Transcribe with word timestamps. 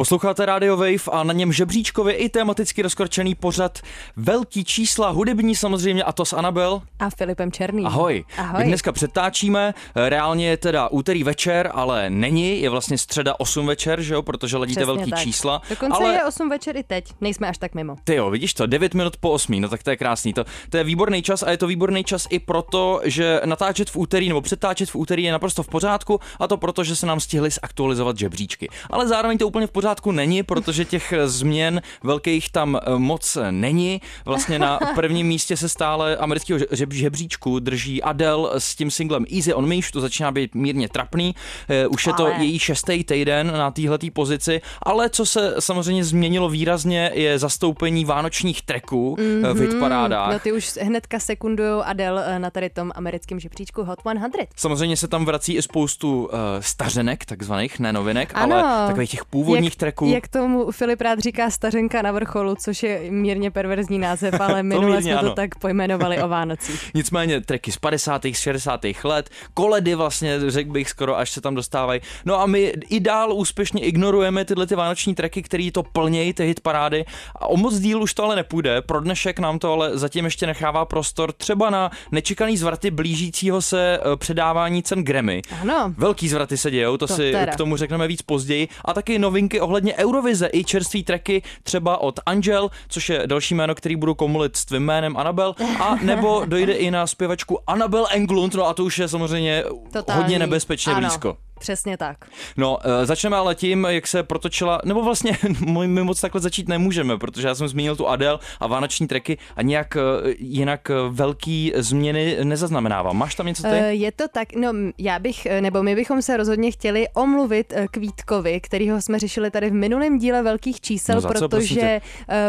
Posloucháte 0.00 0.46
Radio 0.46 0.76
Wave 0.76 1.10
a 1.12 1.24
na 1.24 1.32
něm 1.32 1.52
žebříčkově 1.52 2.14
i 2.14 2.28
tematicky 2.28 2.82
rozkročený 2.82 3.34
pořad 3.34 3.78
Velký 4.16 4.64
čísla, 4.64 5.10
hudební 5.10 5.56
samozřejmě 5.56 6.04
a 6.04 6.12
to 6.12 6.24
s 6.24 6.32
Anabel. 6.32 6.82
A 6.98 7.10
Filipem 7.10 7.52
Černým. 7.52 7.86
Ahoj. 7.86 8.24
Ahoj. 8.38 8.58
My 8.58 8.68
dneska 8.68 8.92
přetáčíme, 8.92 9.74
reálně 9.94 10.48
je 10.48 10.56
teda 10.56 10.88
úterý 10.88 11.24
večer, 11.24 11.70
ale 11.74 12.10
není, 12.10 12.60
je 12.60 12.70
vlastně 12.70 12.98
středa 12.98 13.34
8 13.38 13.66
večer, 13.66 14.00
že 14.00 14.14
jo, 14.14 14.22
protože 14.22 14.56
ledíte 14.56 14.80
Přesně 14.80 14.94
velký 14.94 15.10
tak. 15.10 15.20
čísla. 15.20 15.62
Dokonce 15.70 15.96
ale... 15.96 16.14
je 16.14 16.24
8 16.24 16.48
večer 16.48 16.76
i 16.76 16.82
teď, 16.82 17.04
nejsme 17.20 17.48
až 17.48 17.58
tak 17.58 17.74
mimo. 17.74 17.96
Ty 18.04 18.14
jo, 18.14 18.30
vidíš 18.30 18.54
to, 18.54 18.66
9 18.66 18.94
minut 18.94 19.16
po 19.16 19.30
8, 19.30 19.60
no 19.60 19.68
tak 19.68 19.82
to 19.82 19.90
je 19.90 19.96
krásný. 19.96 20.32
To, 20.32 20.44
to 20.70 20.76
je 20.76 20.84
výborný 20.84 21.22
čas 21.22 21.42
a 21.42 21.50
je 21.50 21.56
to 21.56 21.66
výborný 21.66 22.04
čas 22.04 22.26
i 22.30 22.38
proto, 22.38 23.00
že 23.04 23.40
natáčet 23.44 23.90
v 23.90 23.96
úterý 23.96 24.28
nebo 24.28 24.40
přetáčet 24.40 24.90
v 24.90 24.96
úterý 24.96 25.22
je 25.22 25.32
naprosto 25.32 25.62
v 25.62 25.68
pořádku 25.68 26.20
a 26.38 26.46
to 26.46 26.56
proto, 26.56 26.84
že 26.84 26.96
se 26.96 27.06
nám 27.06 27.20
stihly 27.20 27.50
zaktualizovat 27.50 28.18
žebříčky. 28.18 28.68
Ale 28.90 29.08
zároveň 29.08 29.38
to 29.38 29.46
úplně 29.46 29.66
v 29.66 29.70
pořádku 29.70 29.89
není, 30.12 30.42
protože 30.42 30.84
těch 30.84 31.14
změn 31.24 31.82
velkých 32.02 32.50
tam 32.52 32.76
eh, 32.76 32.98
moc 32.98 33.38
není. 33.50 34.00
Vlastně 34.24 34.58
na 34.58 34.78
prvním 34.94 35.26
místě 35.26 35.56
se 35.56 35.68
stále 35.68 36.16
amerického 36.16 36.58
žeb- 36.58 36.92
žebříčku 36.94 37.58
drží 37.58 38.02
Adele 38.02 38.50
s 38.60 38.74
tím 38.74 38.90
singlem 38.90 39.24
Easy 39.36 39.54
on 39.54 39.66
Me, 39.68 39.76
už 39.76 39.90
to 39.90 40.00
začíná 40.00 40.32
být 40.32 40.54
mírně 40.54 40.88
trapný. 40.88 41.34
Eh, 41.68 41.86
Už 41.86 42.06
je 42.06 42.12
to 42.12 42.24
Ale- 42.26 42.34
její 42.44 42.58
šestý 42.58 43.04
týden 43.04 43.52
na 43.52 43.70
téhletý 43.70 44.10
pozici, 44.10 44.60
ale 44.82 45.10
co 45.10 45.26
se 45.26 45.54
samozřejmě 45.58 46.04
změnilo 46.04 46.48
výrazně, 46.48 47.10
je 47.14 47.38
zastoupení 47.38 48.04
vánočních 48.04 48.62
tracků 48.62 49.16
mm-hmm. 49.16 49.54
v 49.54 49.60
hitparádách. 49.60 50.32
No 50.32 50.38
ty 50.38 50.52
už 50.52 50.72
hnedka 50.82 51.18
sekundujou 51.18 51.82
Adele 51.82 52.24
eh, 52.26 52.38
na 52.38 52.50
tady 52.50 52.70
tom 52.70 52.92
americkém 52.94 53.40
žebříčku 53.40 53.84
Hot 53.84 53.98
100. 54.00 54.38
Samozřejmě 54.56 54.96
se 54.96 55.08
tam 55.08 55.24
vrací 55.24 55.54
i 55.56 55.62
spoustu 55.62 56.24
uh, 56.24 56.30
stařenek, 56.60 57.24
takzvaných, 57.24 57.78
ne 57.80 57.92
novinek, 57.92 58.30
Ano. 58.34 58.56
ale 58.56 58.86
takových 58.86 59.10
těch 59.10 59.24
původních 59.24 59.76
tracků. 59.80 60.06
Jak 60.06 60.28
tomu 60.28 60.70
Filip 60.70 61.00
rád 61.00 61.18
říká 61.18 61.50
stařenka 61.50 62.02
na 62.02 62.12
vrcholu, 62.12 62.54
což 62.54 62.82
je 62.82 63.10
mírně 63.10 63.50
perverzní 63.50 63.98
název, 63.98 64.40
ale 64.40 64.62
minule 64.62 64.86
mírně 64.86 65.02
jsme 65.02 65.18
ano. 65.18 65.28
to 65.28 65.34
tak 65.34 65.58
pojmenovali 65.58 66.22
o 66.22 66.28
Vánocích. 66.28 66.90
Nicméně 66.94 67.40
tracky 67.40 67.72
z 67.72 67.76
50. 67.76 68.24
z 68.24 68.38
60. 68.38 68.80
let, 69.04 69.30
koledy 69.54 69.94
vlastně, 69.94 70.50
řekl 70.50 70.70
bych 70.72 70.90
skoro, 70.90 71.18
až 71.18 71.30
se 71.30 71.40
tam 71.40 71.54
dostávají. 71.54 72.00
No 72.24 72.40
a 72.40 72.46
my 72.46 72.72
i 72.90 73.00
dál 73.00 73.32
úspěšně 73.32 73.82
ignorujeme 73.82 74.44
tyhle 74.44 74.66
ty 74.66 74.74
vánoční 74.74 75.14
tracky, 75.14 75.42
který 75.42 75.70
to 75.70 75.82
plnějí, 75.82 76.32
ty 76.32 76.44
hitparády. 76.46 77.04
A 77.36 77.46
o 77.46 77.56
moc 77.56 77.78
díl 77.78 78.02
už 78.02 78.14
to 78.14 78.24
ale 78.24 78.36
nepůjde. 78.36 78.82
Pro 78.82 79.00
dnešek 79.00 79.38
nám 79.38 79.58
to 79.58 79.72
ale 79.72 79.98
zatím 79.98 80.24
ještě 80.24 80.46
nechává 80.46 80.84
prostor 80.84 81.32
třeba 81.32 81.70
na 81.70 81.90
nečekaný 82.12 82.56
zvraty 82.56 82.90
blížícího 82.90 83.62
se 83.62 83.98
eh, 83.98 84.16
předávání 84.16 84.82
cen 84.82 85.04
Grammy. 85.04 85.42
Ano. 85.62 85.94
Velký 85.96 86.28
zvraty 86.28 86.56
se 86.56 86.70
dějou, 86.70 86.96
to, 86.96 87.06
To 87.06 87.14
si 87.14 87.32
teda. 87.32 87.52
k 87.52 87.56
tomu 87.56 87.76
řekneme 87.76 88.08
víc 88.08 88.22
později. 88.22 88.68
A 88.84 88.92
taky 88.92 89.18
novinky 89.18 89.59
ohledně 89.60 89.94
Eurovize 89.94 90.48
i 90.52 90.64
čerství 90.64 91.04
tracky 91.04 91.42
třeba 91.62 92.00
od 92.00 92.20
Angel, 92.26 92.70
což 92.88 93.08
je 93.08 93.22
další 93.26 93.54
jméno, 93.54 93.74
který 93.74 93.96
budu 93.96 94.14
komulit 94.14 94.56
s 94.56 94.64
tvým 94.64 94.82
jménem 94.82 95.16
Anabel, 95.16 95.54
a 95.80 95.94
nebo 96.02 96.42
dojde 96.46 96.72
i 96.72 96.90
na 96.90 97.06
zpěvačku 97.06 97.58
Anabel 97.66 98.06
Englund, 98.10 98.54
no 98.54 98.66
a 98.66 98.74
to 98.74 98.84
už 98.84 98.98
je 98.98 99.08
samozřejmě 99.08 99.64
Totální. 99.92 100.22
hodně 100.22 100.38
nebezpečně 100.38 100.92
ano, 100.92 101.00
blízko. 101.00 101.36
Přesně 101.60 101.96
tak. 101.96 102.16
No, 102.56 102.78
eh, 102.84 103.06
začneme 103.06 103.36
ale 103.36 103.54
tím, 103.54 103.86
jak 103.90 104.06
se 104.06 104.22
protočila, 104.22 104.80
nebo 104.84 105.02
vlastně 105.02 105.38
my 105.66 106.02
moc 106.02 106.20
takhle 106.20 106.40
začít 106.40 106.68
nemůžeme, 106.68 107.18
protože 107.18 107.48
já 107.48 107.54
jsem 107.54 107.68
zmínil 107.68 107.96
tu 107.96 108.08
Adele 108.08 108.38
a 108.60 108.66
vánoční 108.66 109.06
treky 109.06 109.38
a 109.56 109.62
nějak 109.62 109.96
eh, 109.96 110.00
jinak 110.38 110.90
eh, 110.90 110.94
velký 111.08 111.72
změny 111.76 112.36
nezaznamenávám. 112.44 113.16
Máš 113.16 113.34
tam 113.34 113.46
něco 113.46 113.62
ty? 113.62 113.76
Je 113.90 114.12
to 114.12 114.24
tak, 114.28 114.52
no 114.56 114.72
já 114.98 115.18
bych, 115.18 115.46
nebo 115.60 115.82
my 115.82 115.94
bychom 115.94 116.22
se 116.22 116.36
rozhodně 116.36 116.70
chtěli 116.70 117.08
omluvit 117.14 117.72
Kvítkovi, 117.90 118.60
kterýho 118.60 119.00
jsme 119.02 119.18
řešili 119.18 119.50
tady 119.50 119.70
v 119.70 119.74
minulém 119.74 120.18
díle 120.18 120.42
velkých 120.42 120.80
čísel, 120.80 121.14
No 121.14 121.20
co, 121.20 121.28
protože 121.28 122.00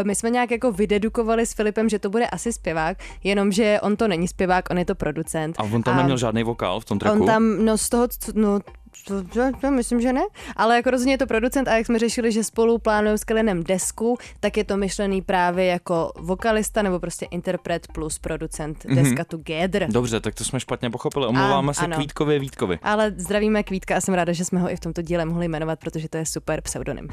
my 0.02 0.14
jsme 0.14 0.30
nějak 0.30 0.50
jako 0.50 0.72
vydedukovali 0.72 1.46
s 1.46 1.52
Filipem, 1.52 1.88
že 1.88 1.98
to 1.98 2.10
bude 2.10 2.26
asi 2.26 2.52
zpěvák, 2.52 2.98
jenomže 3.24 3.78
on 3.82 3.96
to 3.96 4.08
není 4.08 4.28
zpěvák, 4.28 4.64
on 4.70 4.78
je 4.78 4.84
to 4.84 4.94
producent. 4.94 5.56
A 5.58 5.62
on 5.62 5.82
tam 5.82 5.96
neměl 5.96 6.18
žádný 6.18 6.42
vokál 6.42 6.80
v 6.80 6.84
tom 6.84 6.98
tracku? 6.98 7.20
On 7.20 7.26
tam, 7.26 7.64
no 7.64 7.78
z 7.78 7.88
toho, 7.88 8.08
no 8.34 8.60
to, 9.08 9.22
to, 9.24 9.40
to, 9.60 9.70
myslím, 9.70 10.00
že 10.00 10.12
ne, 10.12 10.20
ale 10.56 10.76
jako 10.76 10.90
rozhodně 10.90 11.12
je 11.14 11.18
to 11.18 11.26
producent 11.26 11.68
a 11.68 11.76
jak 11.76 11.86
jsme 11.86 11.98
řešili, 11.98 12.32
že 12.32 12.44
spolu 12.44 12.78
plánují 12.78 13.18
s 13.18 13.24
Kellynem 13.24 13.64
desku, 13.64 14.18
tak 14.40 14.56
je 14.56 14.64
to 14.64 14.76
myšlený 14.76 15.22
právě 15.22 15.64
jako 15.66 16.12
vokalista 16.18 16.82
nebo 16.82 17.00
prostě 17.00 17.26
interpret 17.30 17.86
plus 17.92 18.18
producent 18.18 18.84
Mhm. 18.84 18.96
deska 19.02 19.24
Together. 19.24 19.86
Dobře, 19.92 20.20
tak 20.20 20.34
to 20.34 20.44
jsme 20.44 20.60
špatně 20.60 20.90
pochopili. 20.90 21.26
Omlouváme 21.26 21.70
A- 21.70 21.74
se 21.74 21.84
ano. 21.84 21.96
Kvítkovi 21.96 22.38
Vítkovi. 22.38 22.78
Ale 22.82 23.12
zdravíme 23.16 23.62
Kvítka 23.62 23.96
a 23.96 24.00
jsem 24.00 24.14
ráda, 24.14 24.32
že 24.32 24.44
jsme 24.44 24.60
ho 24.60 24.70
i 24.70 24.76
v 24.76 24.80
tomto 24.80 25.02
díle 25.02 25.24
mohli 25.24 25.48
jmenovat, 25.48 25.78
protože 25.78 26.08
to 26.08 26.16
je 26.16 26.26
super 26.26 26.60
pseudonym. 26.60 27.08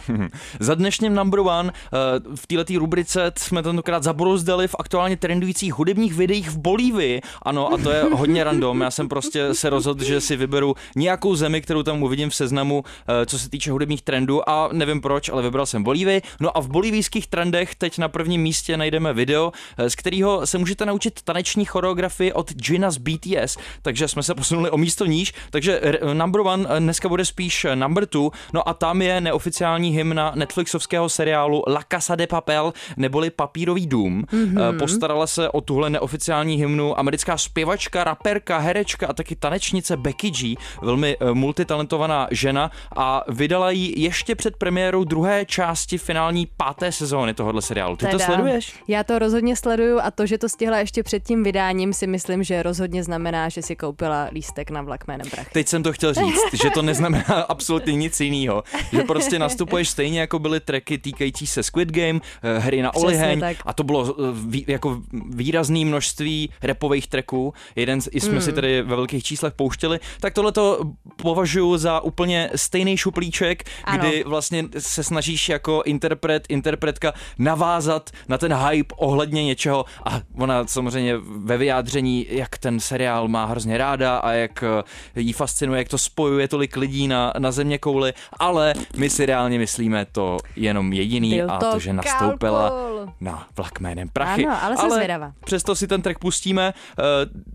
Za 0.59 0.75
dnešním 0.75 1.15
number 1.15 1.39
one 1.39 1.71
eh, 1.73 2.35
v 2.35 2.47
této 2.47 2.79
rubrice 2.79 3.31
jsme 3.37 3.63
tentokrát 3.63 4.03
zabrouzdali 4.03 4.67
v 4.67 4.75
aktuálně 4.79 5.17
trendujících 5.17 5.73
hudebních 5.73 6.13
videích 6.13 6.49
v 6.49 6.57
Bolívii. 6.57 7.21
Ano, 7.41 7.73
a 7.73 7.77
to 7.77 7.91
je 7.91 8.03
hodně 8.03 8.43
random. 8.43 8.81
Já 8.81 8.91
jsem 8.91 9.09
prostě 9.09 9.53
se 9.53 9.69
rozhodl, 9.69 10.03
že 10.03 10.21
si 10.21 10.35
vyberu 10.35 10.75
nějakou 10.95 11.35
zemi, 11.35 11.61
kterou 11.69 11.83
tam 11.83 12.03
uvidím 12.03 12.29
v 12.29 12.35
seznamu, 12.35 12.83
eh, 13.07 13.25
co 13.25 13.39
se 13.39 13.49
týče 13.49 13.71
hudebních 13.71 14.01
trendů 14.01 14.49
a 14.49 14.69
nevím 14.71 15.01
proč, 15.01 15.29
ale 15.29 15.41
vybral 15.41 15.65
jsem 15.65 15.83
Bolívii. 15.83 16.21
No 16.39 16.57
a 16.57 16.61
v 16.61 16.67
bolívijských 16.67 17.27
trendech 17.27 17.75
teď 17.75 17.97
na 17.97 18.07
prvním 18.07 18.41
místě 18.41 18.77
najdeme 18.77 19.13
video, 19.13 19.51
eh, 19.77 19.89
z 19.89 19.95
kterého 19.95 20.47
se 20.47 20.57
můžete 20.57 20.85
naučit 20.85 21.21
taneční 21.21 21.65
choreografii 21.65 22.33
od 22.33 22.53
Gina 22.53 22.91
z 22.91 22.97
BTS, 22.97 23.57
takže 23.81 24.07
jsme 24.07 24.23
se 24.23 24.35
posunuli 24.35 24.69
o 24.69 24.77
místo 24.77 25.05
níž, 25.05 25.33
takže 25.49 25.79
r- 25.81 26.13
number 26.13 26.41
one 26.41 26.65
eh, 26.69 26.79
dneska 26.79 27.09
bude 27.09 27.25
spíš 27.25 27.65
eh, 27.65 27.75
number 27.75 28.05
two, 28.05 28.29
no 28.53 28.69
a 28.69 28.73
tam 28.73 29.01
je 29.01 29.21
neoficiální 29.21 29.89
hymna 29.89 30.31
Netflixovského 30.35 31.09
seriálu 31.09 31.63
La 31.67 31.83
Casa 31.91 32.15
de 32.15 32.27
Papel, 32.27 32.73
neboli 32.97 33.29
Papírový 33.29 33.87
dům. 33.87 34.23
Mm-hmm. 34.23 34.79
Postarala 34.79 35.27
se 35.27 35.49
o 35.49 35.61
tuhle 35.61 35.89
neoficiální 35.89 36.55
hymnu 36.55 36.99
americká 36.99 37.37
zpěvačka, 37.37 38.03
raperka, 38.03 38.57
herečka 38.57 39.07
a 39.07 39.13
taky 39.13 39.35
tanečnice 39.35 39.97
Becky 39.97 40.29
G, 40.29 40.55
velmi 40.81 41.17
eh, 41.19 41.33
multitalentovaná 41.59 42.27
žena 42.31 42.71
a 42.95 43.23
vydala 43.27 43.71
ji 43.71 43.93
ještě 44.01 44.35
před 44.35 44.55
premiérou 44.57 45.03
druhé 45.03 45.45
části 45.45 45.97
finální 45.97 46.47
páté 46.57 46.91
sezóny 46.91 47.33
tohohle 47.33 47.61
seriálu. 47.61 47.95
Ty 47.95 48.05
to 48.05 48.11
Teda, 48.11 48.25
sleduješ? 48.25 48.73
Já 48.87 49.03
to 49.03 49.19
rozhodně 49.19 49.55
sleduju 49.55 49.99
a 50.03 50.11
to, 50.11 50.25
že 50.25 50.37
to 50.37 50.49
stihla 50.49 50.77
ještě 50.77 51.03
před 51.03 51.23
tím 51.23 51.43
vydáním, 51.43 51.93
si 51.93 52.07
myslím, 52.07 52.43
že 52.43 52.63
rozhodně 52.63 53.03
znamená, 53.03 53.49
že 53.49 53.61
si 53.61 53.75
koupila 53.75 54.29
lístek 54.31 54.71
na 54.71 54.81
vlak 54.81 55.07
jménem 55.07 55.29
Prach. 55.29 55.49
Teď 55.51 55.67
jsem 55.67 55.83
to 55.83 55.93
chtěl 55.93 56.13
říct, 56.13 56.53
že 56.63 56.69
to 56.69 56.81
neznamená 56.81 57.45
absolutně 57.49 57.93
nic 57.95 58.19
jiného. 58.19 58.63
Že 58.91 59.03
prostě 59.03 59.39
nastupuješ 59.39 59.89
stejně 59.89 60.19
jako 60.19 60.39
byly 60.39 60.59
tracky 60.59 60.97
týkající 60.97 61.47
se 61.47 61.63
Squid 61.63 61.91
Game, 61.91 62.19
eh, 62.43 62.59
hry 62.59 62.81
na 62.81 62.95
Oliheň 62.95 63.41
a 63.65 63.73
to 63.73 63.83
bylo 63.83 64.15
eh, 64.15 64.31
vý, 64.47 64.65
jako 64.67 65.01
výrazný 65.29 65.85
množství 65.85 66.49
repových 66.63 67.07
tracků. 67.07 67.53
Jeden 67.75 68.01
jsme 68.01 68.29
Hmm. 68.29 68.41
si 68.41 68.53
tady 68.53 68.81
ve 68.81 68.95
velkých 68.95 69.23
číslech 69.23 69.53
pouštěli. 69.53 69.99
Tak 70.19 70.33
tohle 70.33 70.51
to 70.51 70.79
považuji 71.15 71.48
za 71.75 71.99
úplně 71.99 72.49
stejný 72.55 72.97
šuplíček, 72.97 73.63
Ano. 73.83 73.97
kdy 73.97 74.23
vlastně 74.27 74.65
se 74.79 75.03
snažíš 75.03 75.49
jako 75.49 75.81
interpret, 75.85 76.45
interpretka 76.49 77.13
navázat 77.37 78.09
na 78.27 78.37
ten 78.37 78.53
hype 78.53 78.95
ohledně 78.97 79.43
něčeho 79.43 79.85
a 80.05 80.21
ona 80.37 80.67
samozřejmě 80.67 81.17
ve 81.37 81.57
vyjádření, 81.57 82.25
jak 82.29 82.57
ten 82.57 82.79
seriál 82.79 83.27
má 83.27 83.45
hrozně 83.45 83.77
ráda 83.77 84.17
a 84.17 84.31
jak 84.31 84.63
eh, 84.63 85.21
jí 85.21 85.33
fascinuje, 85.33 85.77
jak 85.79 85.89
to 85.89 85.97
spojuje 85.97 86.47
tolik 86.47 86.77
lidí 86.77 87.07
na, 87.07 87.33
na 87.39 87.51
země 87.51 87.77
kouli, 87.77 88.13
ale 88.39 88.73
my 88.97 89.09
si 89.09 89.25
reálně 89.25 89.57
myslíme 89.59 90.05
to 90.11 90.37
jenom 90.55 90.93
jediný 90.93 91.35
Byl 91.35 91.51
a 91.51 91.57
to 91.59 91.71
to, 91.71 91.79
že 91.79 91.93
nastoupila 91.93 92.69
kalkul. 92.69 93.13
na 93.21 93.47
vlak 93.57 93.79
jménem 93.79 94.09
Prachy. 94.13 94.45
Ano, 94.45 94.57
ale 94.63 94.77
jsem 94.77 94.91
zvědavá. 94.91 95.31
Přesto 95.45 95.75
si 95.75 95.87
ten 95.87 96.01
track 96.01 96.19
pustíme. 96.19 96.73
Eh, 96.99 97.03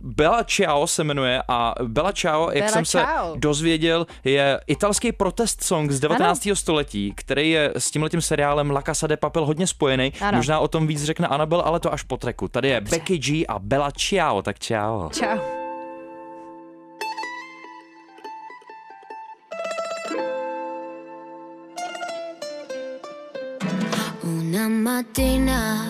Bella 0.01 0.45
Ciao 0.45 0.87
se 0.87 1.05
jmenuje 1.05 1.43
a 1.49 1.75
Bella 1.83 2.13
Ciao, 2.13 2.51
jak 2.51 2.55
Bella 2.65 2.69
jsem 2.73 2.85
se 2.85 2.99
Ciao. 2.99 3.37
Dozvěděl, 3.85 4.07
je 4.25 4.61
italský 4.67 5.13
protest 5.13 5.63
song 5.63 5.91
z 5.91 6.01
19. 6.01 6.49
století, 6.55 7.13
který 7.17 7.51
je 7.51 7.73
s 7.77 7.91
tímhletím 7.91 8.21
seriálem 8.21 8.71
La 8.71 8.83
Casa 8.83 9.07
de 9.07 9.17
Papel 9.17 9.47
hodně 9.47 9.67
spojený. 9.67 10.13
Ano. 10.21 10.37
Možná 10.37 10.59
o 10.59 10.69
tom 10.69 10.87
víc 10.87 11.05
řekne 11.05 11.29
Anabel, 11.29 11.61
ale 11.61 11.81
to 11.81 11.93
až 11.93 12.03
po 12.03 12.17
treku. 12.17 12.49
Tady 12.49 12.69
je 12.69 12.81
Becky 12.81 13.19
G 13.19 13.47
a 13.47 13.59
Bella 13.59 13.91
Ciao, 13.91 14.43
tak 14.43 14.59
ciao. 14.59 15.11
Čau. 15.11 15.39
Una 24.23 24.69
mattina 24.69 25.87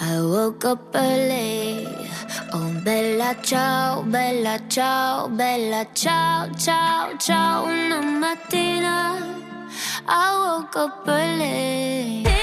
I 0.00 0.20
woke 0.20 0.72
up 0.72 0.94
early. 0.94 2.09
Oh, 2.52 2.72
bella 2.82 3.36
ciao, 3.42 4.02
bella 4.02 4.58
ciao, 4.66 5.28
bella 5.28 5.86
ciao, 5.92 6.52
ciao, 6.56 7.16
ciao. 7.16 7.64
Una 7.64 8.00
mattina 8.00 9.16
I 10.08 10.58
woke 10.58 10.76
up 10.76 11.06
early. 11.06 12.39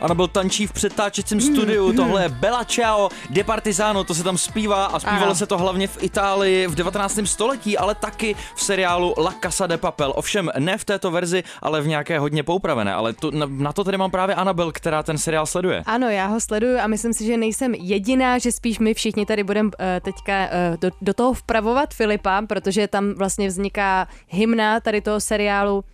Anabel 0.00 0.28
tančí 0.28 0.66
v 0.66 0.72
přetáčecím 0.72 1.40
studiu, 1.40 1.92
tohle 1.92 2.22
je 2.22 2.28
Bella 2.28 2.64
Ciao, 2.64 3.08
De 3.30 3.44
Partizano, 3.44 4.04
to 4.04 4.14
se 4.14 4.24
tam 4.24 4.38
zpívá 4.38 4.84
a 4.86 4.98
zpívalo 4.98 5.24
Ano. 5.24 5.34
se 5.34 5.46
to 5.46 5.58
hlavně 5.58 5.86
v 5.86 6.02
Itálii 6.02 6.66
v 6.66 6.74
19. 6.74 7.18
století, 7.24 7.78
ale 7.78 7.94
taky 7.94 8.36
v 8.54 8.62
seriálu 8.62 9.14
La 9.18 9.34
Casa 9.42 9.66
de 9.66 9.76
Papel. 9.76 10.12
Ovšem 10.16 10.50
ne 10.58 10.78
v 10.78 10.84
této 10.84 11.10
verzi, 11.10 11.42
ale 11.62 11.80
v 11.80 11.86
nějaké 11.86 12.18
hodně 12.18 12.42
poupravené, 12.42 12.94
ale 12.94 13.12
to, 13.12 13.30
na, 13.30 13.46
na 13.50 13.72
to 13.72 13.84
tady 13.84 13.96
mám 13.96 14.10
právě 14.10 14.34
Anabel, 14.34 14.72
která 14.72 15.02
ten 15.02 15.18
seriál 15.18 15.46
sleduje. 15.46 15.82
Ano, 15.86 16.08
já 16.08 16.26
ho 16.26 16.40
sleduju 16.40 16.78
a 16.78 16.86
myslím 16.86 17.12
si, 17.12 17.26
že 17.26 17.36
nejsem 17.36 17.74
jediná, 17.74 18.38
že 18.38 18.52
spíš 18.52 18.78
my 18.78 18.94
všichni 18.94 19.26
tady 19.26 19.44
budeme 19.44 19.66
uh, 19.66 19.72
teďka 20.02 20.44
uh, 20.44 20.76
do, 20.80 20.90
do 21.02 21.14
toho 21.14 21.32
vpravovat 21.34 21.94
Filipa, 21.94 22.42
protože 22.42 22.88
tam 22.88 23.14
vlastně 23.14 23.48
vzniká 23.48 24.08
hymna 24.28 24.80
tady 24.80 25.00
toho 25.00 25.20
seriálu 25.20 25.84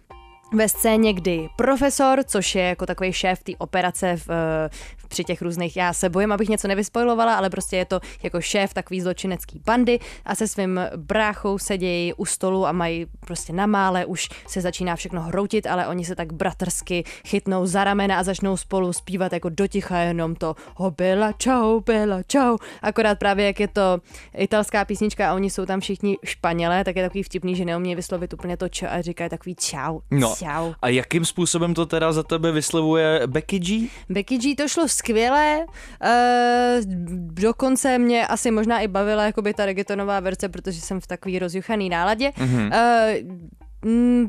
ve 0.55 0.69
scéně, 0.69 1.12
kdy 1.12 1.49
profesor, 1.56 2.21
což 2.27 2.55
je 2.55 2.62
jako 2.62 2.87
takový 2.87 3.12
šéf 3.12 3.43
té 3.43 3.53
operace 3.59 4.17
v, 4.17 4.31
eh, 4.31 4.71
při 5.09 5.25
těch 5.25 5.43
různých, 5.43 5.77
já 5.77 5.93
se 5.93 6.09
bojím, 6.09 6.33
abych 6.33 6.49
něco 6.49 6.69
nevyspojilovala, 6.69 7.35
ale 7.35 7.51
prostě 7.51 7.77
je 7.77 7.85
to 7.85 8.01
jako 8.23 8.41
šéf 8.41 8.75
takový 8.75 9.01
zločinecký 9.01 9.62
bandy 9.67 9.99
a 10.25 10.35
se 10.35 10.49
svým 10.49 10.81
bráchou 10.97 11.59
sedějí 11.59 12.12
u 12.15 12.25
stolu 12.25 12.67
a 12.67 12.73
mají 12.73 13.06
prostě 13.21 13.53
na 13.53 13.67
mále, 13.67 14.06
už 14.06 14.29
se 14.47 14.61
začíná 14.61 14.97
všechno 14.97 15.21
hroutit, 15.21 15.67
ale 15.67 15.87
oni 15.87 16.05
se 16.05 16.15
tak 16.15 16.33
bratrsky 16.33 17.05
chytnou 17.27 17.67
za 17.67 17.85
ramena 17.85 18.19
a 18.19 18.23
začnou 18.23 18.56
spolu 18.56 18.93
zpívat 18.93 19.33
jako 19.33 19.49
doticha 19.49 19.99
jenom 19.99 20.35
to 20.35 20.56
ho 20.77 20.91
bella 20.91 21.33
čau, 21.33 21.81
bella 21.81 22.23
čau. 22.23 22.56
Akorát 22.83 23.19
právě 23.19 23.47
jak 23.47 23.61
je 23.61 23.69
to 23.69 24.01
italská 24.37 24.85
písnička 24.85 25.31
a 25.31 25.35
oni 25.35 25.51
jsou 25.51 25.67
tam 25.67 25.81
všichni 25.81 26.17
Španělé, 26.25 26.85
tak 26.85 26.97
je 26.97 27.03
takový 27.03 27.23
vtipný, 27.23 27.56
že 27.56 27.65
neumějí 27.65 27.97
vyslovit 27.97 28.33
úplně 28.33 28.56
to 28.56 28.69
čo 28.69 28.87
a 28.91 29.01
říkají 29.01 29.31
takový 29.31 29.55
čau, 29.55 30.01
No 30.11 30.35
čau. 30.44 30.73
a 30.82 30.88
jakým 30.88 31.25
způsobem 31.25 31.75
to 31.75 31.87
teda 31.87 32.12
za 32.12 32.23
tebe 32.23 32.52
vyslovuje 32.52 33.20
Becky 33.26 33.58
G? 33.58 33.88
Becky 34.08 34.38
G 34.38 34.55
to 34.56 34.69
šlo 34.69 34.88
skvěle, 34.88 35.64
uh, 35.67 36.08
dokonce 37.17 37.99
mě 37.99 38.26
asi 38.26 38.50
možná 38.50 38.81
i 38.81 38.88
bavila 38.88 39.25
jakoby 39.25 39.55
ta 39.55 39.67
reggaetonová 39.67 40.20
verze, 40.20 40.49
protože 40.49 40.81
jsem 40.81 41.00
v 41.00 41.06
takový 41.06 41.38
rozjuchaný 41.38 41.88
náladě. 41.88 42.31
Mm-hmm. 42.31 42.67
Uh, 42.67 43.64
Mm, 43.85 44.29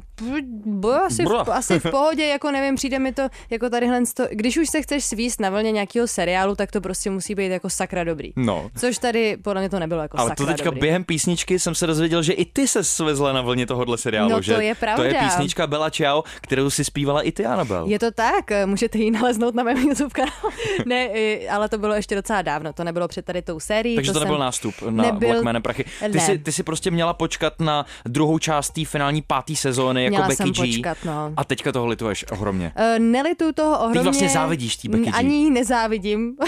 bylo 0.66 1.04
asi, 1.04 1.24
v, 1.26 1.52
asi 1.52 1.80
v 1.80 1.84
pohodě, 1.92 2.26
jako 2.26 2.52
nevím, 2.52 2.76
přijde 2.76 3.00
mi 3.00 3.12
to 3.14 3.22
jako 3.50 3.70
tadyhle, 3.70 4.06
sto, 4.06 4.24
když 4.32 4.58
už 4.58 4.70
se 4.70 4.82
chceš 4.82 5.06
svíst 5.06 5.40
na 5.40 5.50
vlně 5.50 5.72
nějakého 5.72 6.08
seriálu, 6.08 6.56
tak 6.56 6.72
to 6.72 6.82
prostě 6.82 7.10
musí 7.10 7.36
být 7.36 7.48
jako 7.52 7.70
sakra 7.70 8.04
dobrý. 8.04 8.34
No. 8.36 8.70
Což 8.78 8.98
tady 8.98 9.38
podle 9.38 9.62
mě 9.62 9.70
to 9.70 9.80
nebylo 9.80 10.02
jako 10.02 10.20
Ale 10.20 10.30
sakra 10.30 10.46
to 10.46 10.52
teďka 10.52 10.66
dobrý. 10.66 10.80
během 10.82 11.04
písničky 11.04 11.60
jsem 11.60 11.76
se 11.76 11.88
dozvěděl, 11.88 12.24
že 12.24 12.34
i 12.34 12.46
ty 12.46 12.68
se 12.68 12.84
svezla 12.84 13.34
na 13.34 13.42
vlně 13.42 13.66
tohohle 13.66 13.98
seriálu. 13.98 14.30
No 14.30 14.36
to 14.36 14.42
že 14.42 14.54
je 14.54 14.76
pravda. 14.76 15.04
To 15.04 15.10
je 15.10 15.14
písnička 15.24 15.68
Bella 15.68 15.90
Ciao, 15.90 16.24
kterou 16.42 16.70
si 16.70 16.84
zpívala 16.86 17.22
i 17.22 17.32
ty, 17.32 17.46
Anabel. 17.46 17.86
Je 17.88 18.00
to 18.00 18.12
tak, 18.12 18.52
můžete 18.66 18.98
ji 18.98 19.12
naleznout 19.12 19.56
na 19.56 19.64
mém 19.64 19.78
YouTube 19.78 20.10
kanálu. 20.10 20.56
ne, 20.86 21.10
ale 21.52 21.70
to 21.70 21.78
bylo 21.78 21.94
ještě 21.94 22.16
docela 22.16 22.42
dávno, 22.42 22.74
to 22.74 22.84
nebylo 22.84 23.08
před 23.08 23.26
tady 23.26 23.42
tou 23.42 23.60
sérií. 23.60 23.96
Takže 23.96 24.12
to, 24.14 24.20
jsem... 24.20 24.28
nebyl 24.28 24.40
nástup 24.40 24.76
na 24.90 25.04
Nebyl- 25.04 25.30
Black 25.32 25.44
Man 25.44 25.62
prachy. 25.62 25.84
Ty 25.84 26.08
Ne. 26.18 26.20
si, 26.20 26.38
ty 26.38 26.52
si 26.52 26.64
prostě 26.64 26.92
měla 26.92 27.14
počkat 27.14 27.60
na 27.60 27.86
druhou 28.06 28.40
část 28.40 28.70
té 28.70 28.86
finální 28.86 29.22
páté 29.22 29.45
sezóny 29.54 30.04
jako 30.04 30.12
Měla 30.12 30.28
Becky 30.28 30.44
jsem 30.44 30.52
G. 30.52 30.62
počkat, 30.62 30.98
no. 31.06 31.34
A 31.38 31.44
teďka 31.44 31.72
toho 31.72 31.86
lituješ 31.86 32.26
ohromně. 32.32 32.74
Uh, 32.76 33.00
nelitu 33.00 33.52
toho 33.52 33.80
ohromně. 33.80 34.02
vlastně 34.02 34.30
závidíš 34.30 34.78
té 34.78 34.90
Becky 34.90 35.06
G. 35.06 35.12
Ani 35.18 35.50
nezávidím. 35.50 36.36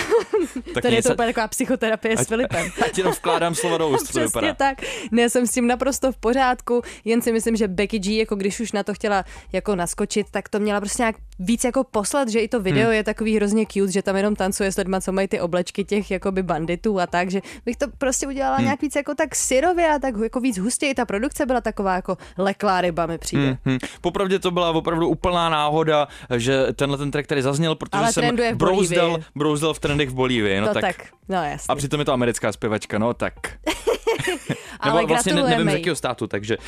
Tak 0.73 0.83
Tady 0.83 0.95
je 0.95 1.03
to 1.03 1.13
úplně 1.13 1.27
taková 1.27 1.47
psychoterapie 1.47 2.17
s 2.17 2.27
Filipem. 2.27 2.71
Ať 2.85 2.97
jenom 2.97 3.13
vkládám 3.13 3.55
slova 3.55 3.77
do 3.77 3.89
úst, 3.89 4.03
Přesně 4.09 4.53
tak. 4.53 4.77
Ne, 5.11 5.29
jsem 5.29 5.47
s 5.47 5.51
tím 5.51 5.67
naprosto 5.67 6.11
v 6.11 6.17
pořádku, 6.17 6.81
jen 7.05 7.21
si 7.21 7.31
myslím, 7.31 7.55
že 7.55 7.67
Becky 7.67 7.99
G, 7.99 8.17
jako 8.17 8.35
když 8.35 8.59
už 8.59 8.71
na 8.71 8.83
to 8.83 8.93
chtěla 8.93 9.25
jako 9.53 9.75
naskočit, 9.75 10.27
tak 10.31 10.49
to 10.49 10.59
měla 10.59 10.79
prostě 10.79 11.01
nějak 11.01 11.15
víc 11.39 11.63
jako 11.63 11.83
poslat, 11.83 12.29
že 12.29 12.39
i 12.39 12.47
to 12.47 12.59
video 12.59 12.83
hmm. 12.83 12.93
je 12.93 13.03
takový 13.03 13.35
hrozně 13.35 13.65
cute, 13.65 13.91
že 13.91 14.01
tam 14.01 14.15
jenom 14.15 14.35
tancuje 14.35 14.71
s 14.71 14.77
lidma, 14.77 15.01
co 15.01 15.11
mají 15.11 15.27
ty 15.27 15.39
oblečky 15.39 15.83
těch 15.83 16.11
jakoby 16.11 16.43
banditů 16.43 16.99
a 16.99 17.07
tak, 17.07 17.31
že 17.31 17.41
bych 17.65 17.77
to 17.77 17.85
prostě 17.97 18.27
udělala 18.27 18.55
hmm. 18.55 18.65
nějak 18.65 18.81
víc 18.81 18.95
jako 18.95 19.15
tak 19.15 19.35
syrově 19.35 19.87
a 19.93 19.99
tak 19.99 20.15
jako 20.23 20.39
víc 20.39 20.57
hustěji. 20.57 20.93
Ta 20.93 21.05
produkce 21.05 21.45
byla 21.45 21.61
taková 21.61 21.95
jako 21.95 22.17
leklá 22.37 22.81
ryba 22.87 23.05
mi 23.05 23.17
přijde. 23.17 23.57
Hmm. 23.65 23.77
Popravdě 24.01 24.39
to 24.39 24.51
byla 24.51 24.71
opravdu 24.71 25.07
úplná 25.07 25.49
náhoda, 25.49 26.07
že 26.37 26.67
tenhle 26.75 26.97
ten 26.97 27.11
track 27.11 27.27
tady 27.27 27.41
zazněl, 27.41 27.75
protože 27.75 28.01
Ale 28.03 28.13
jsem 28.13 28.37
v 28.37 28.55
brouzdal, 28.55 29.17
brouzdal 29.35 29.73
v 29.73 29.79
trendech 29.79 30.09
v 30.09 30.13
Bolívii. 30.13 30.61
No 30.61 30.67
to 30.67 30.73
tak. 30.73 30.81
tak. 30.81 31.07
no 31.29 31.43
jasně. 31.43 31.71
A 31.71 31.75
přitom 31.75 31.99
je 31.99 32.05
to 32.05 32.13
americká 32.13 32.51
zpěvačka, 32.51 32.97
no 32.97 33.13
tak. 33.13 33.33
Ale 34.79 35.01
Nebo 35.01 35.07
vlastně 35.07 35.33
ne, 35.33 35.43
nevím 35.43 35.69
z 35.69 35.73
jakého 35.73 35.95
státu, 35.95 36.27
takže 36.27 36.57
uh, 36.57 36.63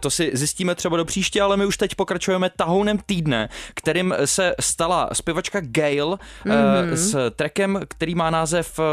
to 0.00 0.10
si 0.10 0.30
zjistíme 0.34 0.74
třeba 0.74 0.96
do 0.96 1.04
příště, 1.04 1.42
ale 1.42 1.56
my 1.56 1.66
už 1.66 1.76
teď 1.76 1.94
pokračujeme 1.94 2.50
tahounem 2.56 2.98
týdne, 3.06 3.48
kterým 3.74 4.14
se 4.24 4.54
stala 4.60 5.08
zpěvačka 5.12 5.60
Gail 5.62 6.06
uh, 6.08 6.16
Mhm. 6.46 6.96
s 6.96 7.30
trackem, 7.30 7.80
který 7.88 8.14
má 8.14 8.30
název 8.30 8.78
uh, 8.78 8.84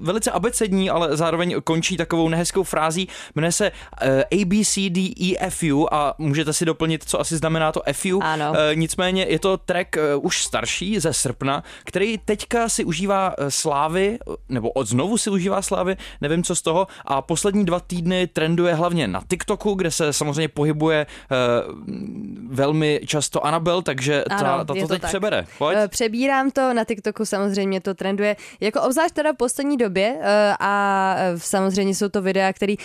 velice 0.00 0.30
abecední, 0.30 0.90
ale 0.90 1.16
zároveň 1.16 1.60
končí 1.64 1.96
takovou 1.96 2.28
nehezkou 2.28 2.62
frází. 2.62 3.08
Jmenuje 3.34 3.52
se 3.52 3.70
uh, 3.70 4.40
A, 4.42 4.44
B, 4.44 4.64
C, 4.64 4.90
D, 4.90 5.14
E, 5.20 5.46
F, 5.46 5.62
U 5.72 5.94
a 5.94 6.14
můžete 6.18 6.52
si 6.52 6.64
doplnit, 6.64 7.04
co 7.06 7.20
asi 7.20 7.36
znamená 7.36 7.72
to 7.72 7.82
F, 7.86 8.04
U. 8.04 8.20
Ano. 8.22 8.50
Uh, 8.50 8.56
nicméně 8.74 9.26
je 9.28 9.38
to 9.38 9.56
track 9.56 9.96
uh, 10.16 10.26
už 10.26 10.42
starší, 10.44 10.98
ze 11.00 11.12
srpna, 11.12 11.62
který 11.84 12.18
teďka 12.18 12.68
si 12.68 12.84
užívá 12.84 13.38
uh, 13.38 13.46
slávy, 13.48 14.18
nebo 14.48 14.70
od 14.70 14.86
znovu 14.86 15.18
si 15.18 15.30
užívá 15.30 15.62
slávy, 15.62 15.96
nevím 16.20 16.42
co 16.44 16.56
z 16.56 16.62
toho, 16.62 16.86
a 17.04 17.22
poslední 17.26 17.64
dva 17.64 17.80
týdny 17.80 18.26
trenduje 18.26 18.74
hlavně 18.74 19.08
na 19.08 19.22
TikToku, 19.28 19.74
kde 19.74 19.90
se 19.90 20.12
samozřejmě 20.12 20.48
pohybuje 20.48 21.06
uh, 21.06 21.74
velmi 22.54 23.00
často 23.06 23.46
Anabel, 23.46 23.82
takže 23.82 24.24
ta, 24.28 24.36
Ano, 24.36 24.64
ta 24.64 24.74
to 24.74 24.80
to 24.80 24.88
teď 24.88 25.00
tak. 25.00 25.10
přebere. 25.10 25.46
Pojď. 25.58 25.78
Eh, 25.80 25.88
Přebírám 25.88 26.50
to, 26.50 26.74
na 26.74 26.84
TikToku 26.84 27.24
samozřejmě 27.24 27.80
to 27.80 27.94
trenduje, 27.94 28.36
jako 28.60 28.82
obzvlášť 28.82 29.14
teda 29.14 29.32
v 29.32 29.36
poslední 29.36 29.76
době 29.76 30.16
eh, 30.20 30.54
a 30.60 31.14
eh, 31.18 31.38
samozřejmě 31.38 31.94
jsou 31.94 32.08
to 32.08 32.22
videa, 32.22 32.52
který 32.52 32.76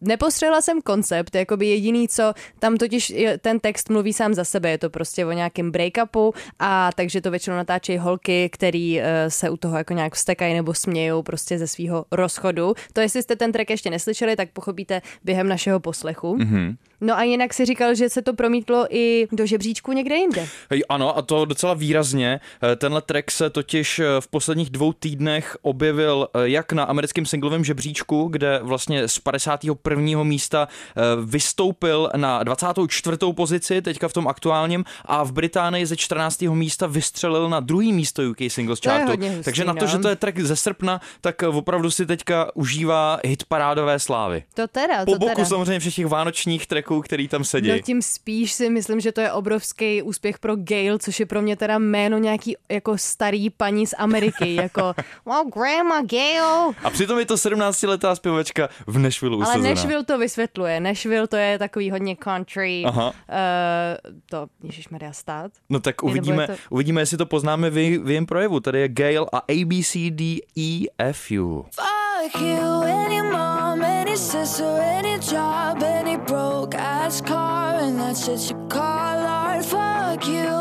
nepostřehla 0.00 0.60
jsem 0.60 0.82
koncept, 0.82 1.34
jakoby 1.34 1.66
jediný, 1.66 2.08
co 2.08 2.34
tam 2.58 2.76
totiž 2.76 3.14
ten 3.40 3.60
text 3.60 3.90
mluví 3.90 4.12
sám 4.12 4.34
za 4.34 4.44
sebe, 4.44 4.70
je 4.70 4.78
to 4.78 4.90
prostě 4.90 5.26
o 5.26 5.32
nějakém 5.32 5.70
breakupu 5.70 6.34
a 6.58 6.90
takže 6.94 7.20
to 7.20 7.30
většinou 7.30 7.56
natáčejí 7.56 7.98
holky, 7.98 8.48
který 8.52 9.00
eh, 9.00 9.30
se 9.30 9.50
u 9.50 9.56
toho 9.56 9.78
jako 9.78 9.92
nějak 9.94 10.14
vstekají 10.14 10.54
nebo 10.54 10.74
smějou 10.74 11.22
prostě 11.22 11.58
ze 11.58 11.66
svého 11.66 12.04
rozchodu. 12.12 12.74
To 12.92 13.00
jestli 13.00 13.22
jste 13.22 13.36
ten 13.36 13.52
track 13.52 13.70
ještě 13.70 13.89
neslyšeli, 13.90 14.36
tak 14.36 14.50
pochopíte 14.50 15.02
během 15.24 15.48
našeho 15.48 15.80
poslechu. 15.80 16.36
Mm-hmm. 16.36 16.76
No 17.00 17.16
a 17.18 17.22
jinak 17.22 17.54
si 17.54 17.64
říkal, 17.64 17.94
že 17.94 18.08
se 18.08 18.22
to 18.22 18.34
promítlo 18.34 18.86
i 18.90 19.28
do 19.32 19.46
žebříčku 19.46 19.92
někde 19.92 20.14
jinde. 20.16 20.48
Hej, 20.70 20.82
ano, 20.88 21.18
a 21.18 21.22
to 21.22 21.44
docela 21.44 21.74
výrazně. 21.74 22.40
Eh, 22.62 22.76
Tenhle 22.76 23.02
track 23.02 23.30
se 23.30 23.50
totiž 23.50 23.98
eh, 23.98 24.04
v 24.20 24.28
posledních 24.28 24.70
dvou 24.70 24.92
týdnech 24.92 25.56
objevil 25.62 26.28
eh, 26.34 26.48
jak 26.48 26.72
na 26.72 26.84
americkém 26.84 27.26
singlovém 27.26 27.64
žebříčku, 27.64 28.28
kde 28.28 28.60
vlastně 28.62 29.08
z 29.08 29.18
51. 29.18 30.22
místa 30.22 30.68
vystoupil 31.24 32.10
na 32.16 32.42
24. 32.42 33.16
pozici, 33.34 33.82
teďka 33.82 34.08
v 34.08 34.12
tom 34.12 34.28
aktuálním, 34.28 34.84
a 35.04 35.24
v 35.24 35.32
Británii 35.32 35.86
ze 35.86 35.96
14. 35.96 36.40
místa 36.42 36.86
vystřelil 36.86 37.48
na 37.48 37.60
druhý 37.60 37.92
místo 37.92 38.22
UK 38.30 38.36
Singles 38.48 38.80
Chartu. 38.84 39.12
hustý, 39.12 39.44
Takže 39.44 39.64
na 39.64 39.74
to, 39.74 39.84
no. 39.84 39.90
že 39.90 39.98
to 39.98 40.08
je 40.08 40.16
track 40.16 40.38
ze 40.38 40.56
srpna, 40.56 41.00
tak 41.20 41.42
opravdu 41.42 41.90
si 41.90 42.06
teďka 42.06 42.50
užívá 42.54 43.18
hit 43.24 43.44
parádové 43.44 43.98
slávy. 43.98 44.42
To 44.54 44.68
teda, 44.68 45.04
Po 45.04 45.12
to 45.12 45.18
boku 45.18 45.34
teda. 45.34 45.48
samozřejmě 45.48 45.78
všech 45.80 45.94
těch 45.94 46.06
vánočních 46.06 46.66
tracků, 46.66 46.89
který 47.00 47.28
tam 47.28 47.44
sedí. 47.44 47.68
No 47.68 47.78
tím 47.78 48.02
spíš 48.02 48.52
si 48.52 48.70
myslím, 48.70 49.00
že 49.00 49.12
to 49.12 49.20
je 49.20 49.32
obrovský 49.32 50.02
úspěch 50.02 50.38
pro 50.38 50.56
Gail, 50.56 50.98
což 50.98 51.20
je 51.20 51.26
pro 51.26 51.42
mě 51.42 51.56
teda 51.56 51.78
jméno 51.78 52.18
nějaký 52.18 52.56
jako 52.70 52.98
starý 52.98 53.50
paní 53.50 53.86
z 53.86 53.94
Ameriky, 53.98 54.54
jako 54.62 54.94
wow, 55.24 55.50
grandma 55.54 56.02
Gail. 56.02 56.72
A 56.84 56.90
přitom 56.90 57.18
je 57.18 57.26
to 57.26 57.34
17-letá 57.34 58.14
zpěvačka 58.14 58.68
v 58.86 58.98
Nashville 58.98 59.36
Ale 59.36 59.42
usazená. 59.44 59.74
Nashville 59.74 60.04
to 60.04 60.18
vysvětluje. 60.18 60.80
Nashville 60.80 61.26
to 61.26 61.36
je 61.36 61.58
takový 61.58 61.90
hodně 61.90 62.16
country. 62.16 62.82
Aha. 62.86 63.06
Uh, 63.08 63.14
to, 64.30 64.46
Ježišmarja, 64.62 65.12
stát. 65.12 65.52
No 65.70 65.80
tak 65.80 66.02
uvidíme, 66.02 66.42
je 66.42 66.46
to- 66.46 66.54
uvidíme, 66.70 67.00
jestli 67.02 67.16
to 67.16 67.26
poznáme 67.26 67.70
v, 67.70 67.74
v 67.98 68.08
jejím 68.10 68.26
projevu. 68.26 68.60
Tady 68.60 68.80
je 68.80 68.88
Gail 68.88 69.26
a 69.32 69.38
A, 69.48 69.64
B, 69.64 69.82
C, 69.84 70.10
D, 70.10 70.40
E, 70.58 70.86
F, 70.98 71.30
U. 71.30 71.66
Fuck 71.74 72.42
you, 72.42 72.82
any 72.82 73.22
mom, 73.22 73.99
any 74.10 74.18
sister, 74.18 74.64
any 74.64 75.20
job, 75.20 75.80
any 75.84 76.16
broke 76.16 76.74
ass 76.74 77.20
car, 77.20 77.76
and 77.76 78.00
that 78.00 78.16
shit 78.16 78.50
you 78.50 78.56
call 78.68 78.82
art. 78.82 79.64
Fuck 79.64 80.26
you, 80.26 80.59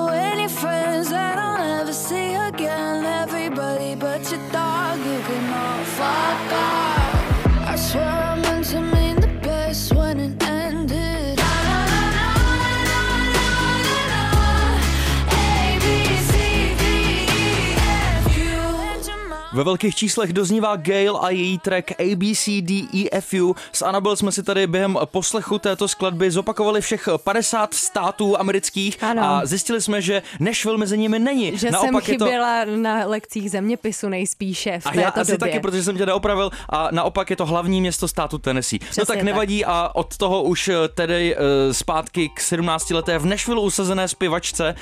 velkých 19.69 19.95
číslech 19.95 20.33
doznívá 20.33 20.75
Gail 20.75 21.17
a 21.21 21.29
její 21.29 21.57
track 21.59 21.91
ABCDEFU. 22.01 23.55
S 23.71 23.81
Annabelle 23.81 24.17
jsme 24.17 24.31
si 24.31 24.43
tady 24.43 24.67
během 24.67 24.97
poslechu 25.05 25.59
této 25.59 25.88
skladby 25.88 26.31
zopakovali 26.31 26.81
všech 26.81 27.09
50 27.23 27.73
států 27.73 28.39
amerických 28.39 29.03
Ano. 29.03 29.23
a 29.23 29.45
zjistili 29.45 29.81
jsme, 29.81 30.01
že 30.01 30.21
Nashville 30.39 30.77
mezi 30.77 30.97
nimi 30.97 31.19
není. 31.19 31.57
Že 31.57 31.71
Naopak 31.71 32.03
jsem 32.05 32.13
je 32.13 32.17
to... 32.17 32.25
chyběla 32.25 32.65
na 32.65 33.05
lekcích 33.05 33.51
zeměpisu 33.51 34.09
nejspíše 34.09 34.79
v 34.79 34.85
A 34.85 34.89
této 34.89 35.01
já 35.01 35.09
asi 35.09 35.31
době. 35.31 35.38
taky, 35.38 35.59
protože 35.59 35.83
jsem 35.83 35.97
tě 35.97 36.05
neopravil 36.05 36.51
a 36.69 36.88
naopak 36.91 37.29
je 37.29 37.35
to 37.35 37.45
hlavní 37.45 37.81
město 37.81 38.07
státu 38.07 38.38
Tennessee. 38.38 38.79
no 38.81 38.85
Přesně 38.89 39.05
tak 39.05 39.15
tak. 39.17 39.23
nevadí 39.25 39.65
a 39.65 39.91
od 39.93 40.17
toho 40.17 40.43
už 40.43 40.67
eh, 40.67 40.75
tedy 40.88 41.35
eh, 41.35 41.73
zpátky 41.73 42.29
k 42.29 42.39
17 42.41 42.89
leté 42.91 43.17
v 43.17 43.25
Nashville 43.25 43.61
usazené 43.61 44.07
zpěvačce, 44.07 44.75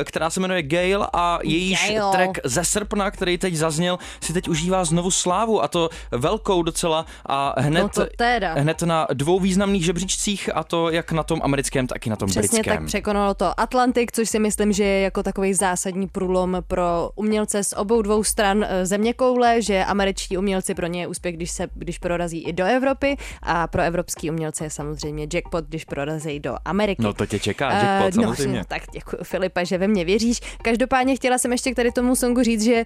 eh, 0.00 0.04
která 0.04 0.30
se 0.30 0.40
jmenuje 0.40 0.62
Gail 0.62 1.06
a 1.12 1.38
jejíž 1.42 1.88
Gail. 1.88 2.10
track 2.12 2.38
ze 2.44 2.64
srpna, 2.64 3.10
který 3.10 3.38
teď 3.38 3.54
zazněl, 3.54 3.98
si 4.20 4.32
teď 4.32 4.48
užívá 4.48 4.84
znovu 4.84 5.10
slávu 5.10 5.62
a 5.62 5.68
to 5.68 5.88
velkou 6.10 6.62
docela 6.62 7.06
a 7.26 7.60
hned, 7.60 7.82
No 7.82 7.88
to 7.88 8.06
teda. 8.16 8.54
hned 8.54 8.82
na 8.82 9.06
dvou 9.12 9.40
významných 9.40 9.84
žebříčcích 9.84 10.50
a 10.56 10.64
to 10.64 10.90
jak 10.90 11.12
na 11.12 11.22
tom 11.22 11.40
americkém, 11.42 11.86
tak 11.86 12.06
i 12.06 12.10
na 12.10 12.16
tom 12.16 12.28
Přesně 12.28 12.56
britském. 12.58 12.76
tak 12.76 12.86
překonalo 12.86 13.34
to 13.34 13.60
Atlantik, 13.60 14.12
což 14.12 14.28
si 14.30 14.38
myslím, 14.38 14.72
že 14.72 14.84
je 14.84 15.00
jako 15.02 15.22
takový 15.22 15.54
zásadní 15.54 16.08
průlom 16.08 16.56
pro 16.66 17.10
umělce 17.14 17.64
z 17.64 17.72
obou 17.72 18.02
dvou 18.02 18.24
stran 18.24 18.66
eh, 18.68 18.86
země 18.86 19.12
koule, 19.14 19.62
že 19.62 19.84
američtí 19.84 20.38
umělci 20.38 20.74
pro 20.74 20.86
ně 20.86 21.00
je 21.00 21.06
úspěch, 21.06 21.36
když 21.36 21.50
se 21.50 21.68
když 21.74 21.98
prorazí 21.98 22.42
i 22.42 22.52
do 22.52 22.64
Evropy 22.64 23.16
a 23.42 23.66
pro 23.66 23.82
evropský 23.82 24.30
umělce 24.30 24.64
je 24.64 24.70
samozřejmě 24.70 25.26
jackpot, 25.34 25.64
když 25.68 25.84
prorazí 25.84 26.40
do 26.40 26.56
Ameriky. 26.64 27.02
No 27.02 27.12
to 27.12 27.26
tě 27.26 27.38
čeká, 27.38 27.70
Eh, 27.72 27.84
jackpot, 27.86 28.14
no, 28.14 28.22
samozřejmě. 28.22 28.58
no, 28.58 28.64
tak 28.68 28.82
děkuji 28.92 29.16
Filipa, 29.22 29.64
že 29.64 29.78
ve 29.78 29.88
mě 29.88 30.04
věříš. 30.04 30.40
Každopádně 30.62 31.16
chtěla 31.16 31.38
jsem 31.38 31.52
ještě 31.52 31.72
k 31.72 31.76
tady 31.76 31.92
tomu 31.92 32.16
songu 32.16 32.42
říct, 32.42 32.64
že 32.64 32.84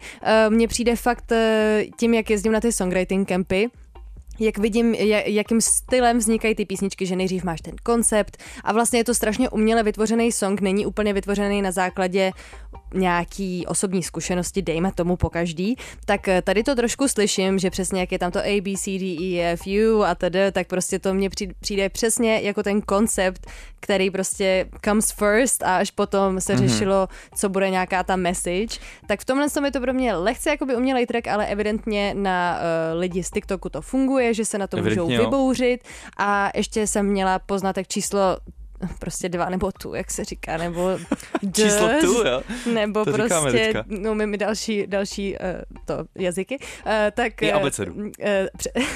uh, 0.48 0.54
mně 0.54 0.68
přijde 0.68 0.96
fakt 0.96 1.09
uh, 1.18 1.36
tím, 1.98 2.14
jak 2.14 2.30
jezdím 2.30 2.52
na 2.52 2.60
ty 2.60 2.72
songwriting 2.72 3.28
campy, 3.28 3.70
jak 4.40 4.58
vidím, 4.58 4.92
ja- 4.92 5.22
jakým 5.26 5.60
stylem 5.60 6.18
vznikají 6.18 6.54
ty 6.54 6.64
písničky, 6.64 7.06
že 7.06 7.16
nejdřív 7.16 7.44
máš 7.44 7.60
ten 7.60 7.74
koncept 7.82 8.36
a 8.64 8.72
vlastně 8.72 8.98
je 9.00 9.04
to 9.04 9.14
strašně 9.14 9.48
uměle 9.48 9.82
vytvořený 9.82 10.32
song, 10.32 10.60
není 10.60 10.86
úplně 10.86 11.12
vytvořený 11.12 11.62
na 11.62 11.72
základě 11.72 12.32
nějaký 12.94 13.66
osobní 13.66 14.02
zkušenosti, 14.02 14.62
dejme 14.62 14.92
tomu 14.92 15.16
po 15.16 15.30
každý, 15.30 15.76
tak 16.04 16.28
eh, 16.28 16.42
tady 16.42 16.62
to 16.62 16.74
trošku 16.74 17.08
slyším, 17.08 17.58
že 17.58 17.70
přesně 17.70 18.00
jak 18.00 18.12
je 18.12 18.18
tam 18.18 18.30
to 18.32 18.38
A, 18.38 18.60
B, 18.60 18.76
C, 18.76 18.98
D, 18.98 19.16
E, 19.40 19.52
F, 19.52 19.60
U 19.66 20.02
a 20.04 20.14
td, 20.14 20.36
tak 20.52 20.66
prostě 20.66 20.98
to 20.98 21.14
mně 21.14 21.30
při- 21.30 21.54
přijde 21.60 21.88
přesně 21.88 22.40
jako 22.40 22.62
ten 22.62 22.80
koncept, 22.82 23.46
který 23.80 24.10
prostě 24.10 24.66
comes 24.84 25.10
first 25.12 25.62
a 25.62 25.76
až 25.76 25.90
potom 25.90 26.40
se 26.40 26.54
Mhm. 26.54 26.68
řešilo, 26.68 27.08
co 27.36 27.48
bude 27.48 27.70
nějaká 27.70 28.02
ta 28.02 28.16
message, 28.16 28.78
tak 29.06 29.20
v 29.20 29.24
tomhle 29.24 29.50
tom 29.50 29.64
je 29.64 29.70
to 29.72 29.80
pro 29.80 29.92
mě 29.92 30.14
lehce 30.14 30.50
jakoby 30.50 30.76
umělej 30.76 31.06
track, 31.06 31.26
ale 31.26 31.46
evidentně 31.46 32.14
na 32.14 32.58
uh, 32.58 33.00
lidi 33.00 33.22
z 33.24 33.30
TikToku 33.30 33.68
to 33.68 33.82
funguje, 33.82 34.34
že 34.34 34.44
se 34.44 34.58
na 34.58 34.66
to 34.66 34.76
Evidentně 34.76 35.02
můžou 35.02 35.14
jo. 35.14 35.24
vybouřit 35.24 35.84
a 36.18 36.50
ještě 36.54 36.86
jsem 36.86 37.06
měla 37.06 37.38
poznatek 37.38 37.88
číslo 37.88 38.36
prostě 38.98 39.28
dva 39.28 39.48
nebo 39.48 39.72
tu, 39.72 39.94
jak 39.94 40.10
se 40.10 40.24
říká, 40.24 40.56
nebo 40.56 40.98
Číslo 41.52 41.88
d, 41.88 42.00
tu, 42.00 42.12
jo? 42.12 42.42
nebo 42.66 43.04
To 43.04 43.12
prostě, 43.12 43.84
no 43.86 44.14
my 44.14 44.38
další, 44.38 44.86
další 44.86 45.36
uh, 45.36 45.46
to 45.84 45.94
jazyky, 46.14 46.58
uh, 46.58 46.92
tak... 47.12 47.42
I 47.42 47.50
eh, 47.50 47.52
abecedu. 47.52 47.94
Uh, 47.94 48.10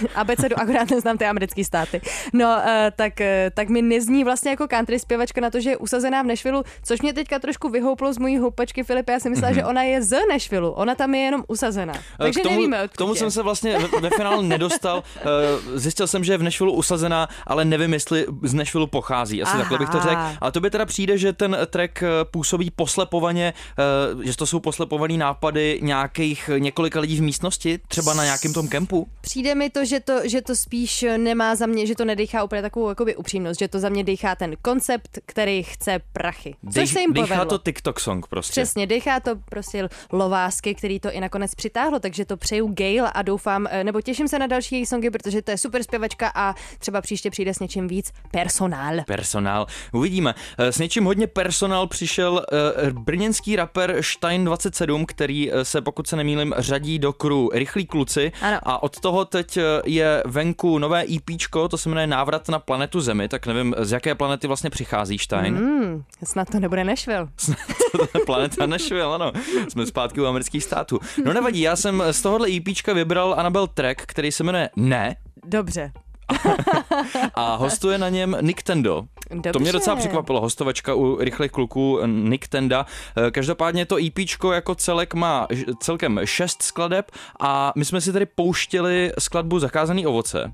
abecedu, 0.15 0.59
akorát 0.59 0.91
neznám 0.91 1.19
ty 1.19 1.25
americké 1.25 1.65
státy. 1.65 2.01
No, 2.33 2.47
uh, 2.47 2.63
tak, 2.97 3.13
uh, 3.21 3.27
tak 3.55 3.69
mi 3.69 3.83
nezní 3.83 4.25
vlastně 4.25 4.51
jako 4.51 4.67
country 4.69 4.99
zpěvačka 4.99 5.41
na 5.41 5.51
to, 5.51 5.61
že 5.61 5.71
je 5.71 5.77
usazená 5.77 6.23
v 6.23 6.27
Nashville, 6.27 6.63
což 6.85 7.03
mě 7.03 7.13
teďka 7.13 7.39
trošku 7.39 7.69
vyhouplo 7.69 8.13
z 8.13 8.19
mojí 8.19 8.39
houpačky 8.39 8.83
Filipe, 8.83 9.13
já 9.13 9.21
si 9.21 9.31
myslela, 9.31 9.53
mm-hmm. 9.53 9.55
že 9.55 9.65
ona 9.65 9.83
je 9.83 10.03
z 10.03 10.19
Nashville, 10.29 10.71
ona 10.71 10.95
tam 10.95 11.15
je 11.15 11.21
jenom 11.21 11.45
usazená. 11.49 11.95
Takže 12.19 12.41
k 12.41 12.43
tomu, 12.43 12.55
nevíme, 12.57 12.89
k 12.89 12.97
tomu 12.97 13.13
je. 13.13 13.19
jsem 13.19 13.31
se 13.31 13.43
vlastně 13.43 13.79
ve, 13.79 14.01
ve 14.01 14.11
finále 14.11 14.43
nedostal. 14.43 15.03
Eh, 15.17 15.79
Zjistil 15.79 16.07
jsem, 16.07 16.25
že 16.25 16.33
je 16.33 16.39
v 16.39 16.43
Nashville 16.43 16.73
usazená, 16.73 17.29
ale 17.47 17.65
nevím, 17.65 17.93
jestli 17.93 18.27
z 18.43 18.55
Nashville 18.55 18.87
pochází. 18.87 19.43
Asi 19.43 19.53
Aha. 19.53 19.65
Takhle 19.79 19.97
bych 19.99 20.03
to 20.03 20.09
řekl. 20.09 20.39
Ale 20.41 20.53
to 20.53 20.61
by 20.61 20.71
teda 20.71 20.87
přijde, 20.87 21.19
že 21.19 21.33
ten 21.33 21.57
track 21.67 22.03
eh, 22.03 22.09
působí 22.25 22.71
poslepovaně, 22.71 23.55
eh, 23.79 24.27
že 24.27 24.37
to 24.37 24.47
jsou 24.47 24.61
poslepované 24.61 25.17
nápady 25.17 25.79
nějakých 25.83 26.51
několika 26.59 27.01
lidí 27.01 27.17
v 27.17 27.23
místnosti, 27.23 27.81
třeba 27.89 28.15
na 28.15 28.25
nějakém 28.25 28.53
tom 28.53 28.69
kempu. 28.69 29.09
Přijde 29.21 29.55
mi 29.55 29.71
to 29.71 29.85
že, 29.85 30.01
to, 30.01 30.29
že 30.29 30.43
to 30.43 30.57
spíš 30.57 31.05
nemá 31.17 31.55
za 31.55 31.67
mě, 31.67 31.87
že 31.87 31.95
to 31.95 32.05
nedechá 32.05 32.45
úplně 32.45 32.63
takovou 32.63 32.89
jakoby 32.89 33.17
upřímnost, 33.17 33.61
že 33.61 33.69
to 33.69 33.81
za 33.81 33.89
mě 33.89 34.05
dechá 34.05 34.35
ten 34.35 34.57
koncept, 34.63 35.19
který 35.27 35.63
chce 35.63 36.01
prachy. 36.13 36.55
Což 36.73 36.91
se 36.91 37.01
jim 37.01 37.13
dejchá 37.13 37.35
povedlo. 37.35 37.59
to 37.59 37.65
TikTok 37.65 38.01
song 38.01 38.27
prostě. 38.27 38.53
Přesně, 38.53 38.87
dechá 38.87 39.21
to 39.21 39.31
prostě 39.37 39.89
lovásky, 40.13 40.75
který 40.75 41.01
to 41.01 41.13
i 41.13 41.21
nakonec 41.21 41.55
přitáhlo, 41.55 42.01
takže 42.01 42.25
to 42.25 42.37
přeju 42.37 42.75
Gail 42.75 43.07
a 43.15 43.23
doufám, 43.23 43.67
eh, 43.71 43.85
nebo 43.85 44.01
těším 44.01 44.29
se 44.29 44.39
na 44.39 44.47
další 44.47 44.75
její 44.75 44.87
songy, 44.87 45.11
protože 45.11 45.43
to 45.43 45.51
je 45.51 45.59
super 45.59 45.83
zpěvačka 45.83 46.33
a 46.35 46.55
třeba 46.79 47.01
příště 47.01 47.31
přijde 47.31 47.55
s 47.55 47.61
něčím 47.61 47.89
víc 47.89 48.13
personál. 48.31 48.97
Personál. 49.07 49.64
Uvidíme. 49.93 50.35
Eh, 50.59 50.73
S 50.73 50.79
něčím 50.79 51.05
hodně 51.05 51.27
personál 51.27 51.87
přišel 51.87 52.45
eh, 52.53 52.91
brněnský 52.93 53.57
rapper 53.57 53.97
Stein 54.01 54.45
27, 54.45 55.07
který 55.07 55.53
eh, 55.53 55.65
se, 55.65 55.81
pokud 55.81 56.07
se 56.07 56.17
nemýlim, 56.17 56.55
řadí 56.59 56.99
do 56.99 57.13
kru 57.13 57.51
Rychlí 57.53 57.87
kluci. 57.87 58.33
Ano. 58.43 58.59
A 58.63 58.83
od 58.83 59.01
toho 59.01 59.25
teď 59.25 59.59
je 59.85 60.23
venku 60.27 60.79
nové 60.79 61.05
EPčko, 61.17 61.69
to 61.69 61.79
se 61.79 61.89
jmenuje 61.89 62.07
Návrat 62.07 62.49
na 62.49 62.59
planetu 62.59 63.01
Zemi, 63.01 63.29
tak 63.29 63.47
nevím, 63.47 63.75
z 63.79 63.93
jaké 63.93 64.15
planety 64.15 64.47
vlastně 64.47 64.71
přichází 64.71 65.19
Stein. 65.19 65.57
Hmm, 65.57 66.05
snad 66.25 66.51
to 66.51 66.61
nebude 66.61 66.85
Nashville. 66.85 67.29
Planeta 68.27 68.67
Nashville, 68.67 69.15
ano. 69.15 69.33
Jsme 69.69 69.87
zpátky 69.87 70.21
u 70.21 70.27
amerických 70.27 70.65
států. 70.65 70.99
No 71.25 71.33
nevadí, 71.33 71.61
já 71.61 71.77
jsem 71.77 72.03
z 72.11 72.23
tohohle 72.23 72.49
EPčka 72.49 72.93
vybral 72.93 73.35
Annabelle 73.39 73.69
track, 73.75 74.03
který 74.03 74.33
se 74.33 74.45
jmenuje 74.45 74.71
Ne 74.77 75.17
Dobře. 75.47 75.93
a 77.35 77.55
hostuje 77.57 77.99
na 77.99 78.09
něm 78.09 78.37
Nick 78.41 78.63
Tendo. 78.63 79.05
Dobře. 79.31 79.53
To 79.53 79.59
mě 79.59 79.73
docela 79.73 79.97
překvapilo, 79.97 80.41
hostovačka 80.41 80.95
u 80.95 81.17
rychlých 81.17 81.51
kluků 81.51 81.99
Nick 82.07 82.49
Tenda. 82.49 82.87
Eh, 83.17 83.31
Každopádně 83.31 83.87
to 83.87 83.97
EPčko 84.07 84.53
jako 84.53 84.75
celek 84.75 85.15
má 85.15 85.47
celkem 85.81 86.21
šest 86.25 86.63
skladeb 86.63 87.11
a 87.41 87.73
my 87.77 87.85
jsme 87.85 88.01
si 88.01 88.13
tady 88.13 88.27
pouštěli 88.27 89.13
skladbu 89.19 89.59
Zakázaný 89.59 90.07
ovoce, 90.07 90.53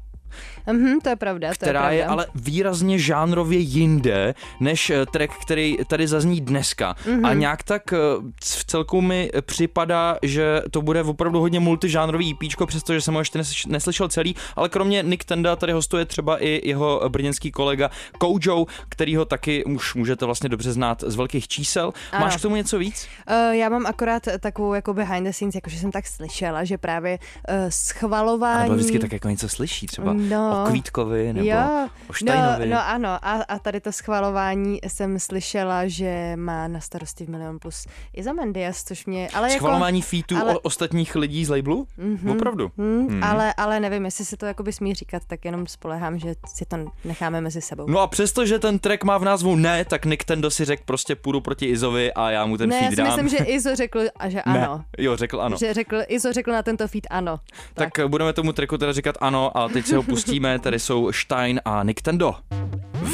Mhm, 0.73 1.01
to 1.01 1.09
je 1.09 1.17
pravda, 1.17 1.49
to 1.49 1.55
která 1.55 1.91
je, 1.91 1.97
je 1.99 2.05
pravda. 2.05 2.13
ale 2.23 2.27
výrazně 2.35 2.99
žánrově 2.99 3.59
jinde 3.59 4.35
než 4.61 4.91
eh, 4.91 5.07
track, 5.07 5.33
který 5.43 5.77
tady 5.87 6.09
zazní 6.09 6.41
dneska. 6.41 6.95
Mhm. 7.07 7.25
A 7.25 7.35
nějak 7.35 7.63
tak 7.63 7.93
eh, 7.93 7.97
v 8.45 8.65
celku 8.65 9.01
mi 9.01 9.31
připadá, 9.41 10.17
že 10.23 10.63
to 10.71 10.83
bude 10.83 11.03
opravdu 11.03 11.41
hodně 11.41 11.61
multižánrový 11.61 12.37
EPčko, 12.43 12.67
přestože 12.67 13.01
jsem 13.01 13.15
ho 13.15 13.21
ještě 13.21 13.39
nes- 13.39 13.71
neslyšel 13.71 14.09
celý, 14.09 14.37
ale 14.57 14.69
kromě 14.69 15.03
Nick 15.03 15.25
Tenda 15.25 15.57
tady 15.57 15.73
hostuje 15.73 16.05
třeba 16.05 16.43
i 16.45 16.69
jeho 16.69 17.03
brněnský 17.09 17.51
kolega 17.53 17.91
Kojo, 18.19 18.67
kterýho 18.89 19.25
taky 19.25 19.65
už 19.65 19.95
můžete 19.95 20.27
vlastně 20.27 20.49
dobře 20.49 20.73
znát 20.73 21.05
z 21.07 21.15
velkých 21.17 21.49
čísel. 21.49 21.93
Ano. 22.13 22.25
Máš 22.25 22.37
k 22.37 22.41
tomu 22.41 22.57
něco 22.57 22.79
víc? 22.79 23.09
Uh, 23.31 23.55
já 23.55 23.69
mám 23.69 23.87
akorát 23.87 24.23
takovou 24.41 24.75
jako 24.75 24.95
behind 24.95 25.27
the 25.27 25.33
scenes, 25.33 25.55
jakože 25.55 25.79
jsem 25.79 25.91
tak 25.91 26.07
slyšela, 26.07 26.65
že 26.65 26.79
právě 26.79 27.19
uh, 27.19 27.55
schvalování... 27.69 28.63
Nebo 28.63 28.75
vždycky 28.75 28.99
tak 28.99 29.13
jako 29.13 29.29
něco 29.29 29.49
slyší, 29.49 29.87
třeba 29.87 30.13
No. 30.29 30.63
o 30.67 30.71
Kvítkovi 30.71 31.33
nebo 31.33 31.49
jo, 31.49 31.57
o 31.57 31.89
no, 32.09 32.13
Štajnovi. 32.13 32.67
no 32.67 32.79
ano, 32.87 33.09
a, 33.09 33.43
a 33.49 33.59
tady 33.59 33.81
to 33.81 33.93
schvalování 33.93 34.79
jsem 34.89 35.19
slyšela, 35.19 35.87
že 35.87 36.33
má 36.37 36.69
na 36.69 36.81
starosti 36.81 37.25
v 37.27 37.29
Milion 37.29 37.59
Plus 37.59 37.87
Izamandias, 38.15 38.85
což 38.85 39.07
mě... 39.07 39.29
Ale 39.35 39.51
Schvalování 39.51 39.99
jako, 39.99 40.09
featů 40.11 40.37
ale- 40.37 40.59
ostatních 40.59 41.15
lidí 41.17 41.45
z 41.45 41.49
labelu? 41.49 41.87
Mm-hmm. 41.99 42.33
Opravdu? 42.37 42.71
hm, 42.79 43.01
Mhm. 43.11 43.25
ale, 43.25 43.55
ale 43.57 43.81
nevím, 43.81 44.05
jestli 44.05 44.25
se 44.25 44.37
to 44.37 44.47
jakoby 44.47 44.73
smí 44.73 44.95
říkat, 44.95 45.23
tak 45.27 45.45
jenom 45.45 45.67
spolehám, 45.67 46.19
že 46.19 46.35
si 46.55 46.65
to 46.65 46.77
necháme 47.05 47.41
mezi 47.41 47.61
sebou. 47.61 47.87
No 47.89 48.01
a 48.01 48.07
přesto, 48.07 48.47
že 48.47 48.59
ten 48.59 48.79
track 48.79 49.05
má 49.05 49.19
v 49.19 49.25
názvu 49.25 49.57
ne, 49.57 49.85
tak 49.85 50.05
Nick 50.07 50.25
Tendo 50.25 50.51
si 50.51 50.65
řekl 50.65 50.83
prostě 50.85 51.15
půjdu 51.17 51.41
proti 51.41 51.67
Izovi 51.67 52.13
a 52.13 52.31
já 52.31 52.47
mu 52.47 52.57
ten 52.59 52.69
ne, 52.69 52.77
já 52.77 52.81
feed 52.83 52.91
si 52.91 52.97
dám. 52.97 53.07
myslím, 53.07 53.29
že 53.29 53.37
Izo 53.45 53.77
řekl, 53.77 54.01
a 54.17 54.29
že 54.29 54.37
ne. 54.47 54.67
ano. 54.67 54.85
Jo, 54.99 55.17
řekl 55.17 55.41
ano. 55.43 55.57
Že 55.57 55.75
řekl, 55.75 56.03
Izo 56.09 56.33
řekl 56.33 56.53
na 56.53 56.63
tento 56.63 56.89
feed 56.89 57.07
ano. 57.11 57.41
Tak. 57.75 57.91
tak 57.95 58.09
budeme 58.09 58.33
tomu 58.33 58.53
tracku 58.53 58.79
teda 58.79 58.93
říkat 58.93 59.15
ano 59.21 59.57
a 59.57 59.69
teď 59.69 59.87
se 59.87 59.97
ho 59.97 60.03
pustíme, 60.11 60.59
tady 60.59 60.79
jsou 60.79 61.13
Stein 61.13 61.61
a 61.65 61.83
Nick 61.83 62.03
Tendo. 62.03 62.35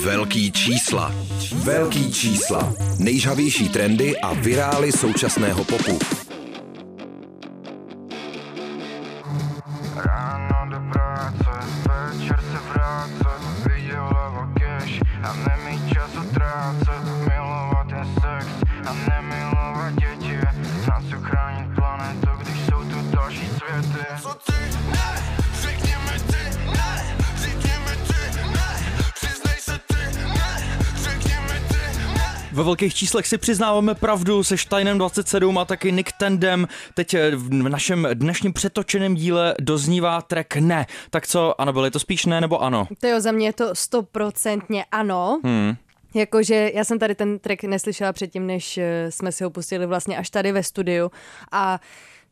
Velký 0.04 0.52
čísla. 0.52 1.12
Velký 1.54 2.12
čísla. 2.12 2.74
Nejžavější 2.98 3.68
trendy 3.68 4.20
a 4.20 4.32
virály 4.32 4.92
současného 4.92 5.64
popu. 5.64 5.98
Ráno 9.96 10.70
do 10.70 10.80
práce, 10.92 11.55
Ve 32.56 32.62
velkých 32.62 32.94
číslech 32.94 33.26
si 33.26 33.38
přiznáváme 33.38 33.94
pravdu 33.94 34.42
se 34.42 34.58
Steinem 34.58 34.98
27 34.98 35.58
a 35.58 35.64
taky 35.64 35.92
Nick 35.92 36.12
Tendem. 36.12 36.68
Teď 36.94 37.14
eh, 37.14 37.30
v 37.36 37.68
našem 37.68 38.08
dnešním 38.14 38.52
přetočeném 38.52 39.14
díle 39.14 39.54
doznívá 39.60 40.22
track 40.22 40.56
Ne. 40.56 40.86
Tak 41.10 41.26
co, 41.26 41.60
ano, 41.60 41.72
bylo 41.72 41.90
to 41.90 41.98
spíš 41.98 42.26
ne 42.26 42.40
nebo 42.40 42.62
ano? 42.62 42.88
To 43.00 43.06
jo, 43.06 43.20
za 43.20 43.32
mě 43.32 43.48
je 43.48 43.52
to 43.52 43.74
stoprocentně 43.74 44.84
ano. 44.92 45.40
Hmm. 45.44 45.74
Jakože 46.14 46.70
já 46.74 46.84
jsem 46.84 46.98
tady 46.98 47.14
ten 47.14 47.38
track 47.38 47.62
neslyšela 47.62 48.12
předtím, 48.12 48.46
než 48.46 48.78
eh, 48.78 49.10
jsme 49.12 49.32
si 49.32 49.44
ho 49.44 49.50
pustili 49.50 49.86
vlastně 49.86 50.18
až 50.18 50.30
tady 50.30 50.52
ve 50.52 50.62
studiu 50.62 51.10
a 51.52 51.80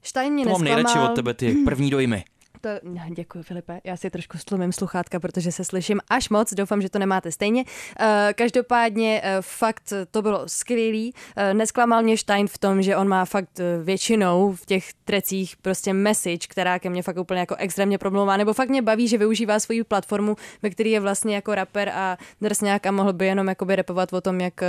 Stein 0.02 0.32
mě 0.32 0.44
To 0.44 0.50
mám 0.50 0.64
nejradši 0.64 0.84
nesklamal. 0.84 1.10
od 1.10 1.14
tebe, 1.14 1.34
ty 1.34 1.54
první 1.64 1.90
dojmy. 1.90 2.24
To, 2.64 2.70
děkuji, 3.14 3.42
Filipe. 3.42 3.80
Já 3.84 3.96
si 3.96 4.10
trošku 4.10 4.38
stlumím 4.38 4.72
sluchátka, 4.72 5.20
protože 5.20 5.52
se 5.52 5.64
slyším 5.64 6.00
až 6.08 6.28
moc. 6.28 6.54
Doufám, 6.54 6.82
že 6.82 6.90
to 6.90 6.98
nemáte 6.98 7.32
stejně. 7.32 7.64
Uh, 7.64 8.06
každopádně 8.34 9.22
uh, 9.24 9.28
fakt 9.40 9.92
to 10.10 10.22
bylo 10.22 10.48
skvělý. 10.48 11.14
Nesklamal 11.52 12.02
mě 12.02 12.18
Stein 12.18 12.48
v 12.48 12.58
tom, 12.58 12.82
že 12.82 12.96
on 12.96 13.08
má 13.08 13.24
fakt 13.24 13.60
většinou 13.82 14.52
v 14.52 14.66
těch 14.66 14.92
trecích 15.04 15.56
prostě 15.56 15.92
message, 15.92 16.46
která 16.48 16.78
ke 16.78 16.90
mně 16.90 17.02
fakt 17.02 17.18
úplně 17.18 17.40
jako 17.40 17.56
extrémně 17.58 17.98
promlouvá, 17.98 18.36
nebo 18.36 18.52
fakt 18.52 18.68
mě 18.68 18.82
baví, 18.82 19.08
že 19.08 19.18
využívá 19.18 19.60
svoji 19.60 19.84
platformu, 19.84 20.36
ve 20.62 20.70
který 20.70 20.90
je 20.90 21.00
vlastně 21.00 21.34
jako 21.34 21.54
rapper 21.54 21.88
a 21.88 22.18
drsňák 22.40 22.86
a 22.86 22.90
mohl 22.90 23.12
by 23.12 23.26
jenom 23.26 23.48
jakoby 23.48 23.76
repovat 23.76 24.12
o 24.12 24.20
tom, 24.20 24.40
jak 24.40 24.60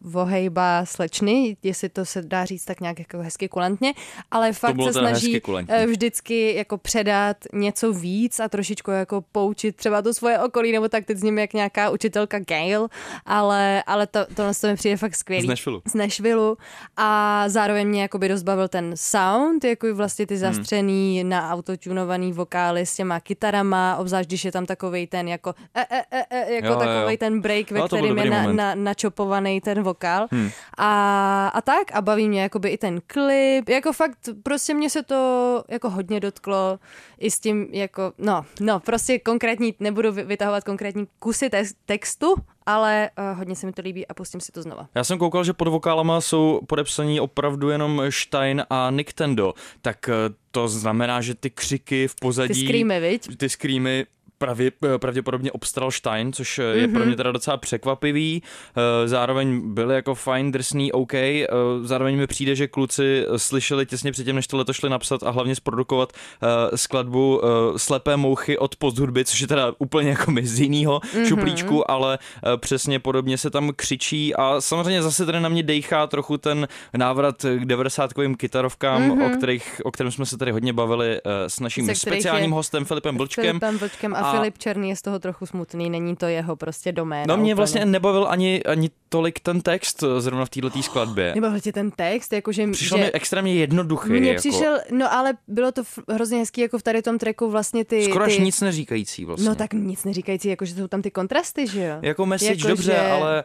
vohejba 0.00 0.84
slečny, 0.86 1.56
jestli 1.62 1.88
to 1.88 2.04
se 2.04 2.22
dá 2.22 2.44
říct 2.44 2.64
tak 2.64 2.80
nějak 2.80 2.98
jako 2.98 3.18
hezky 3.18 3.48
kulantně, 3.48 3.94
ale 4.30 4.52
fakt 4.52 4.76
se 4.82 4.92
snaží 4.92 5.40
eh, 5.68 5.86
vždycky 5.86 6.54
jako 6.54 6.78
předat 6.78 7.36
něco 7.52 7.92
víc 7.92 8.40
a 8.40 8.48
trošičku 8.48 8.90
jako 8.90 9.24
poučit 9.32 9.76
třeba 9.76 10.02
to 10.02 10.14
svoje 10.14 10.38
okolí, 10.38 10.72
nebo 10.72 10.88
tak 10.88 11.04
teď 11.04 11.18
s 11.18 11.22
ním 11.22 11.38
jak 11.38 11.52
nějaká 11.52 11.90
učitelka 11.90 12.38
Gail, 12.38 12.88
ale, 13.26 13.82
ale 13.86 14.06
to, 14.06 14.26
tohle 14.34 14.54
to 14.60 14.66
mi 14.66 14.76
přijde 14.76 14.96
fakt 14.96 15.16
skvělý. 15.16 15.46
Z 15.46 15.48
Nashvilleu. 15.48 15.80
Z 15.86 15.94
Nashvilleu 15.94 16.56
a 16.96 17.44
zároveň 17.48 17.88
mě 17.88 18.02
jakoby 18.02 18.28
rozbavil 18.28 18.68
ten 18.68 18.92
sound, 18.94 19.64
jako 19.64 19.94
vlastně 19.94 20.26
ty 20.26 20.36
zastřený 20.38 21.24
na 21.24 21.50
autotunovaný 21.50 22.32
vokály 22.32 22.86
s 22.86 22.94
těma 22.96 23.20
kytarama, 23.20 23.96
obzvlášť 23.96 24.28
když 24.28 24.44
je 24.44 24.52
tam 24.52 24.66
takovej 24.66 25.06
ten 25.06 25.28
jako 25.28 25.54
e, 25.74 25.80
e, 25.80 26.24
e, 26.30 26.52
jako 26.52 26.66
Jo, 26.66 26.72
jo, 26.72 26.78
takovej 26.78 27.14
jo. 27.14 27.18
ten 27.18 27.40
break, 27.40 27.70
ve 27.70 27.78
No, 27.80 27.86
kterém 27.86 28.18
je 28.18 28.30
na, 28.30 28.52
na, 28.52 28.74
načopovaný 28.74 29.60
ten 29.60 29.82
vokál. 29.90 30.26
Hmm. 30.30 30.50
A, 30.78 31.48
a 31.54 31.60
tak 31.60 31.92
a 31.92 32.00
baví 32.02 32.28
mě 32.28 32.42
jakoby 32.42 32.68
i 32.68 32.78
ten 32.78 33.00
klip, 33.06 33.68
jako 33.68 33.92
fakt 33.92 34.18
prostě 34.42 34.74
mě 34.74 34.90
se 34.90 35.02
to 35.02 35.20
jako 35.68 35.90
hodně 35.90 36.20
dotklo 36.20 36.78
i 37.18 37.30
s 37.30 37.40
tím 37.40 37.68
jako, 37.72 38.12
no, 38.18 38.44
no, 38.60 38.80
prostě 38.80 39.18
konkrétní, 39.18 39.74
nebudu 39.80 40.12
vy- 40.12 40.24
vytahovat 40.24 40.64
konkrétní 40.64 41.06
kusy 41.18 41.50
te- 41.50 41.64
textu, 41.86 42.34
ale 42.66 43.10
uh, 43.18 43.38
hodně 43.38 43.56
se 43.56 43.66
mi 43.66 43.72
to 43.72 43.82
líbí 43.82 44.06
a 44.06 44.14
pustím 44.14 44.40
si 44.40 44.52
to 44.52 44.62
znova. 44.62 44.88
Já 44.94 45.04
jsem 45.04 45.18
koukal, 45.18 45.44
že 45.44 45.52
pod 45.52 45.68
vokálama 45.68 46.20
jsou 46.20 46.60
podepsaní 46.66 47.20
opravdu 47.20 47.68
jenom 47.70 48.02
Stein 48.10 48.62
a 48.70 48.90
Nick 48.90 49.12
Tendo, 49.12 49.54
tak 49.82 50.08
eh, 50.08 50.12
to 50.50 50.68
znamená, 50.68 51.20
že 51.20 51.34
ty 51.34 51.50
křiky 51.50 52.08
v 52.08 52.14
Ty 52.14 52.20
pozadí... 52.20 52.66
screamy, 52.66 53.00
viď? 53.00 53.36
ty 53.36 53.48
screamy 53.48 54.06
pravě, 54.40 54.72
pravděpodobně 54.96 55.52
obstaral 55.52 55.90
Stein, 55.90 56.32
což 56.32 56.58
mm-hmm. 56.58 56.72
je 56.72 56.88
pro 56.88 57.04
mě 57.04 57.16
teda 57.16 57.32
docela 57.32 57.56
překvapivý. 57.56 58.42
Eh, 58.76 59.08
Zároveň 59.08 59.74
byly 59.74 59.94
jako 59.94 60.14
fajn, 60.14 60.52
drsný, 60.52 60.92
OK. 60.92 61.14
Eh, 61.14 61.46
Zároveň 61.82 62.16
mi 62.16 62.26
přijde, 62.26 62.54
že 62.54 62.68
kluci 62.68 63.26
slyšeli 63.36 63.86
těsně 63.86 64.12
předtím, 64.12 64.36
než 64.36 64.46
tohle 64.46 64.64
šli 64.72 64.90
napsat 64.90 65.22
a 65.22 65.30
hlavně 65.30 65.54
zprodukovat 65.54 66.12
eh, 66.12 66.76
skladbu 66.76 67.40
Slepé 67.76 68.16
mouchy 68.16 68.58
od 68.58 68.76
posthudby, 68.76 69.24
což 69.24 69.40
je 69.40 69.46
teda 69.46 69.72
úplně 69.78 70.10
jako 70.10 70.30
my 70.30 70.46
z 70.46 70.60
jiného 70.60 70.98
mm-hmm. 70.98 71.24
šuplíčku, 71.24 71.90
ale 71.90 72.18
přesně 72.56 72.98
podobně 72.98 73.38
se 73.38 73.50
tam 73.50 73.70
křičí 73.76 74.34
a 74.34 74.60
samozřejmě 74.60 75.02
zase 75.02 75.26
tady 75.26 75.40
na 75.40 75.48
mě 75.48 75.62
dejchá 75.62 76.06
trochu 76.06 76.38
ten 76.38 76.68
návrat 76.96 77.36
k 77.42 77.64
90kovým 77.64 78.36
kytarovkám, 78.36 79.02
mm-hmm. 79.02 79.26
o, 79.26 79.36
kterých, 79.36 79.80
o 79.84 79.90
kterém 79.90 80.12
jsme 80.12 80.26
se 80.26 80.38
tady 80.38 80.52
hodně 80.52 80.72
bavili 80.72 81.20
s 81.46 81.60
naším 81.60 81.94
speciálním 81.94 82.50
je 82.50 82.54
hostem 82.54 82.84
Filipem 82.84 83.16
Blčkem. 83.16 83.44
Filipem 83.44 83.78
Vlčkem 83.78 84.14
a, 84.14 84.29
A- 84.30 84.36
Filip 84.36 84.58
Černý 84.58 84.88
je 84.88 84.96
z 84.96 85.02
toho 85.02 85.18
trochu 85.18 85.46
smutný, 85.46 85.90
není 85.90 86.16
to 86.16 86.26
jeho 86.26 86.56
prostě 86.56 86.92
doména. 86.92 87.24
No 87.28 87.36
mě 87.36 87.44
úplně. 87.44 87.54
vlastně 87.54 87.84
nebavil 87.84 88.26
ani, 88.28 88.62
ani 88.62 88.90
tolik 89.08 89.40
ten 89.40 89.60
text 89.60 90.02
eh, 90.02 90.20
zrovna 90.20 90.44
v 90.44 90.50
této 90.50 90.82
skladbě. 90.82 91.32
Nebavil 91.34 91.60
tě 91.60 91.72
ten 91.72 91.90
text, 91.90 92.32
jakože... 92.32 92.66
Přišel 92.66 92.98
že... 92.98 93.04
mi 93.04 93.12
extrémně 93.12 93.54
jednoduchý. 93.54 94.12
Mně 94.12 94.28
jako, 94.28 94.38
přišel, 94.38 94.78
no 94.90 95.12
ale 95.12 95.32
bylo 95.48 95.72
to 95.72 95.82
hrozně 96.08 96.38
hezký, 96.38 96.60
jako 96.60 96.78
v 96.78 96.82
tady 96.82 97.02
tom 97.02 97.18
tracku 97.18 97.50
vlastně 97.50 97.84
ty... 97.84 98.04
skoro 98.04 98.24
až 98.24 98.36
ty... 98.36 98.42
nic 98.42 98.60
neříkající 98.60 99.24
vlastně. 99.24 99.48
No 99.48 99.54
tak 99.54 99.72
nic 99.72 100.04
neříkající, 100.04 100.48
jako 100.48 100.64
že 100.64 100.74
jsou 100.74 100.86
tam 100.88 101.02
ty 101.02 101.10
kontrasty, 101.10 101.66
že 101.66 101.84
jo? 101.84 101.96
Jako 102.02 102.26
message 102.26 102.52
Jako, 102.52 102.68
dobře, 102.68 102.92
že- 102.92 102.98
ale 103.10 103.44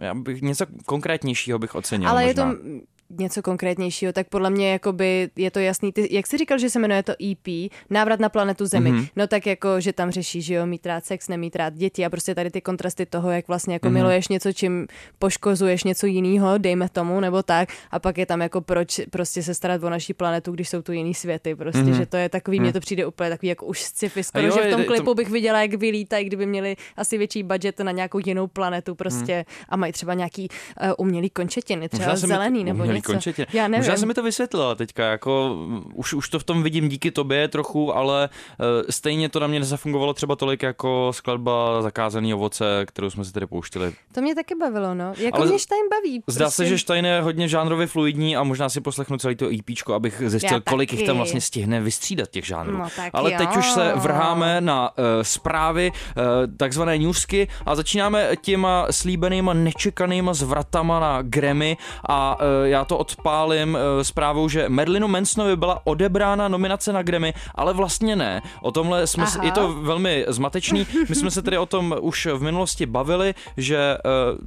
já 0.00 0.14
bych 0.14 0.42
něco 0.42 0.66
konkrétnějšího 0.86 1.58
bych 1.58 1.74
ocenil 1.74 2.08
Ale 2.08 2.22
je 2.22 2.26
možná. 2.26 2.44
to 2.52 2.58
mm, 2.62 2.80
něco 3.10 3.42
konkrétnějšího, 3.42 4.12
tak 4.12 4.28
podle 4.28 4.50
mě 4.50 4.72
jakoby 4.72 5.30
je 5.36 5.50
to 5.50 5.58
jasný. 5.58 5.92
Ty, 5.92 6.08
jak 6.14 6.26
jsi 6.26 6.38
říkal, 6.38 6.58
že 6.58 6.70
se 6.70 6.78
jmenuje 6.78 7.02
to 7.02 7.12
EP, 7.30 7.70
Návrat 7.90 8.20
na 8.20 8.28
planetu 8.28 8.66
Zemi, 8.66 8.90
Mhm. 8.92 9.00
mm-hmm. 9.00 9.08
no 9.16 9.26
tak 9.26 9.46
jako, 9.46 9.80
že 9.80 9.92
tam 9.92 10.10
řeší, 10.10 10.42
že 10.42 10.54
jo, 10.54 10.66
mít 10.66 10.86
rád 10.86 11.04
sex, 11.04 11.28
nemít 11.28 11.56
rád 11.56 11.74
děti 11.74 12.04
a 12.04 12.10
prostě 12.10 12.34
tady 12.34 12.50
ty 12.50 12.60
kontrasty 12.60 13.06
toho, 13.06 13.30
jak 13.30 13.48
vlastně 13.48 13.74
jako 13.74 13.86
Mhm. 13.88 13.94
mm-hmm. 13.96 13.98
miluješ 13.98 14.28
něco, 14.28 14.52
čím 14.52 14.86
poškozuješ 15.18 15.84
něco 15.84 16.06
jiného, 16.06 16.58
dejme 16.58 16.88
tomu, 16.88 17.20
nebo 17.20 17.42
tak, 17.42 17.68
a 17.90 17.98
pak 17.98 18.18
je 18.18 18.26
tam 18.26 18.40
jako 18.40 18.60
proč 18.60 19.00
prostě 19.10 19.42
se 19.42 19.54
starat 19.54 19.82
o 19.84 19.90
naší 19.90 20.14
planetu, 20.14 20.52
když 20.52 20.68
jsou 20.68 20.82
tu 20.82 20.92
jiný 20.92 21.14
světy, 21.14 21.54
prostě, 21.54 21.80
Mhm. 21.82 21.92
mm-hmm. 21.92 21.96
že 21.96 22.06
to 22.06 22.16
je 22.16 22.28
takový, 22.28 22.60
mně 22.60 22.72
to 22.72 22.80
přijde 22.80 23.06
úplně 23.06 23.30
takový 23.30 23.48
jako 23.48 23.66
už 23.66 23.80
sci-fi, 23.82 24.22
skoro, 24.24 24.46
jo, 24.46 24.52
že 24.54 24.60
v 24.68 24.70
tom 24.70 24.80
je 24.80 24.86
to- 24.86 24.92
klipu 24.92 25.14
bych 25.14 25.30
viděla, 25.30 25.62
jak 25.62 25.74
vylítají, 25.74 26.24
kdyby 26.26 26.46
měli 26.46 26.76
asi 26.96 27.18
větší 27.18 27.42
budget 27.42 27.78
na 27.80 27.90
nějakou 27.92 28.18
jinou 28.26 28.46
planetu 28.46 28.94
prostě 28.94 29.34
Mhm. 29.36 29.44
a 29.68 29.76
mají 29.76 29.92
třeba 29.92 30.14
nějaký 30.14 30.48
uh, 30.82 30.92
umělý 30.98 31.30
končetiny, 31.30 31.88
třeba 31.88 32.16
zelený 32.16 32.64
nebo 32.64 32.84
něco. 32.84 33.03
Končetiny. 33.04 33.46
Já 33.52 33.68
nevím. 33.68 33.80
Možná 33.84 33.96
se 33.96 34.06
mi 34.06 34.14
to 34.14 34.22
vysvětlila 34.22 34.74
teďka, 34.74 35.04
jako 35.04 35.56
mm, 35.66 35.84
už, 35.94 36.14
už 36.14 36.28
to 36.28 36.38
v 36.38 36.44
tom 36.44 36.62
vidím 36.62 36.88
díky 36.88 37.10
tobě 37.10 37.48
trochu, 37.48 37.96
ale 37.96 38.28
uh, 38.58 38.66
stejně 38.90 39.28
to 39.28 39.40
na 39.40 39.46
mě 39.46 39.60
nezafungovalo 39.60 40.14
třeba 40.14 40.36
tolik 40.36 40.62
jako 40.62 41.10
skladba 41.14 41.82
Zakázaný 41.82 42.34
ovoce, 42.34 42.86
kterou 42.86 43.10
jsme 43.10 43.24
si 43.24 43.32
tady 43.32 43.46
pouštili. 43.46 43.92
To 44.12 44.20
mě 44.20 44.34
taky 44.34 44.54
bavilo, 44.54 44.94
no. 44.94 45.12
Jako 45.18 45.38
Ale 45.38 45.46
mě 45.46 45.58
Stein 45.58 45.88
baví. 45.90 46.22
Zdá 46.26 46.44
prostě. 46.44 46.62
se, 46.62 46.66
že 46.66 46.78
Stein 46.78 47.04
je 47.04 47.20
hodně 47.20 47.48
žánrově 47.48 47.86
fluidní 47.86 48.36
a 48.36 48.42
možná 48.42 48.68
si 48.68 48.80
poslechnu 48.80 49.18
celý 49.18 49.36
to 49.36 49.48
EPčko, 49.58 49.94
abych 49.94 50.22
zjistil, 50.26 50.60
kolik 50.60 50.92
jich 50.92 51.06
tam 51.06 51.16
vlastně 51.16 51.40
stihne 51.40 51.80
vystřídat 51.80 52.30
těch 52.30 52.46
žánrů. 52.46 52.78
No 52.78 52.88
Ale 53.12 53.30
teď 53.30 53.48
jo. 53.52 53.58
už 53.58 53.70
se 53.70 53.92
vrháme 53.96 54.60
na 54.60 54.90
uh, 54.98 55.04
zprávy, 55.22 55.90
uh, 55.90 56.22
takzvané 56.56 56.98
newsky 56.98 57.48
a 57.66 57.74
začínáme 57.74 58.28
těma 58.42 58.86
slíbenýma 58.90 59.52
nečekanýma 59.52 60.34
zvratama 60.34 61.00
na 61.00 61.22
Grammy 61.22 61.76
a 62.08 62.36
uh, 62.36 62.42
já 62.64 62.83
to 62.84 62.98
odpálím 62.98 63.74
uh, 63.74 64.02
zprávou, 64.02 64.48
že 64.48 64.68
Merlinu 64.68 65.08
Mansonovi 65.08 65.56
byla 65.56 65.80
odebrána 65.84 66.48
nominace 66.48 66.92
na 66.92 67.02
Grammy, 67.02 67.34
ale 67.54 67.74
vlastně 67.74 68.16
ne. 68.16 68.42
O 68.62 68.70
tomhle 68.70 69.06
jsme, 69.06 69.24
Aha. 69.24 69.44
je 69.44 69.52
to 69.52 69.72
velmi 69.72 70.24
zmatečný. 70.28 70.86
My 71.08 71.14
jsme 71.14 71.30
se 71.30 71.42
tedy 71.42 71.58
o 71.58 71.66
tom 71.66 71.96
už 72.00 72.26
v 72.26 72.42
minulosti 72.42 72.86
bavili, 72.86 73.34
že 73.56 73.98
uh, 74.04 74.38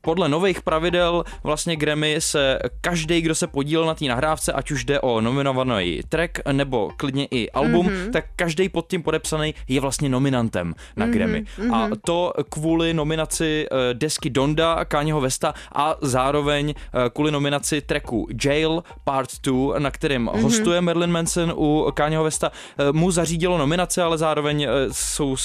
podle 0.00 0.28
nových 0.28 0.62
pravidel 0.62 1.24
vlastně 1.42 1.76
Grammy 1.76 2.16
se 2.18 2.58
každý, 2.80 3.20
kdo 3.20 3.34
se 3.34 3.46
podílel 3.46 3.86
na 3.86 3.94
té 3.94 4.04
nahrávce, 4.04 4.52
ať 4.52 4.70
už 4.70 4.84
jde 4.84 5.00
o 5.00 5.20
nominovaný 5.20 6.00
track 6.08 6.38
nebo 6.52 6.90
klidně 6.96 7.28
i 7.30 7.50
album, 7.50 7.86
mm-hmm. 7.86 8.10
tak 8.10 8.24
každý 8.36 8.68
pod 8.68 8.86
tím 8.88 9.02
podepsaný 9.02 9.54
je 9.68 9.80
vlastně 9.80 10.08
nominantem 10.08 10.74
na 10.96 11.06
mm-hmm. 11.06 11.10
Grammy. 11.10 11.44
A 11.72 11.88
to 12.04 12.32
kvůli 12.48 12.94
nominaci 12.94 13.66
uh, 13.70 13.78
desky 13.92 14.30
Donda, 14.30 14.84
Kanyeho 14.84 15.20
Vesta 15.20 15.54
a 15.74 15.96
zároveň 16.00 16.74
kvůli 17.12 17.30
nominaci 17.30 17.59
tracku 17.86 18.28
Jail 18.44 18.82
Part 19.04 19.30
2, 19.42 19.78
na 19.78 19.90
kterém 19.90 20.26
mm-hmm. 20.26 20.42
hostuje 20.42 20.80
Marilyn 20.80 21.10
Manson 21.10 21.52
u 21.56 21.86
Kanyeho 21.94 22.24
Vesta, 22.24 22.50
uh, 22.50 22.96
mu 22.96 23.10
zařídilo 23.10 23.58
nominace, 23.58 24.02
ale 24.02 24.18
zároveň 24.18 24.64
uh, 24.66 24.92
jsou 24.92 25.36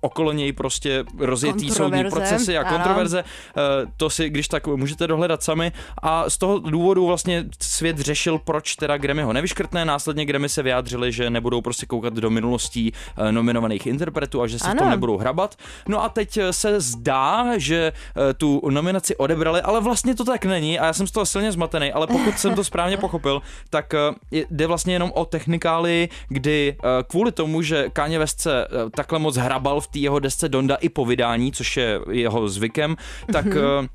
okolo 0.00 0.32
něj 0.32 0.52
prostě 0.52 1.04
rozjetý 1.18 1.70
soudní 1.70 2.04
procesy 2.10 2.58
a 2.58 2.60
ano. 2.60 2.70
kontroverze. 2.76 3.24
Eh, 3.56 3.86
To 3.96 4.10
si, 4.10 4.30
když 4.30 4.48
tak 4.48 4.66
můžete 4.66 5.06
dohledat 5.06 5.42
sami. 5.42 5.72
A 6.02 6.30
z 6.30 6.38
toho 6.38 6.58
důvodu 6.58 7.06
vlastně 7.06 7.44
svět 7.62 7.98
řešil, 7.98 8.38
proč 8.38 8.76
teda 8.76 8.96
Grammy 8.96 9.22
ho 9.22 9.32
nevyškrtne. 9.32 9.84
Následně 9.84 10.24
Grammy 10.24 10.48
se 10.48 10.62
vyjádřili, 10.62 11.12
že 11.12 11.30
nebudou 11.30 11.60
prostě 11.60 11.86
koukat 11.86 12.14
do 12.14 12.30
minulostí 12.30 12.92
eh, 13.16 13.32
nominovaných 13.32 13.86
interpretů 13.86 14.42
a 14.42 14.46
že 14.46 14.58
se 14.58 14.64
v 14.64 14.68
tom 14.68 14.80
Ano. 14.80 14.90
nebudou 14.90 15.16
hrabat. 15.18 15.56
No 15.88 16.04
a 16.04 16.08
teď 16.08 16.36
eh, 16.36 16.52
se 16.52 16.80
zdá, 16.80 17.58
že 17.58 17.92
eh, 18.30 18.34
tu 18.34 18.62
nominaci 18.70 19.16
odebrali, 19.16 19.60
ale 19.62 19.80
vlastně 19.80 20.14
to 20.14 20.24
tak 20.24 20.44
není 20.44 20.78
a 20.78 20.86
já 20.86 20.92
jsem 20.92 21.06
z 21.06 21.10
toho 21.10 21.26
silně 21.26 21.51
zmatený, 21.52 21.92
ale 21.92 22.06
pokud 22.06 22.38
jsem 22.38 22.54
to 22.54 22.64
správně 22.64 22.96
pochopil, 22.96 23.42
tak 23.70 23.94
eh, 23.94 23.98
je- 24.30 24.46
jde 24.50 24.66
vlastně 24.66 24.92
jenom 24.94 25.12
o 25.14 25.24
technikály, 25.24 26.08
kdy 26.28 26.76
eh, 26.78 26.88
kvůli 27.08 27.32
tomu, 27.32 27.62
že 27.62 27.88
Kanye 27.92 28.18
West 28.18 28.40
se 28.40 28.64
eh, 28.64 28.90
takhle 28.90 29.18
moc 29.18 29.36
hrabal 29.36 29.80
v 29.80 29.86
té 29.86 29.98
jeho 29.98 30.18
desce 30.18 30.48
Donda 30.48 30.74
i 30.74 30.88
po 30.88 31.04
vydání, 31.06 31.52
což 31.52 31.76
je 31.76 32.00
jeho 32.10 32.48
zvykem, 32.48 32.96
tak 33.32 33.46
eh, 33.46 33.88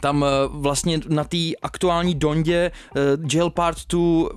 tam 0.00 0.24
vlastně 0.48 1.00
na 1.08 1.24
té 1.24 1.36
aktuální 1.62 2.14
Dondě 2.14 2.70
eh, 2.96 3.00
Jail 3.32 3.50
Part 3.50 3.78
2 3.88 4.28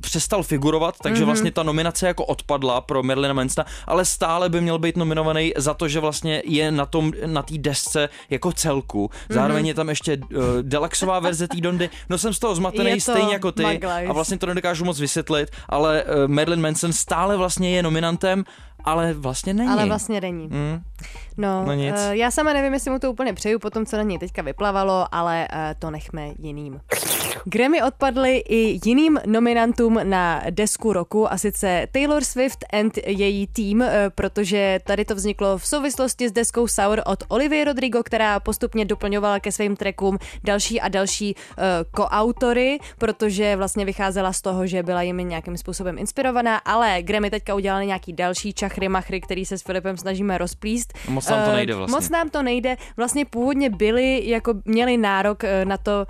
přestal 0.00 0.42
figurovat, 0.42 0.94
takže 1.02 1.22
mm-hmm. 1.22 1.26
vlastně 1.26 1.50
ta 1.50 1.62
nominace 1.62 2.06
jako 2.06 2.24
odpadla 2.24 2.80
pro 2.80 3.02
Merlina 3.02 3.34
Mansona, 3.34 3.66
ale 3.86 4.04
stále 4.04 4.48
by 4.48 4.60
měl 4.60 4.78
být 4.78 4.96
nominovaný 4.96 5.52
za 5.56 5.74
to, 5.74 5.88
že 5.88 6.00
vlastně 6.00 6.42
je 6.44 6.70
na 6.70 6.86
tom 6.86 7.12
na 7.26 7.42
té 7.42 7.58
desce 7.58 8.08
jako 8.30 8.52
celku. 8.52 9.10
Zároveň 9.28 9.64
mm-hmm. 9.64 9.68
je 9.68 9.74
tam 9.74 9.88
ještě 9.88 10.16
uh, 10.16 10.42
deluxová 10.62 11.20
verze 11.20 11.48
té 11.48 11.60
Dondy. 11.60 11.90
No 12.08 12.18
jsem 12.18 12.32
z 12.32 12.38
toho 12.38 12.54
zmatený 12.54 13.00
stejně 13.00 13.32
jako 13.32 13.52
ty 13.52 13.64
a 14.08 14.12
vlastně 14.12 14.38
to 14.38 14.46
nedokážu 14.46 14.84
moc 14.84 15.00
vysvětlit, 15.00 15.50
ale 15.68 16.04
uh, 16.04 16.10
Marilyn 16.26 16.60
Manson 16.60 16.92
stále 16.92 17.36
vlastně 17.36 17.70
je 17.70 17.82
nominantem, 17.82 18.44
ale 18.84 19.12
vlastně 19.14 19.54
není. 19.54 19.70
Ale 19.70 19.86
vlastně 19.86 20.20
není. 20.20 20.46
Mm. 20.46 20.80
No, 21.36 21.64
No 21.66 21.72
nic. 21.74 21.94
eh, 21.98 22.16
já 22.16 22.30
sama 22.30 22.52
nevím, 22.52 22.72
jestli 22.72 22.90
mu 22.90 22.98
to 22.98 23.12
úplně 23.12 23.32
přeju 23.34 23.58
po 23.58 23.70
tom, 23.70 23.86
co 23.86 23.96
na 23.96 24.02
něj 24.02 24.18
teďka 24.18 24.42
vyplavalo, 24.42 25.06
ale 25.12 25.48
eh, 25.52 25.74
to 25.78 25.90
nechme 25.90 26.28
jiným. 26.38 26.80
Grammy 27.44 27.82
odpadly 27.82 28.36
i 28.38 28.80
jiným 28.88 29.20
nominantům 29.26 30.00
na 30.02 30.42
desku 30.50 30.92
roku, 30.92 31.32
a 31.32 31.38
sice 31.38 31.86
Taylor 31.92 32.24
Swift 32.24 32.64
and 32.72 32.98
její 33.06 33.46
tým, 33.46 33.82
eh, 33.82 34.10
protože 34.14 34.80
tady 34.86 35.04
to 35.04 35.14
vzniklo 35.14 35.58
v 35.58 35.66
souvislosti 35.66 36.28
s 36.28 36.32
deskou 36.32 36.66
Sour 36.66 37.02
od 37.06 37.24
Olivia 37.28 37.64
Rodrigo, 37.64 38.02
která 38.02 38.40
postupně 38.40 38.84
doplňovala 38.84 39.40
ke 39.40 39.52
svým 39.52 39.76
trackům 39.76 40.18
další 40.44 40.80
a 40.80 40.88
další 40.88 41.34
uh, 41.34 41.62
koautory, 41.90 42.78
protože 42.98 43.56
vlastně 43.56 43.84
vycházela 43.84 44.32
z 44.32 44.40
toho, 44.42 44.66
že 44.66 44.82
byla 44.82 45.02
jimi 45.02 45.24
nějakým 45.24 45.56
způsobem 45.56 45.98
inspirovaná, 45.98 46.56
ale 46.56 47.02
Grammy 47.02 47.30
teďka 47.30 47.54
udělali 47.54 47.86
nějaký 47.86 48.12
další 48.12 48.52
čachry 48.68 48.88
machry, 48.88 49.20
který 49.20 49.44
se 49.44 49.58
s 49.58 49.62
Filipem 49.62 49.96
snažíme 49.96 50.38
rozplíst. 50.38 50.92
Moc 51.08 51.28
nám 51.28 51.44
to 51.44 51.50
Eh, 51.50 51.56
nejde 51.56 51.74
vlastně. 51.74 51.96
Moc 51.96 52.08
nám 52.08 52.30
to 52.30 52.42
nejde. 52.42 52.76
Vlastně 52.96 53.24
původně 53.24 53.70
byli, 53.70 54.28
jako 54.28 54.54
měli 54.64 54.96
nárok 54.96 55.44
eh, 55.44 55.64
na 55.64 55.76
to 55.76 56.06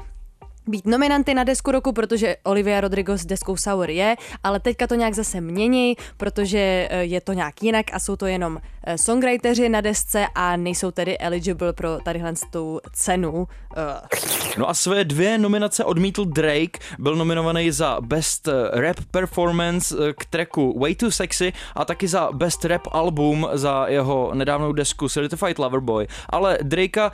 být 0.69 0.87
nominanty 0.87 1.35
na 1.35 1.45
desku 1.45 1.71
roku, 1.71 1.93
protože 1.93 2.37
Olivia 2.45 2.81
Rodrigo 2.81 3.19
s 3.19 3.27
deskou 3.27 3.57
Sour 3.57 3.91
je, 3.91 4.17
ale 4.45 4.61
teďka 4.61 4.87
to 4.87 4.95
nějak 4.95 5.15
zase 5.15 5.41
mění, 5.41 5.97
protože 6.17 6.89
eh, 6.91 7.05
je 7.05 7.21
to 7.21 7.33
nějak 7.33 7.63
jinak 7.63 7.87
a 7.93 7.99
jsou 7.99 8.17
to 8.17 8.27
jenom 8.27 8.59
eh, 8.85 8.99
songwriteři 8.99 9.69
na 9.69 9.81
desce 9.81 10.27
a 10.35 10.57
nejsou 10.57 10.91
tedy 10.91 11.19
eligible 11.19 11.73
pro 11.73 11.99
tadyhle 12.05 12.33
tu 12.51 12.81
cenu. 12.93 13.49
Eh, 13.77 14.19
No 14.59 14.69
a 14.69 14.75
své 14.75 15.05
dvě 15.05 15.39
nominace 15.39 15.85
odmítl 15.85 16.25
Drake, 16.25 16.79
byl 16.99 17.17
nominovaný 17.17 17.71
za 17.71 17.99
Best 18.01 18.49
Rap 18.73 18.97
Performance 19.11 19.95
k 20.19 20.25
tracku 20.25 20.79
Way 20.81 20.95
Too 20.95 21.11
Sexy 21.11 21.53
a 21.75 21.85
taky 21.85 22.09
za 22.09 22.29
Best 22.33 22.65
Rap 22.65 22.83
Album 22.91 23.49
za 23.53 23.87
jeho 23.89 24.31
nedávnou 24.35 24.73
desku 24.73 25.09
Certified 25.09 25.59
Lover 25.59 25.81
Boy. 25.81 26.07
Ale 26.31 26.59
Drakea 26.63 27.07
uh, 27.07 27.13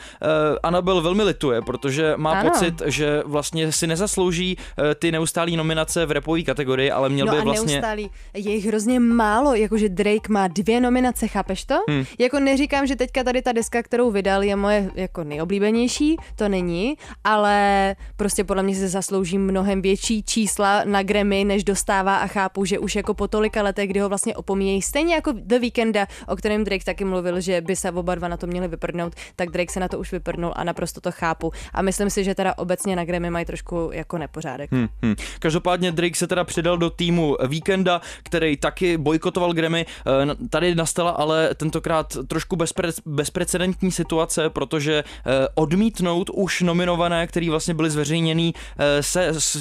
Anabel 0.63 1.03
velmi 1.03 1.23
lituje, 1.23 1.63
protože 1.63 2.15
má 2.17 2.31
Ano. 2.31 2.51
pocit, 2.51 2.83
že 2.87 3.23
vlastně 3.27 3.44
si 3.71 3.87
nezaslouží 3.87 4.57
eh, 4.59 4.95
ty 4.95 5.13
neustálý 5.13 5.57
nominace 5.57 6.07
v 6.07 6.11
rapové 6.11 6.43
kategorii, 6.43 6.91
ale 6.91 7.09
měl 7.09 7.27
no 7.27 7.33
by 7.33 7.39
a 7.39 7.45
vlastně... 7.45 7.73
neustálý, 7.73 8.11
je 8.35 8.55
jich 8.55 8.67
hrozně 8.67 9.01
málo, 9.01 9.55
jakože 9.55 9.89
Drake 9.89 10.29
má 10.29 10.49
dvě 10.49 10.81
nominace, 10.81 11.29
chápeš 11.29 11.65
to? 11.65 11.75
Hmm. 11.89 12.05
Jako 12.19 12.41
neříkám, 12.41 12.87
že 12.87 12.97
teďka 12.97 13.25
tady 13.25 13.43
ta 13.43 13.53
deska, 13.53 13.83
kterou 13.83 14.11
vydal, 14.11 14.43
je 14.43 14.57
moje 14.57 14.91
jako 14.95 15.25
nejoblíbenější, 15.25 16.17
to 16.37 16.49
není, 16.49 16.97
ale 17.25 17.97
prostě 18.17 18.45
podle 18.45 18.63
mě 18.63 18.75
si 18.75 18.89
zaslouží 18.89 19.39
mnohem 19.39 19.83
větší 19.83 20.23
čísla 20.23 20.85
na 20.85 21.03
Grammy, 21.03 21.45
než 21.45 21.65
dostává 21.65 22.17
a 22.17 22.27
chápu, 22.27 22.65
že 22.65 22.79
už 22.79 22.97
jako 22.97 23.15
po 23.15 23.29
tolika 23.29 23.63
letech, 23.63 23.91
kdy 23.91 24.01
ho 24.01 24.09
vlastně 24.09 24.37
opomíjejí, 24.37 24.83
stejně 24.83 25.15
jako 25.15 25.33
The 25.33 25.59
Weeknda, 25.59 26.07
o 26.27 26.37
kterém 26.37 26.65
Drake 26.65 26.85
taky 26.85 27.05
mluvil, 27.05 27.41
že 27.41 27.61
by 27.61 27.77
se 27.77 27.91
oba 27.91 28.15
dva 28.15 28.29
na 28.29 28.37
to 28.37 28.47
měli 28.47 28.69
vyprdnout, 28.69 29.15
tak 29.37 29.51
Drake 29.51 29.73
se 29.73 29.81
na 29.81 29.89
to 29.89 29.99
už 29.99 30.13
vyprdnul 30.13 30.53
a 30.57 30.65
naprosto 30.65 31.01
to 31.01 31.13
chápu. 31.13 31.53
A 31.73 31.83
myslím 31.83 32.11
si, 32.11 32.25
že 32.25 32.35
teda 32.35 32.59
obecně 32.59 32.97
na 32.97 33.05
Grammy 33.05 33.31
mají 33.35 33.45
trošku 33.45 33.91
jako 33.93 34.19
nepořádek. 34.19 34.73
Hmm, 34.73 34.89
hmm. 35.03 35.15
Každopádně 35.39 35.93
Drake 35.93 36.17
se 36.17 36.27
teda 36.27 36.45
přidal 36.45 36.79
do 36.79 36.91
týmu 36.91 37.37
Weekenda, 37.47 38.01
který 38.23 38.57
taky 38.57 38.97
bojkotoval 38.99 39.53
Grammy. 39.53 39.87
Eh, 39.87 40.49
Tady 40.51 40.75
nastala 40.75 41.11
ale 41.11 41.55
tentokrát 41.55 42.17
trošku 42.27 42.57
bezpre- 42.57 43.03
bezprecedentní 43.07 43.91
situace, 43.93 44.51
protože 44.51 45.05
eh, 45.05 45.49
odmítnout 45.55 46.31
už 46.31 46.61
nominované, 46.61 47.27
který 47.27 47.51
vlastně 47.51 47.75
byly 47.75 47.91
zveřejněný, 47.91 48.55
eh, 48.79 49.03
se 49.03 49.29
s, 49.29 49.57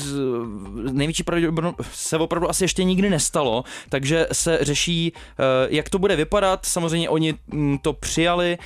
největší 0.92 1.24
pravděpodobnost 1.24 1.90
se 1.94 2.18
opravdu 2.18 2.50
asi 2.50 2.64
ještě 2.64 2.84
nikdy 2.84 3.10
nestalo, 3.10 3.64
takže 3.90 4.28
se 4.32 4.60
řeší, 4.62 5.14
jak 5.68 5.90
to 5.90 6.00
bude 6.00 6.16
vypadat. 6.16 6.66
Samozřejmě 6.66 7.10
oni 7.10 7.36
mm, 7.48 7.78
to 7.78 7.94
přijali 7.94 8.58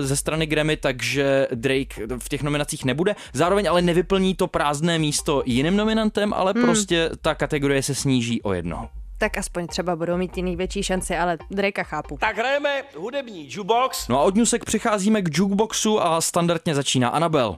ze 0.00 0.16
strany 0.16 0.46
Grammy, 0.46 0.76
takže 0.76 1.48
Drake 1.54 2.06
v 2.18 2.28
těch 2.28 2.42
nominacích 2.42 2.84
nebude. 2.84 3.14
Zároveň 3.32 3.68
ale 3.68 3.82
nevyplní 3.82 4.33
to 4.34 4.46
prázdné 4.46 4.98
místo 4.98 5.42
jiným 5.46 5.76
nominantem, 5.76 6.32
ale 6.32 6.52
hmm. 6.52 6.62
prostě 6.62 7.10
ta 7.22 7.34
kategorie 7.34 7.82
se 7.82 7.94
sníží 7.94 8.42
o 8.42 8.52
jednoho. 8.52 8.88
tak 9.18 9.38
aspoň 9.38 9.66
třeba 9.66 9.96
budou 9.96 10.16
mít 10.16 10.36
jiný 10.36 10.56
větší 10.56 10.82
šanci, 10.82 11.16
ale 11.16 11.38
Drakea 11.50 11.84
chápu. 11.84 12.18
Tak 12.20 12.36
hrajeme 12.38 12.82
hudební 12.96 13.46
jukebox. 13.50 14.08
No 14.08 14.20
a 14.20 14.22
od 14.22 14.34
Newsek 14.34 14.64
přicházíme 14.64 15.22
k 15.22 15.38
jukeboxu 15.38 16.00
a 16.00 16.20
standardně 16.20 16.74
začíná 16.74 17.08
Anabel. 17.08 17.48
Uh, 17.50 17.56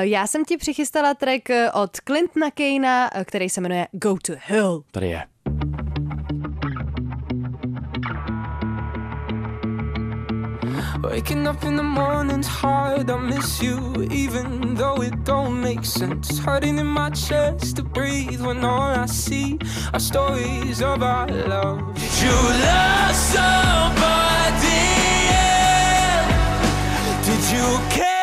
já 0.00 0.26
jsem 0.26 0.44
ti 0.44 0.56
přichystala 0.56 1.14
track 1.14 1.50
eh, 1.50 1.70
od 1.72 1.90
Clintona 2.06 2.50
Kanea, 2.50 3.10
eh, 3.12 3.24
který 3.24 3.48
se 3.48 3.60
jmenuje 3.60 3.86
Go 3.92 4.16
to 4.26 4.32
Hell. 4.46 4.82
Tady 4.90 5.08
je. 5.08 5.22
Waking 11.02 11.46
up 11.46 11.62
in 11.64 11.76
the 11.76 11.82
morning's 11.82 12.48
hard, 12.48 13.08
I 13.08 13.16
miss 13.18 13.62
you, 13.62 14.08
even 14.10 14.74
though 14.74 15.00
it 15.00 15.24
don't 15.24 15.60
make 15.60 15.84
sense. 15.84 16.38
Hurting 16.38 16.76
in 16.78 16.86
my 16.86 17.10
chest 17.10 17.76
to 17.76 17.82
breathe 17.82 18.40
when 18.40 18.64
all 18.64 18.80
I 18.80 19.06
see 19.06 19.58
are 19.92 20.00
stories 20.00 20.82
of 20.82 21.02
our 21.02 21.28
love. 21.28 21.94
Did 21.94 22.22
you 22.22 22.36
love 22.66 23.14
somebody? 23.14 24.08
Did 27.26 27.42
you 27.52 27.78
care 27.90 28.17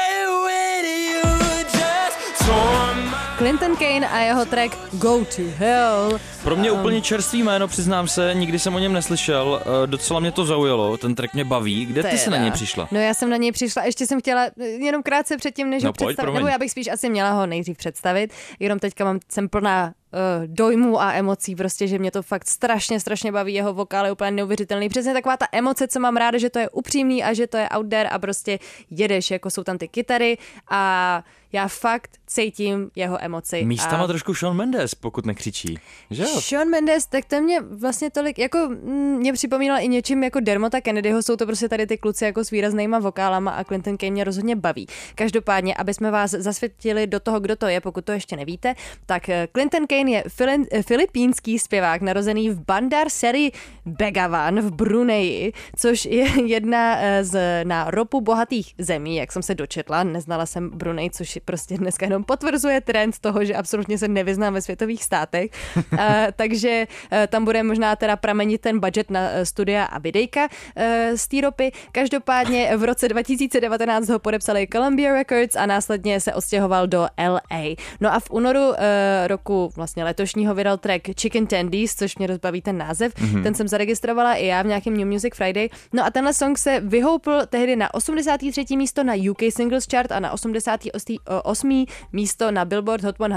Clinton 3.38 3.76
Kane 3.76 4.10
a 4.10 4.20
jeho 4.20 4.46
track 4.46 4.78
Go 4.94 5.26
to 5.26 5.42
Hell. 5.58 6.20
Pro 6.44 6.56
mě 6.56 6.72
úplně 6.72 7.02
čerstvý 7.02 7.44
jméno, 7.44 7.68
přiznám 7.68 8.08
se, 8.08 8.34
nikdy 8.34 8.60
jsem 8.60 8.76
o 8.76 8.80
něm 8.80 8.94
neslyšel, 8.94 9.62
eh, 9.62 9.88
docela 9.88 10.20
mě 10.20 10.32
to 10.32 10.46
zaujalo, 10.46 10.98
ten 10.98 11.16
track 11.16 11.34
mě 11.34 11.46
baví. 11.46 11.86
Kde 11.86 12.04
ty 12.04 12.18
se 12.18 12.30
na 12.30 12.36
Teda. 12.36 12.44
něj 12.44 12.52
přišla? 12.52 12.88
No 12.92 13.00
já 13.00 13.14
jsem 13.14 13.30
na 13.30 13.38
něj 13.38 13.52
přišla, 13.52 13.84
ještě 13.84 14.06
jsem 14.06 14.20
chtěla 14.20 14.46
eh, 14.60 14.66
jenom 14.66 15.04
krátce 15.04 15.38
předtím, 15.38 15.70
než 15.70 15.84
No 15.84 15.90
ho 15.90 15.94
představit, 15.94 16.34
nebo 16.34 16.48
já 16.48 16.58
bych 16.58 16.72
spíš 16.72 16.88
asi 16.88 17.10
měla 17.10 17.32
ho 17.32 17.46
nejdřív 17.46 17.78
představit, 17.78 18.34
jenom 18.60 18.80
teďka 18.80 19.06
mám, 19.06 19.20
jsem 19.32 19.50
plná 19.50 19.86
uh, 20.14 20.22
dojmů 20.46 21.02
a 21.02 21.14
emocí, 21.14 21.56
prostě, 21.56 21.88
že 21.88 22.00
mě 22.00 22.12
to 22.12 22.22
fakt 22.22 22.48
strašně, 22.48 23.00
strašně 23.00 23.32
baví, 23.32 23.54
jeho 23.54 23.74
vokál 23.74 24.06
je 24.06 24.12
úplně 24.12 24.32
neuvěřitelný, 24.32 24.90
přesně 24.90 25.14
taková 25.14 25.38
ta 25.38 25.48
emoce, 25.52 25.88
co 25.88 26.00
mám 26.00 26.18
ráda, 26.18 26.38
že 26.38 26.50
to 26.50 26.60
je 26.60 26.70
upřímný 26.70 27.24
a 27.24 27.34
že 27.34 27.48
to 27.48 27.58
je 27.58 27.70
out 27.70 27.90
there 27.90 28.10
a 28.10 28.20
prostě 28.20 28.60
jedeš, 28.90 29.32
jako 29.32 29.50
jsou 29.50 29.64
tam 29.64 29.78
ty 29.78 29.88
kytary 29.88 30.38
a 30.70 31.24
já 31.56 31.68
fakt 31.68 32.12
cítím 32.28 32.92
jeho 32.96 33.24
emoci. 33.24 33.66
Místama 33.66 34.04
a... 34.04 34.08
trošku 34.08 34.34
Sean 34.34 34.56
Mendes, 34.56 34.96
pokud 34.96 35.26
nekřičí. 35.26 35.80
Že? 36.12 36.26
Sean 36.26 36.70
Mendes, 36.70 37.06
tak 37.06 37.26
to 37.26 37.42
mě 37.42 37.62
vlastně 37.62 38.12
tolik, 38.12 38.40
jako 38.40 38.58
mm, 38.58 39.18
mě 39.18 39.34
připomínal 39.34 39.80
i 39.82 39.88
něčím 39.88 40.24
jako 40.24 40.40
Dermota 40.40 40.82
Kennedyho, 40.82 41.24
jsou 41.24 41.36
to 41.36 41.46
prostě 41.46 41.70
tady 41.70 41.88
ty 41.88 41.98
kluci 41.98 42.26
jako 42.26 42.44
s 42.44 42.52
výraznýma 42.52 43.00
vokálama 43.00 43.52
a 43.52 43.64
Clinton 43.64 43.98
Kane 43.98 44.12
mě 44.12 44.24
rozhodně 44.24 44.56
baví. 44.56 44.88
Každopádně, 45.16 45.76
aby 45.76 45.94
jsme 45.94 46.12
vás 46.12 46.32
zasvětili 46.32 47.08
do 47.08 47.20
toho, 47.20 47.40
kdo 47.40 47.56
to 47.56 47.68
je, 47.68 47.82
pokud 47.82 48.06
to 48.06 48.12
ještě 48.12 48.36
nevíte, 48.36 48.74
tak 49.06 49.30
eh, 49.30 49.48
Clinton 49.52 49.88
Kane 49.88 50.12
je 50.12 50.24
fili- 50.28 50.66
eh, 50.72 50.84
filipínský 50.84 51.60
zpěvák, 51.60 52.02
narozený 52.02 52.50
v 52.50 52.60
Bandar 52.66 53.10
Seri 53.10 53.52
Begawan 53.86 54.62
v 54.62 54.72
Bruneji, 54.72 55.54
což 55.76 56.06
je 56.06 56.46
jedna 56.46 56.98
eh, 57.00 57.24
z 57.24 57.64
na 57.64 57.92
ropu 57.92 58.22
bohatých 58.22 58.74
zemí, 58.78 59.16
jak 59.16 59.32
jsem 59.32 59.42
se 59.42 59.56
dočetla, 59.56 60.04
neznala 60.04 60.46
jsem 60.46 60.70
Brunei, 60.70 61.10
což 61.10 61.36
prostě 61.46 61.78
dneska 61.78 62.06
jenom 62.06 62.24
potvrzuje 62.24 62.82
trend 62.82 63.20
toho, 63.20 63.46
že 63.46 63.56
absolutně 63.56 63.98
se 63.98 64.08
nevyznám 64.08 64.54
ve 64.54 64.62
světových 64.62 65.04
státech. 65.04 65.52
Eh, 65.98 66.28
takže 66.36 66.88
eh, 67.12 67.28
tam 67.28 67.46
bude 67.46 67.64
možná 67.64 67.96
teda 67.96 68.16
pramenit 68.16 68.62
ten 68.62 68.80
budget 68.80 69.10
na 69.10 69.30
eh, 69.32 69.46
studia 69.46 69.84
a 69.84 70.00
videjka 70.00 70.48
eh, 70.76 71.12
z 71.16 71.28
té 71.28 71.42
ropy. 71.42 71.72
Každopádně 71.92 72.78
v 72.78 72.84
roce 72.84 73.08
2019 73.08 74.10
ho 74.10 74.20
podepsali 74.20 74.68
Columbia 74.74 75.14
Records 75.14 75.56
a 75.56 75.66
následně 75.66 76.20
se 76.20 76.34
odstěhoval 76.34 76.88
do 76.88 77.08
LA. 77.18 77.76
No 78.02 78.14
a 78.14 78.20
v 78.20 78.32
únoru 78.32 78.74
eh, 78.78 79.28
roku 79.28 79.72
vlastně 79.76 80.04
letošního 80.04 80.56
vydal 80.56 80.78
track 80.78 81.02
Chicken 81.22 81.48
Tendies, 81.48 81.96
což 81.96 82.18
mě 82.18 82.28
rozbaví 82.28 82.62
ten 82.62 82.78
název. 82.78 83.14
Mm-hmm. 83.14 83.44
Ten 83.44 83.54
jsem 83.54 83.68
zaregistrovala 83.68 84.34
i 84.34 84.46
já 84.46 84.62
v 84.62 84.66
nějakém 84.66 84.98
New 84.98 85.08
Music 85.08 85.36
Friday. 85.36 85.70
No 85.94 86.06
a 86.06 86.12
tenhle 86.12 86.34
song 86.34 86.58
se 86.58 86.80
vyhoupl 86.80 87.42
tehdy 87.50 87.76
na 87.76 87.94
83. 87.94 88.78
místo 88.78 89.04
na 89.04 89.14
UK 89.32 89.42
Singles 89.50 89.86
Chart 89.92 90.12
a 90.12 90.20
na 90.20 90.32
88. 90.32 91.18
osmý 91.44 91.88
místo 92.14 92.52
na 92.52 92.66
Billboard 92.66 93.04
Hot 93.04 93.16
100, 93.16 93.30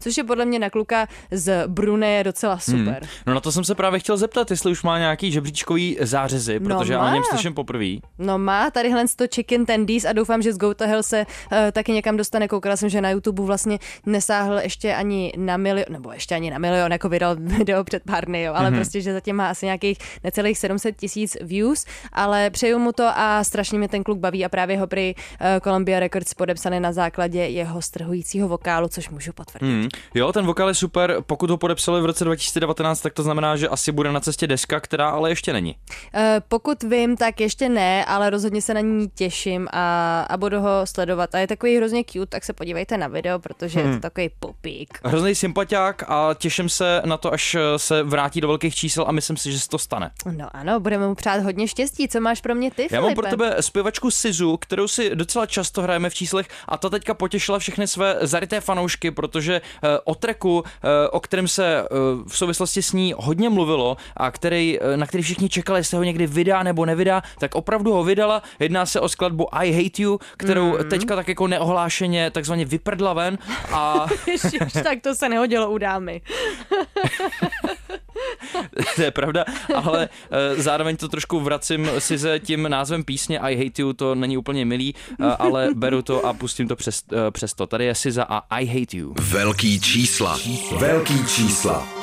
což 0.00 0.16
je 0.16 0.24
podle 0.24 0.44
mě 0.44 0.58
na 0.58 0.70
kluka 0.70 1.06
z 1.30 1.66
Bruneje 1.66 2.24
docela 2.24 2.58
super. 2.58 2.78
Hmm. 2.78 3.08
No 3.26 3.34
na 3.34 3.40
to 3.40 3.52
jsem 3.52 3.64
se 3.64 3.74
právě 3.74 4.00
chtěl 4.00 4.16
zeptat, 4.16 4.50
jestli 4.50 4.72
už 4.72 4.82
má 4.82 4.98
nějaký 4.98 5.32
žebříčkový 5.32 5.96
zářezy, 6.00 6.60
No 6.60 6.78
protože 6.78 6.92
já 6.92 7.10
o 7.10 7.14
něm 7.14 7.22
slyším 7.30 7.54
poprvé. 7.54 7.86
No 8.18 8.38
má 8.38 8.70
tadyhle 8.70 9.04
to 9.16 9.24
Chicken 9.34 9.66
Tendies 9.66 10.04
a 10.04 10.12
doufám, 10.12 10.42
že 10.42 10.52
z 10.52 10.58
Go 10.58 10.74
to 10.74 10.86
Hell 10.86 11.02
se 11.02 11.26
uh, 11.26 11.58
taky 11.72 11.92
někam 11.92 12.16
dostane. 12.16 12.48
Koukala 12.48 12.76
jsem, 12.76 12.88
že 12.88 13.00
na 13.00 13.10
YouTube 13.10 13.42
vlastně 13.42 13.78
nesáhl 14.06 14.58
ještě 14.58 14.94
ani 14.94 15.32
na 15.36 15.56
milion, 15.56 15.86
nebo 15.90 16.12
ještě 16.12 16.34
ani 16.34 16.50
na 16.50 16.58
milion, 16.58 16.92
jako 16.92 17.08
vydal 17.08 17.36
video 17.38 17.84
před 17.84 18.02
pár 18.02 18.26
dny, 18.26 18.42
jo, 18.42 18.54
ale 18.54 18.70
mm-hmm. 18.70 18.74
prostě, 18.74 19.00
že 19.00 19.12
zatím 19.12 19.36
má 19.36 19.50
asi 19.50 19.66
nějakých 19.66 19.98
necelých 20.24 20.58
700 20.58 20.96
tisíc 20.96 21.36
views, 21.40 21.86
ale 22.12 22.50
přeju 22.50 22.78
mu 22.78 22.92
to 22.92 23.08
a 23.14 23.44
strašně 23.44 23.78
mě 23.78 23.88
ten 23.88 24.04
kluk 24.04 24.18
baví 24.18 24.44
a 24.44 24.48
právě 24.48 24.78
ho 24.78 24.86
prý 24.86 25.14
uh, 25.14 25.46
Columbia 25.64 26.00
Records 26.00 26.34
podepsali 26.34 26.80
na 26.80 26.92
základě 26.92 27.29
jeho 27.38 27.82
strhujícího 27.82 28.48
vokálu, 28.48 28.88
což 28.88 29.08
můžu 29.10 29.32
potvrdit. 29.32 29.66
Hmm. 29.66 29.88
Jo, 30.14 30.32
ten 30.32 30.46
vokál 30.46 30.68
je 30.68 30.74
super. 30.74 31.16
Pokud 31.26 31.50
ho 31.50 31.56
podepsali 31.56 32.00
v 32.02 32.04
roce 32.04 32.24
2019, 32.24 33.00
tak 33.00 33.12
to 33.12 33.22
znamená, 33.22 33.56
že 33.56 33.68
asi 33.68 33.92
bude 33.92 34.12
na 34.12 34.20
cestě 34.20 34.46
deska, 34.46 34.80
která 34.80 35.08
ale 35.08 35.30
ještě 35.30 35.52
není. 35.52 35.76
Eh, 36.14 36.40
Pokud 36.48 36.82
vím, 36.82 37.16
tak 37.16 37.40
ještě 37.40 37.68
ne, 37.68 38.04
ale 38.04 38.30
rozhodně 38.30 38.62
se 38.62 38.74
na 38.74 38.80
ní 38.80 39.08
těším 39.14 39.68
a, 39.72 40.20
a 40.22 40.36
budu 40.36 40.60
ho 40.60 40.70
sledovat. 40.84 41.34
A 41.34 41.38
je 41.38 41.46
takový 41.46 41.76
hrozně 41.76 42.04
cute, 42.04 42.26
tak 42.26 42.44
se 42.44 42.52
podívejte 42.52 42.96
na 42.98 43.08
video, 43.08 43.38
protože 43.38 43.80
je 43.80 43.94
to 43.94 44.00
takový 44.00 44.30
popík. 44.40 44.98
Hrozný 45.04 45.34
sympatiák 45.34 46.04
a 46.08 46.34
těším 46.34 46.68
se 46.68 47.02
na 47.04 47.16
to, 47.16 47.32
až 47.32 47.56
se 47.76 48.02
vrátí 48.02 48.40
do 48.40 48.48
velkých 48.48 48.74
čísel 48.74 49.04
a 49.08 49.12
myslím 49.12 49.36
si, 49.36 49.52
že 49.52 49.60
se 49.60 49.68
to 49.68 49.78
stane. 49.78 50.10
No 50.36 50.48
ano, 50.52 50.80
budeme 50.80 51.06
mu 51.08 51.14
přát 51.14 51.42
hodně 51.42 51.68
štěstí. 51.68 52.08
Co 52.08 52.20
máš 52.20 52.40
pro 52.40 52.54
mě 52.54 52.70
ty, 52.70 52.88
Já 52.90 53.00
mám 53.00 53.14
Filipe? 53.14 53.22
pro 53.22 53.30
tebe 53.30 53.56
zpěvačku 53.62 54.10
Sizu, 54.10 54.56
kterou 54.56 54.88
si 54.88 55.14
docela 55.16 55.46
často 55.46 55.82
hrajeme 55.82 56.10
v 56.10 56.14
číslech 56.14 56.48
a 56.68 56.76
ta 56.78 56.88
teďka 56.88 57.14
potěšila 57.20 57.58
všechny 57.58 57.86
své 57.86 58.16
zaryté 58.20 58.60
fanoušky, 58.60 59.10
protože 59.10 59.60
eh, 59.60 59.88
o 60.04 60.14
treku, 60.14 60.64
eh, 60.66 61.08
o 61.08 61.20
kterém 61.20 61.48
se 61.48 61.66
eh, 61.80 61.86
v 62.28 62.36
souvislosti 62.36 62.82
s 62.82 62.92
ní 62.92 63.14
hodně 63.16 63.48
mluvilo 63.48 63.96
a 64.16 64.30
který, 64.30 64.78
na 64.96 65.06
který 65.06 65.22
všichni 65.22 65.48
čekali, 65.48 65.80
jestli 65.80 65.96
ho 65.96 66.02
někdy 66.02 66.26
vydá 66.26 66.62
nebo 66.62 66.86
nevydá, 66.86 67.22
tak 67.38 67.54
opravdu 67.54 67.92
ho 67.92 68.04
vydala. 68.04 68.42
Jedná 68.58 68.86
se 68.86 69.00
o 69.00 69.08
skladbu 69.08 69.54
I 69.54 69.72
Hate 69.72 70.02
You, 70.02 70.18
kterou 70.36 70.78
Mhm. 70.78 70.88
teďka 70.88 71.16
tak 71.16 71.28
jako 71.28 71.46
neohlášeně 71.46 72.30
takzvaně 72.30 72.64
vyprdla 72.64 73.12
ven 73.12 73.38
a 73.72 74.06
Ježiš, 74.26 74.72
tak 74.82 75.00
to 75.02 75.14
se 75.14 75.28
nehodilo 75.28 75.70
u 75.70 75.78
dámy. 75.78 76.20
to 78.96 79.02
je 79.02 79.10
pravda, 79.10 79.44
ale 79.74 80.08
eh, 80.30 80.62
zároveň 80.62 80.96
to 80.96 81.08
trošku 81.08 81.40
vracím 81.40 81.90
si 81.98 82.18
se 82.18 82.38
tím 82.38 82.68
názvem 82.68 83.04
písně 83.04 83.38
I 83.38 83.56
Hate 83.56 83.82
You, 83.82 83.92
to 83.92 84.14
není 84.14 84.36
úplně 84.36 84.64
milý, 84.64 84.94
eh, 85.10 85.24
ale 85.24 85.68
beru 85.74 86.02
to 86.02 86.26
a 86.26 86.32
pustím 86.32 86.68
to 86.68 86.76
přes, 86.76 87.02
eh, 87.12 87.30
přes 87.30 87.54
to. 87.54 87.66
Tady 87.66 87.84
je 87.84 87.94
Siza 87.94 88.22
a 88.22 88.38
I 88.38 88.66
Hate 88.66 88.96
You. 88.96 89.14
Velký 89.20 89.80
čísla. 89.80 90.38
Velký 90.78 91.26
čísla. 91.26 91.99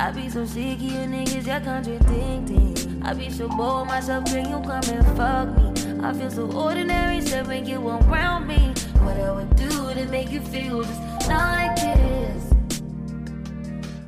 I 0.00 0.10
be 0.12 0.30
so 0.30 0.46
sick 0.46 0.76
of 0.76 0.80
you 0.80 0.92
niggas, 1.00 1.46
y'all 1.46 1.60
contradicting. 1.60 3.02
I 3.04 3.12
be 3.12 3.28
so 3.28 3.48
bold 3.48 3.86
myself, 3.88 4.24
can 4.24 4.48
you 4.48 4.58
come 4.66 4.82
and 4.84 5.06
fuck 5.14 5.54
me? 5.58 6.02
I 6.02 6.14
feel 6.14 6.30
so 6.30 6.50
ordinary, 6.52 7.20
said 7.20 7.46
when 7.46 7.66
you 7.66 7.86
around 7.86 8.46
me. 8.46 8.72
What 9.02 9.20
I 9.20 9.30
would 9.30 9.54
do 9.56 9.92
to 9.92 10.06
make 10.06 10.30
you 10.30 10.40
feel 10.40 10.84
just 10.84 11.28
like 11.28 11.76
this. 11.76 12.59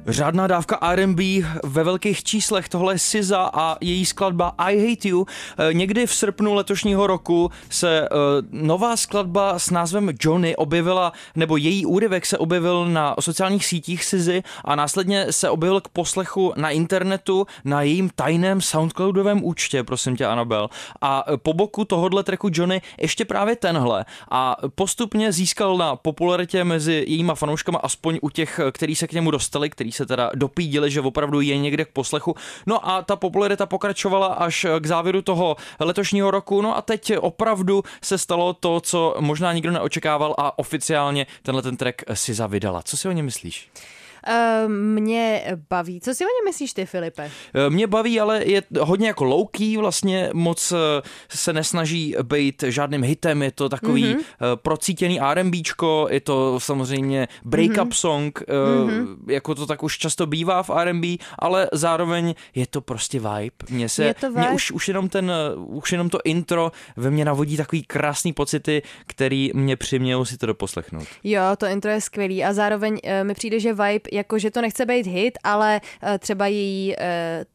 Řádná 0.07 0.47
dávka 0.47 0.79
R&B 0.81 1.23
ve 1.65 1.85
velkých 1.85 2.25
číslech, 2.25 2.69
tohle 2.69 2.95
je 2.95 2.99
SZA 2.99 3.51
a 3.55 3.77
její 3.81 4.07
skladba 4.07 4.55
I 4.59 4.89
Hate 4.91 5.09
You. 5.09 5.27
Eh, 5.59 5.75
Někdy 5.75 6.07
v 6.07 6.15
srpnu 6.15 6.55
letošního 6.55 7.07
roku 7.07 7.51
se 7.71 8.01
eh, 8.03 8.09
nová 8.51 8.97
skladba 8.97 9.59
s 9.59 9.71
názvem 9.71 10.11
Johnny 10.21 10.57
objevila, 10.57 11.13
nebo 11.35 11.57
její 11.57 11.87
úryvek 11.87 12.27
se 12.27 12.39
objevil 12.39 12.89
na 12.89 13.17
sociálních 13.21 13.67
sítích 13.67 14.05
SZY 14.05 14.43
a 14.65 14.75
následně 14.77 15.33
se 15.33 15.51
objevil 15.51 15.81
k 15.81 15.89
poslechu 15.89 16.53
na 16.57 16.71
internetu 16.71 17.47
na 17.65 17.83
jejím 17.83 18.11
tajném 18.15 18.61
Soundcloudovém 18.61 19.45
účtě, 19.45 19.85
prosím 19.85 20.17
tě, 20.17 20.27
Anabel. 20.27 20.71
A 21.01 21.25
eh, 21.27 21.37
po 21.37 21.53
boku 21.53 21.85
tohohle 21.85 22.25
tracku 22.25 22.49
Johnny 22.53 22.83
ještě 23.01 23.25
právě 23.25 23.57
tenhle 23.57 24.05
a 24.31 24.57
postupně 24.75 25.33
získal 25.33 25.77
na 25.77 25.97
popularitě 25.97 26.65
mezi 26.65 27.05
jejíma 27.09 27.35
fanouškama, 27.35 27.79
aspoň 27.79 28.19
u 28.23 28.31
těch, 28.31 28.61
který 28.73 28.97
se 28.97 29.07
k 29.07 29.13
němu 29.13 29.31
dostali, 29.31 29.71
který 29.71 29.92
se 29.93 30.07
teda 30.07 30.31
dopídili, 30.35 30.91
že 30.91 31.01
opravdu 31.01 31.41
je 31.41 31.59
někde 31.59 31.85
k 31.85 31.93
poslechu. 31.93 32.35
No 32.67 32.89
a 32.89 33.03
ta 33.03 33.17
popularita 33.17 33.67
pokračovala 33.67 34.27
až 34.27 34.67
k 34.81 34.87
závěru 34.87 35.23
toho 35.23 35.57
letošního 35.81 36.31
roku. 36.31 36.63
No 36.63 36.77
a 36.77 36.83
teď 36.83 37.13
opravdu 37.21 37.85
se 38.03 38.19
stalo 38.19 38.53
to, 38.53 38.81
co 38.81 39.17
možná 39.21 39.53
nikdo 39.53 39.71
neočekával 39.71 40.35
a 40.39 40.59
oficiálně 40.59 41.27
tenhle 41.43 41.63
ten 41.63 41.77
track 41.77 42.03
si 42.15 42.35
zavydala. 42.35 42.83
Co 42.83 42.97
si 42.97 43.09
o 43.09 43.13
něm 43.13 43.25
myslíš? 43.25 43.71
Uh, 44.29 44.71
mě 44.73 45.45
baví. 45.71 46.01
Co 46.01 46.15
si 46.15 46.25
o 46.25 46.27
něm 46.29 46.45
myslíš 46.51 46.73
ty, 46.73 46.87
Filipe? 46.87 47.31
Eh, 47.55 47.71
Mě 47.71 47.87
baví, 47.87 48.21
ale 48.21 48.45
je 48.45 48.63
hodně 48.81 49.07
jako 49.07 49.25
low-key, 49.25 49.79
vlastně 49.79 50.31
moc 50.33 50.73
eh, 50.73 50.77
se 51.29 51.53
nesnaží 51.53 52.15
být 52.23 52.65
žádným 52.67 53.03
hitem, 53.03 53.43
je 53.43 53.51
to 53.53 53.69
takový 53.69 54.03
Mhm. 54.05 54.19
mm-hmm. 54.41 54.57
procítěný 54.57 55.21
R&Bčko, 55.21 56.07
je 56.11 56.21
to 56.21 56.61
samozřejmě 56.61 57.29
break-up 57.47 57.71
Mhm. 57.81 57.89
mm-hmm. 57.89 57.93
song, 57.93 58.41
mm-hmm. 58.41 59.17
jako 59.29 59.55
to 59.55 59.67
tak 59.67 59.83
už 59.83 59.99
často 59.99 60.27
bývá 60.27 60.63
v 60.63 60.71
R&B, 60.71 61.07
ale 61.39 61.69
zároveň 61.73 62.35
je 62.55 62.67
to 62.67 62.81
prostě 62.81 63.19
vibe. 63.21 63.57
Mně 63.71 63.89
se, 63.89 64.05
Je 64.05 64.15
to 64.15 64.31
Mě 64.31 64.41
vibe. 64.41 64.55
už, 64.55 64.71
už, 64.71 64.89
jenom 64.89 65.09
ten, 65.09 65.33
už 65.57 65.93
jenom 65.93 66.09
to 66.11 66.19
intro 66.25 66.73
ve 66.97 67.11
mně 67.11 67.25
navodí 67.25 67.57
takový 67.57 67.83
krásný 67.83 68.33
pocity, 68.33 68.83
který 69.07 69.51
mě 69.55 69.77
přimějou 69.77 70.25
si 70.25 70.39
to 70.39 70.47
doposlechnout. 70.47 71.09
Jo, 71.25 71.43
to 71.59 71.67
intro 71.67 71.91
je 71.91 72.01
skvělý 72.01 72.45
a 72.45 72.53
zároveň 72.53 72.99
mi 73.23 73.35
přijde, 73.35 73.61
že 73.61 73.73
vibe, 73.73 74.11
jako 74.13 74.39
že 74.39 74.51
to 74.51 74.61
nechce 74.61 74.87
být 74.87 75.07
hit, 75.07 75.39
ale 75.45 75.81
uh, 76.03 76.09
třeba 76.19 76.47
její 76.47 76.95
uh, 76.97 77.05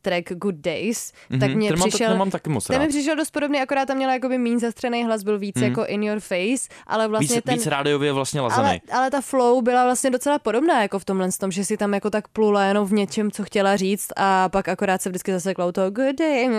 track 0.02 0.34
Good 0.34 0.56
Days, 0.56 1.14
mm-hmm. 1.32 1.40
tak 1.40 1.58
Mhm, 1.58 1.58
mě 1.58 1.70
ten 1.70 1.80
mám, 1.80 1.90
přišel... 1.90 2.10
ten 2.10 2.18
mám 2.18 2.32
taky 2.32 2.50
moc 2.50 2.68
ten 2.68 2.82
mi 2.82 2.88
přišel 2.88 3.16
dost 3.16 3.32
podobný, 3.32 3.62
akorát 3.62 3.86
tam 3.86 3.98
měla 3.98 4.14
jakoby 4.14 4.38
méně 4.38 4.60
zastřený 4.60 5.06
hlas, 5.06 5.24
byl 5.24 5.40
víc 5.40 5.62
jako 5.62 5.86
in 5.86 6.04
your 6.04 6.20
face, 6.20 6.70
ale 6.88 7.08
vlastně 7.08 7.36
Víc, 7.36 7.44
ten... 7.46 7.54
víc 7.54 7.68
rádiově 7.68 8.14
vlastně 8.14 8.42
lazený. 8.42 8.68
ale, 8.68 8.80
ale 8.92 9.12
ta 9.12 9.22
flow 9.22 9.62
byla 9.62 9.84
vlastně 9.84 10.10
docela 10.10 10.40
podobná 10.40 10.82
jako 10.82 11.00
v 11.00 11.06
tomhle 11.06 11.30
tom, 11.40 11.52
že 11.52 11.66
si 11.66 11.78
tam 11.78 11.94
jako 11.94 12.10
tak 12.10 12.28
plula 12.28 12.64
jenom 12.64 12.88
v 12.88 12.94
něčem, 12.94 13.32
co 13.32 13.44
chtěla 13.44 13.76
říct 13.76 14.08
a 14.16 14.50
pak 14.50 14.68
akorát 14.68 15.02
se 15.02 15.10
vždycky 15.10 15.32
zasekla 15.32 15.66
u 15.66 15.72
toho 15.72 15.92
good 15.92 16.16
day, 16.16 16.50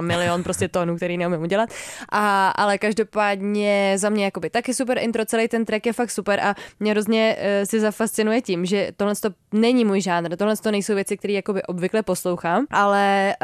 milion 0.00 0.42
prostě 0.42 0.68
tónů, 0.68 0.96
který 0.96 1.18
neumím 1.18 1.42
udělat. 1.42 1.70
A, 2.08 2.48
ale 2.48 2.78
každopádně 2.78 3.94
za 3.96 4.08
mě 4.08 4.24
jakoby 4.24 4.50
taky 4.50 4.74
super 4.74 4.98
intro, 4.98 5.24
celý 5.24 5.48
ten 5.48 5.64
track 5.64 5.86
je 5.86 5.92
fakt 5.92 6.10
super 6.10 6.40
a 6.40 6.54
mě 6.80 6.92
hrozně 6.92 7.36
uh, 7.38 7.64
si 7.64 7.80
zafascinuje 7.80 8.42
tím, 8.42 8.66
že 8.66 8.92
tohle 9.14 9.30
to 9.30 9.58
není 9.58 9.84
můj 9.84 10.00
žánr, 10.00 10.36
tohle 10.36 10.56
to 10.56 10.70
nejsou 10.70 10.94
věci, 10.94 11.16
které 11.16 11.32
jakoby 11.32 11.62
obvykle 11.62 12.02
poslouchám, 12.02 12.66
ale 12.70 13.34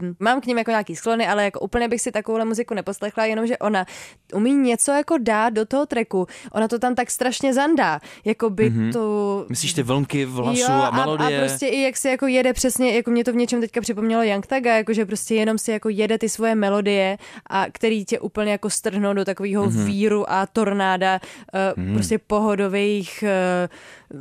uh, 0.00 0.14
mám 0.20 0.40
k 0.40 0.46
ním 0.46 0.58
jako 0.58 0.70
nějaký 0.70 0.96
sklony, 0.96 1.26
ale 1.26 1.44
jako 1.44 1.60
úplně 1.60 1.88
bych 1.88 2.00
si 2.00 2.12
takovouhle 2.12 2.44
muziku 2.44 2.74
neposlechla, 2.74 3.24
jenomže 3.24 3.58
ona 3.58 3.86
umí 4.34 4.54
něco 4.54 4.92
jako 4.92 5.18
dát 5.18 5.50
do 5.50 5.64
toho 5.64 5.86
tracku, 5.86 6.26
ona 6.52 6.68
to 6.68 6.78
tam 6.78 6.94
tak 6.94 7.10
strašně 7.10 7.54
zandá, 7.54 8.00
jako 8.24 8.50
by 8.50 8.70
mm-hmm. 8.70 8.92
to... 8.92 9.46
Myslíš 9.48 9.72
ty 9.72 9.82
vlnky 9.82 10.24
v 10.24 10.32
hlasu 10.32 10.60
Jo, 10.60 10.68
a 10.68 10.86
a, 10.86 10.96
melodie? 10.96 11.38
a 11.38 11.40
prostě 11.40 11.66
i 11.66 11.82
jak 11.82 11.96
se 11.96 12.10
jako 12.10 12.26
jede 12.26 12.52
přesně, 12.52 12.96
jako 12.96 13.10
mě 13.10 13.24
to 13.24 13.32
v 13.32 13.36
něčem 13.36 13.60
teďka 13.60 13.80
připomnělo 13.80 14.22
Young 14.22 14.46
Taga, 14.46 14.76
jakože 14.76 15.06
prostě 15.06 15.34
jenom 15.34 15.58
si 15.58 15.70
jako 15.70 15.88
jede 15.88 16.18
ty 16.18 16.28
svoje 16.28 16.54
melodie, 16.54 17.16
a 17.50 17.66
který 17.72 18.04
tě 18.04 18.20
úplně 18.20 18.52
jako 18.52 18.70
strhnou 18.70 19.14
do 19.14 19.24
takového 19.24 19.64
mm-hmm. 19.64 19.84
víru 19.84 20.30
a 20.30 20.46
tornáda 20.46 21.20
uh, 21.54 21.82
mm-hmm. 21.82 21.94
prostě 21.94 22.18
pohodových 22.18 23.24
uh, 23.24 23.68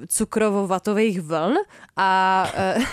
cukrovo-vatových 0.08 1.22
vln 1.22 1.58
a 1.98 2.12
uh, 2.78 2.84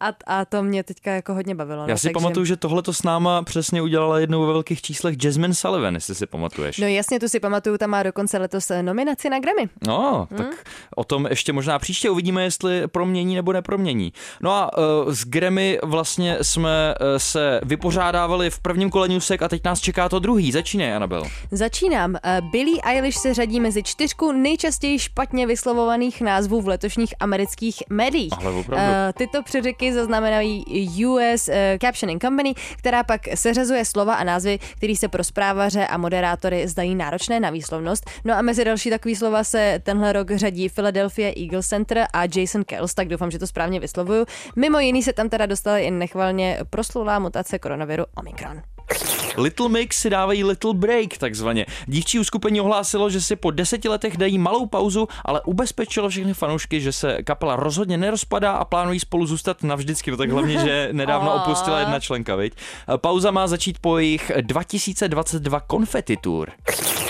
a, 0.00 0.08
a 0.26 0.44
to 0.44 0.62
mě 0.62 0.82
teďka 0.84 1.10
jako 1.12 1.34
hodně 1.34 1.54
bavilo. 1.54 1.82
Já 1.82 1.94
no, 1.94 1.98
si 1.98 2.02
takže... 2.02 2.12
pamatuju, 2.12 2.44
že 2.46 2.56
tohle 2.56 2.82
to 2.82 2.92
s 2.92 3.02
náma 3.02 3.42
přesně 3.42 3.82
udělala 3.82 4.18
jednou 4.18 4.46
ve 4.46 4.52
velkých 4.52 4.82
číslech 4.82 5.24
Jasmine 5.24 5.54
Sullivan, 5.54 5.94
jestli 5.94 6.14
si 6.14 6.26
pamatuješ. 6.26 6.78
No 6.78 6.86
jasně, 6.86 7.20
tu 7.20 7.28
si 7.28 7.40
pamatuju, 7.40 7.78
tam 7.78 7.90
má 7.90 8.02
dokonce 8.02 8.38
letos 8.38 8.70
eh, 8.70 8.82
nominaci 8.82 9.30
na 9.30 9.38
Grammy. 9.40 9.68
No, 9.86 10.28
Hmm? 10.30 10.38
tak 10.38 10.66
o 10.96 11.04
tom 11.04 11.26
ještě 11.30 11.52
možná 11.52 11.78
příště 11.78 12.10
uvidíme, 12.10 12.42
jestli 12.42 12.86
promění 12.88 13.34
nebo 13.34 13.52
nepromění. 13.52 14.12
No 14.40 14.52
a 14.52 14.78
uh, 14.78 15.12
s 15.12 15.24
Grammy 15.24 15.78
vlastně 15.82 16.38
jsme 16.42 16.94
uh, 17.00 17.06
se 17.16 17.60
vypořádávali 17.64 18.50
v 18.50 18.58
prvním 18.60 18.90
kole 18.90 19.08
newsek 19.08 19.42
a 19.42 19.48
teď 19.48 19.64
nás 19.64 19.80
čeká 19.80 20.08
to 20.08 20.18
druhý. 20.18 20.52
Začínej, 20.52 20.94
Anabel. 20.94 21.24
Začínám. 21.50 22.16
Billie 22.50 22.82
Eilish 22.84 23.16
se 23.18 23.34
řadí 23.34 23.60
mezi 23.60 23.82
čtyřku 23.82 24.32
nejčastěji 24.32 24.98
špatně 24.98 25.46
vyslovovaných 25.46 26.20
názvů 26.20 26.60
v 26.60 26.68
letošních 26.68 27.14
amerických 27.20 27.82
médiích. 27.90 28.32
Ale 28.38 28.50
opravdu. 28.52 28.84
Eh, 29.08 29.12
Tyto 29.12 29.42
lyriky 29.62 29.92
zaznamenají 29.92 30.64
US 31.06 31.48
eh, 31.48 31.78
Captioning 31.80 32.22
Company, 32.22 32.54
která 32.76 33.02
pak 33.04 33.20
seřazuje 33.34 33.84
slova 33.84 34.14
a 34.14 34.24
názvy, 34.24 34.58
které 34.76 34.96
se 34.96 35.08
pro 35.08 35.24
zprávaře 35.24 35.86
a 35.86 35.98
moderátory 35.98 36.68
zdají 36.68 36.94
náročné 36.94 37.40
na 37.40 37.50
výslovnost. 37.50 38.10
No 38.24 38.34
a 38.34 38.42
mezi 38.42 38.64
další 38.64 38.90
takový 38.90 39.16
slova 39.16 39.44
se 39.44 39.78
tenhle 39.82 40.12
rok 40.12 40.30
řadí 40.30 40.68
Philadelphia 40.68 41.32
Eagle 41.36 41.62
Center 41.62 42.06
a 42.12 42.22
Jason 42.36 42.64
Kells, 42.64 42.94
tak 42.94 43.08
doufám, 43.08 43.30
že 43.30 43.38
to 43.38 43.46
správně 43.46 43.80
vyslovuju. 43.80 44.26
Mimo 44.56 44.78
jiný 44.78 45.02
se 45.02 45.12
tam 45.12 45.28
teda 45.28 45.46
dostala 45.46 45.78
i 45.78 45.90
nechvalně 45.90 46.58
proslulá 46.70 47.18
mutace 47.18 47.58
koronaviru 47.58 48.04
Omikron. 48.16 48.62
Little 49.36 49.68
Mix 49.68 49.96
si 49.96 50.10
dávají 50.10 50.44
Little 50.44 50.74
Break 50.74 51.18
takzvaně. 51.18 51.66
Dívčí 51.86 52.18
uskupení 52.18 52.60
ohlásilo, 52.60 53.10
že 53.10 53.20
si 53.20 53.36
po 53.36 53.50
deseti 53.50 53.88
letech 53.88 54.16
dají 54.16 54.38
malou 54.38 54.66
pauzu, 54.66 55.08
ale 55.24 55.40
ubezpečilo 55.40 56.08
všechny 56.08 56.34
fanoušky, 56.34 56.80
že 56.80 56.92
se 56.92 57.22
kapela 57.22 57.56
rozhodně 57.56 57.96
nerozpadá 57.96 58.52
a 58.52 58.64
plánují 58.64 59.00
spolu 59.00 59.26
zůstat 59.26 59.62
navždycky. 59.62 60.10
No 60.10 60.16
tak 60.16 60.30
hlavně, 60.30 60.58
že 60.58 60.88
nedávno 60.92 61.34
opustila 61.34 61.80
jedna 61.80 62.00
členka, 62.00 62.36
viď? 62.36 62.54
Pauza 62.96 63.30
má 63.30 63.46
začít 63.46 63.78
po 63.78 63.98
jejich 63.98 64.32
2022 64.40 65.60
Confetti 65.70 66.16
Tour. 66.16 66.50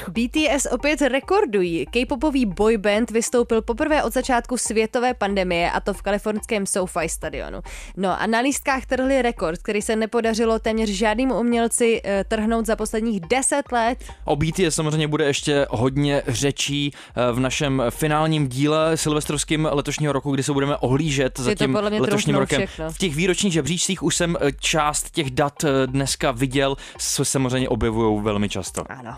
BTS 0.08 0.66
opět 0.70 1.02
rekordují. 1.02 1.87
K-popový 1.87 2.46
boyband 2.46 3.11
vystoupil 3.11 3.62
poprvé 3.62 4.02
od 4.02 4.12
začátku 4.12 4.56
světové 4.56 5.14
pandemie 5.14 5.70
a 5.70 5.80
to 5.80 5.94
v 5.94 6.02
kalifornském 6.02 6.66
SoFi 6.66 7.08
stadionu. 7.08 7.61
No 7.96 8.20
a 8.20 8.26
na 8.26 8.40
lístkách 8.40 8.87
trhli 8.87 9.22
rekord, 9.22 9.62
který 9.62 9.82
se 9.82 9.96
nepodařilo 9.96 10.58
téměř 10.58 10.88
žádnému 10.88 11.40
umělci 11.40 12.00
eh, 12.04 12.12
trhnout 12.29 12.66
za 12.66 12.77
posledních 12.77 13.20
10 13.20 13.72
let. 13.72 13.98
O 14.25 14.37
BTS 14.37 14.75
samozřejmě 14.75 15.09
bude 15.09 15.25
ještě 15.25 15.66
hodně 15.70 16.22
řečí 16.29 16.92
eh, 16.94 17.33
v 17.33 17.40
našem 17.40 17.83
finálním 17.90 18.48
díle 18.48 18.96
silvestrovským 18.96 19.68
letošního 19.72 20.12
roku, 20.12 20.31
kdy 20.31 20.42
se 20.42 20.53
budeme 20.53 20.77
ohlížet 20.77 21.38
za 21.38 21.51
Je 21.51 21.57
tím 21.57 21.75
letošním 21.75 22.37
rokem. 22.37 22.66
všechno. 22.66 22.90
V 22.90 22.98
těch 22.98 23.14
výročních 23.14 23.53
žebříčcích 23.53 24.03
už 24.03 24.16
jsem 24.16 24.37
eh, 24.40 24.53
část 24.61 25.11
těch 25.11 25.31
dat 25.31 25.64
eh, 25.64 25.87
dneska 25.87 26.31
viděl, 26.31 26.77
co 26.98 27.25
se 27.25 27.31
samozřejmě 27.31 27.68
objevují 27.68 28.22
velmi 28.22 28.48
často. 28.48 28.85
Ano. 28.88 29.14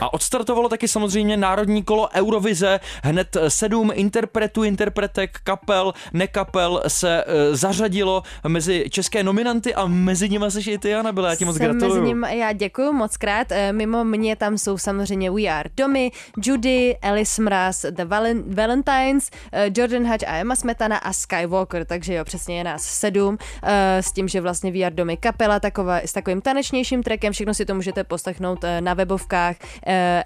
A 0.00 0.12
odstartovalo 0.12 0.68
taky 0.68 0.88
samozřejmě 0.88 1.36
národní 1.36 1.82
kolo 1.82 2.08
Eurovize. 2.14 2.80
Hned 3.02 3.36
sedm 3.48 3.90
interpretů, 3.94 4.64
interpretek, 4.64 5.38
kapel, 5.44 5.92
nekapel 6.12 6.82
se 6.88 7.24
zařadilo 7.52 8.22
mezi 8.48 8.84
české 8.90 9.22
nominanty 9.22 9.74
a 9.74 9.86
mezi 9.86 10.28
nimi 10.28 10.44
seš 10.48 10.66
i 10.66 10.78
ty, 10.78 10.88
Jana, 10.88 11.12
byla, 11.12 11.28
já 11.30 11.36
ti 11.36 11.44
moc 11.44 11.56
Jsem 11.56 11.66
gratuluju. 11.66 12.00
Mezi 12.00 12.14
ním, 12.14 12.24
já 12.38 12.52
děkuji 12.52 12.92
moc 12.92 13.16
krát. 13.16 13.52
Eh, 13.52 13.72
Mimo 13.72 14.04
mě 14.04 14.36
tam 14.36 14.58
jsou 14.58 14.78
samozřejmě 14.78 15.30
We 15.30 15.42
Are 15.42 15.70
Domy, 15.76 16.10
Judy, 16.44 16.96
Alice 17.02 17.42
Mraz, 17.42 17.84
The 17.90 18.04
Valen- 18.04 18.54
Valentines, 18.54 19.30
eh, 19.52 19.70
Jordan 19.76 20.06
Hatch 20.06 20.24
a 20.28 20.36
Emma 20.36 20.56
Smetana 20.56 20.96
a 20.96 21.12
Skywalker, 21.12 21.84
takže 21.84 22.14
jo, 22.14 22.24
přesně 22.24 22.58
je 22.58 22.64
nás 22.64 22.82
sedm, 22.82 23.38
eh, 23.62 24.02
s 24.02 24.12
tím, 24.12 24.28
že 24.28 24.40
vlastně 24.40 24.72
We 24.72 24.78
Are 24.84 24.94
Domy 24.94 25.16
kapela 25.16 25.60
taková, 25.60 25.96
s 25.98 26.12
takovým 26.12 26.40
tanečnějším 26.40 27.02
trackem, 27.02 27.32
všechno 27.32 27.54
si 27.54 27.64
to 27.64 27.74
můžete 27.74 28.04
poslechnout 28.04 28.64
na 28.80 28.94
webovkách 28.94 29.56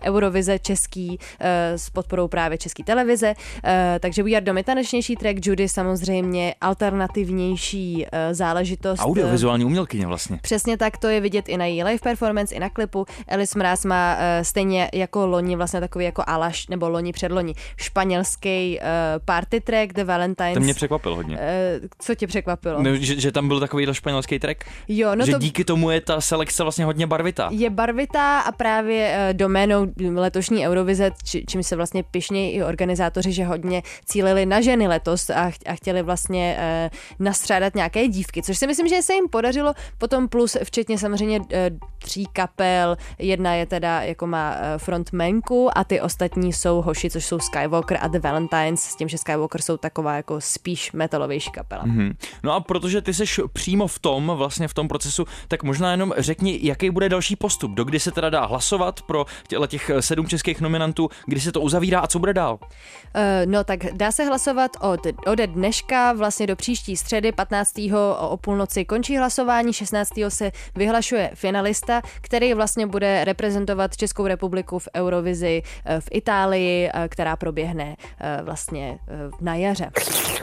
Eurovize 0.05 0.59
český 0.59 1.19
s 1.77 1.91
podporou 1.91 2.29
právě 2.29 2.59
české 2.59 2.85
televize, 2.85 3.35
takže 4.01 4.23
We 4.23 4.31
Are 4.31 4.41
Domy 4.41 4.65
tanečnější 4.65 5.17
track, 5.17 5.47
Judy 5.47 5.69
samozřejmě 5.69 6.55
alternativnější 6.61 8.07
záležitost. 8.33 9.01
Audiovizuální 9.01 9.65
umělkyně 9.65 10.07
vlastně. 10.07 10.39
Přesně 10.43 10.77
tak 10.77 10.97
to 10.97 11.09
je 11.09 11.21
vidět 11.21 11.49
i 11.49 11.57
na 11.57 11.65
její 11.65 11.85
live 11.85 11.99
performance, 12.03 12.55
i 12.55 12.59
na 12.59 12.71
klipu. 12.71 13.07
Alice 13.29 13.59
Mraz 13.59 13.85
má 13.85 14.15
uh, 14.15 14.21
stejně 14.43 14.91
jako 14.95 15.27
loni, 15.27 15.57
vlastně 15.57 15.81
takový 15.81 16.05
jako 16.05 16.25
Alaš, 16.27 16.69
nebo 16.69 16.89
loni 16.89 17.13
předloni, 17.13 17.55
španělský 17.77 18.79
uh, 18.79 18.87
party 19.25 19.61
track 19.61 19.93
The 19.93 20.05
Valentines. 20.05 20.55
To 20.55 20.61
mě 20.61 20.75
překvapil 20.75 21.15
hodně. 21.15 21.37
Uh, 21.37 21.43
co 21.99 22.15
tě 22.15 22.27
překvapilo? 22.27 22.83
Ne, 22.83 22.97
že, 22.97 23.21
že 23.21 23.33
tam 23.33 23.49
byl 23.49 23.61
takový 23.61 23.87
španělský 23.93 24.39
track? 24.39 24.65
Jo, 24.89 25.15
no 25.15 25.27
že 25.27 25.33
to 25.33 25.39
díky 25.39 25.65
tomu 25.65 25.91
je 25.91 26.01
ta 26.01 26.21
selekce 26.21 26.63
vlastně 26.63 26.85
hodně 26.85 27.07
barvitá. 27.07 27.49
je 27.53 27.71
barvitá 27.71 28.41
a 28.41 28.53
právě 28.53 29.17
uh, 29.17 29.37
doménou 29.37 29.87
letošní 30.15 30.69
Eurovize, 30.69 31.11
či, 31.25 31.45
čím 31.49 31.63
se 31.63 31.77
vlastně 31.77 32.03
pišnějí 32.03 32.53
i 32.53 32.63
organizátoři, 32.63 33.33
že 33.33 33.45
hodně 33.45 33.83
cílili 34.05 34.47
na 34.47 34.61
ženy 34.61 34.89
letos 34.89 35.31
a, 35.31 35.51
ch- 35.51 35.63
a 35.67 35.75
chtěli 35.75 36.03
vlastně 36.03 36.59
uh, 36.59 37.27
nastřádat 37.27 37.75
nějaké 37.75 38.09
dívky, 38.09 38.43
což 38.43 38.59
si 38.59 38.67
myslím, 38.67 38.89
že 38.89 39.03
se 39.03 39.15
jim 39.15 39.29
podařilo 39.29 39.75
potom 39.99 40.29
plus 40.29 40.57
včetně 40.65 40.99
samozřejmě 40.99 41.41
tří 42.03 42.27
kapel, 42.33 42.97
jedna 43.19 43.55
je 43.55 43.67
teda 43.67 44.03
jako 44.03 44.27
má 44.27 44.51
uh, 44.51 44.59
frontmanku 44.79 45.79
a 45.79 45.85
ty 45.85 46.01
ostatní 46.01 46.53
jsou 46.53 46.83
hoši, 46.83 47.11
což 47.11 47.25
jsou 47.25 47.39
Skywalker 47.39 47.99
a 48.01 48.09
The 48.09 48.19
Valentines, 48.19 48.81
s 48.81 48.97
tím, 48.97 49.09
že 49.09 49.19
Skywalker 49.19 49.63
jsou 49.63 49.77
taková 49.77 50.17
jako 50.17 50.41
spíš 50.41 50.93
metalovější 50.93 51.51
kapela. 51.51 51.83
Mhm. 51.87 52.13
No 52.43 52.53
a 52.53 52.61
protože 52.61 53.03
ty 53.03 53.15
seš 53.15 53.41
přímo 53.53 53.87
v 53.87 53.99
tom, 53.99 54.33
vlastně 54.37 54.69
v 54.69 54.75
tom 54.75 54.89
procesu, 54.89 55.25
tak 55.49 55.63
možná 55.63 55.91
jenom 55.91 56.13
řekni, 56.17 56.59
jaký 56.63 56.91
bude 56.91 57.09
další 57.09 57.37
postup, 57.37 57.71
do 57.71 57.85
kdy 57.85 58.01
se 58.01 58.11
teda 58.11 58.31
dá 58.31 58.47
hlasovat 58.47 59.03
pro 59.03 59.27
těle 59.49 59.69
těch 59.69 59.91
sedm 60.01 60.29
českých 60.29 60.61
nominantů, 60.61 61.09
kdy 61.27 61.41
se 61.41 61.53
to 61.53 61.61
uzavírá 61.61 62.01
a 62.01 62.07
co 62.07 62.19
bude 62.19 62.35
dál. 62.35 62.59
Uh, 62.63 62.71
no 63.47 63.65
tak 63.65 63.93
dá 63.93 64.13
se 64.13 64.25
hlasovat 64.25 64.71
od, 64.81 65.01
ode 65.27 65.47
dneška 65.47 66.13
vlastně 66.13 66.47
do 66.47 66.57
příští 66.57 66.97
středy 66.97 67.33
15. 67.33 67.73
o 68.19 68.37
půlnoci 68.37 68.85
končí 68.85 69.17
hlasování, 69.17 69.73
16. 69.73 70.13
se 70.29 70.53
vyhlašuje 70.77 71.31
finalista, 71.35 71.92
který 72.21 72.55
vlastně 72.55 72.87
bude 72.87 73.25
reprezentovat 73.25 73.97
Českou 73.97 74.27
republiku 74.27 74.79
v 74.79 74.89
Eurovizi 74.97 75.63
eh, 75.85 76.01
v 76.01 76.09
Itálii, 76.11 76.91
eh, 76.95 77.09
která 77.09 77.37
proběhne 77.37 77.97
eh, 78.21 78.41
vlastně 78.43 78.99
na 79.41 79.55
jaře. 79.55 79.91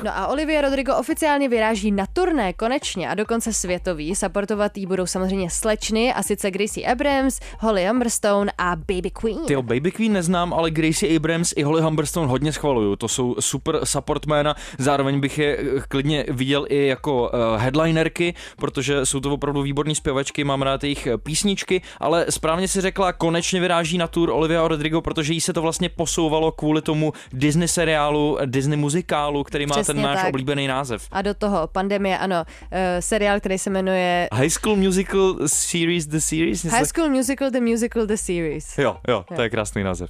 No 0.04 0.18
a 0.18 0.28
Olivia 0.28 0.62
Rodrigo 0.62 0.96
oficiálně 0.96 1.50
vyráží 1.50 1.92
na 1.92 2.06
turné 2.14 2.54
konečně 2.54 3.10
a 3.10 3.14
dokonce 3.14 3.54
světový. 3.54 4.16
Supportovat 4.16 4.78
jí 4.78 4.86
budou 4.86 5.06
samozřejmě 5.06 5.50
slečny 5.50 6.14
a 6.14 6.24
sice 6.24 6.52
Gracie 6.52 6.88
Abrams, 6.88 7.40
Holly 7.60 7.88
Humberstone 7.88 8.52
a 8.58 8.76
Baby 8.76 9.12
Queen. 9.12 9.46
Ty 9.48 9.56
Baby 9.56 9.92
Queen 9.92 10.14
neznám, 10.14 10.54
ale 10.54 10.72
Gracie 10.72 11.16
Abrams 11.16 11.54
i 11.56 11.64
Holly 11.64 11.82
Humberstone 11.82 12.28
hodně 12.28 12.54
schvaluju. 12.54 12.96
To 12.96 13.08
jsou 13.08 13.36
super 13.40 13.86
supportmana, 13.86 14.56
zároveň 14.78 15.20
bych 15.20 15.38
je 15.38 15.58
klidně 15.88 16.26
viděl 16.30 16.66
i 16.70 16.88
jako 16.88 17.32
headlinerky, 17.58 18.34
protože 18.58 19.06
jsou 19.06 19.20
to 19.20 19.34
opravdu 19.34 19.62
výborní 19.62 19.96
zpěvačky, 19.96 20.44
mám 20.44 20.62
rád 20.62 20.84
jejich 20.84 21.08
eh, 21.08 21.18
písničky, 21.40 21.82
ale 22.00 22.26
správně 22.30 22.68
si 22.68 22.82
řekla, 22.82 23.14
konečně 23.14 23.62
vyráží 23.62 23.98
na 23.98 24.08
tour 24.08 24.30
Olivia 24.30 24.68
Rodrigo, 24.68 25.02
protože 25.02 25.34
jí 25.34 25.42
se 25.42 25.54
to 25.54 25.62
vlastně 25.62 25.90
posouvalo 25.90 26.52
kvůli 26.52 26.82
tomu 26.82 27.14
Disney 27.34 27.68
seriálu, 27.68 28.38
Disney 28.46 28.78
muzikálu, 28.78 29.44
který 29.44 29.66
má 29.66 29.76
Přesně 29.76 29.94
ten 29.94 30.04
náš 30.04 30.20
tak. 30.20 30.30
oblíbený 30.30 30.68
název. 30.68 31.08
A 31.12 31.22
do 31.22 31.34
toho 31.34 31.68
pandemie, 31.68 32.18
ano, 32.18 32.44
uh, 32.46 32.78
seriál, 33.00 33.40
který 33.40 33.58
se 33.58 33.70
jmenuje 33.70 34.30
High 34.34 34.50
School 34.50 34.76
Musical 34.76 35.36
Series 35.46 36.08
The 36.08 36.18
Series? 36.18 36.66
High 36.66 36.86
School 36.86 37.10
Musical, 37.10 37.52
The 37.52 37.62
Musical, 37.62 38.06
The 38.06 38.16
Series. 38.16 38.78
Jo, 38.78 38.98
jo, 39.08 39.26
to 39.36 39.42
je 39.42 39.50
krásný 39.50 39.84
název. 39.84 40.10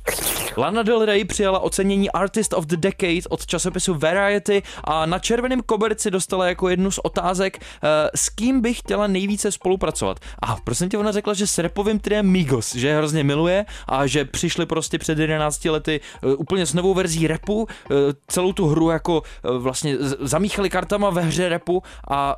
Lana 0.58 0.84
Del 0.84 1.06
Rey 1.06 1.26
přijala 1.26 1.60
ocenění 1.60 2.12
Artist 2.12 2.54
of 2.54 2.66
the 2.66 2.78
Decade 2.78 3.22
od 3.30 3.46
časopisu 3.46 3.94
Variety 3.94 4.64
a 4.84 5.06
na 5.06 5.20
červeném 5.20 5.62
koberci 5.62 6.12
dostala 6.12 6.48
jako 6.48 6.70
jednu 6.70 6.92
z 6.92 7.00
otázek, 7.04 7.58
eh, 7.58 8.10
s 8.16 8.30
kým 8.30 8.62
by 8.62 8.74
chtěla 8.74 9.08
nejvíce 9.08 9.52
spolupracovat. 9.52 10.20
A 10.40 10.56
prosím 10.64 10.90
tě, 10.90 10.98
ona 10.98 11.12
řekla, 11.20 11.34
že 11.34 11.48
s 11.48 11.58
repovým 11.58 12.00
triem 12.00 12.26
Migos, 12.28 12.76
že 12.76 12.88
je 12.88 12.98
hrozně 12.98 13.24
miluje 13.24 13.66
a 13.88 14.08
že 14.08 14.26
přišli 14.26 14.66
prostě 14.66 14.98
před 14.98 15.20
11 15.20 15.66
lety 15.66 16.00
eh, 16.24 16.36
úplně 16.36 16.66
s 16.66 16.74
novou 16.74 16.94
verzí 16.94 17.28
repu, 17.28 17.68
eh, 17.68 17.96
celou 18.28 18.54
tu 18.54 18.68
hru 18.68 18.90
jako 18.90 19.24
eh, 19.24 19.58
vlastně 19.58 19.96
zamíchali 20.20 20.70
kartama 20.70 21.10
ve 21.10 21.22
hře 21.22 21.50
repu 21.50 21.84
a 22.12 22.38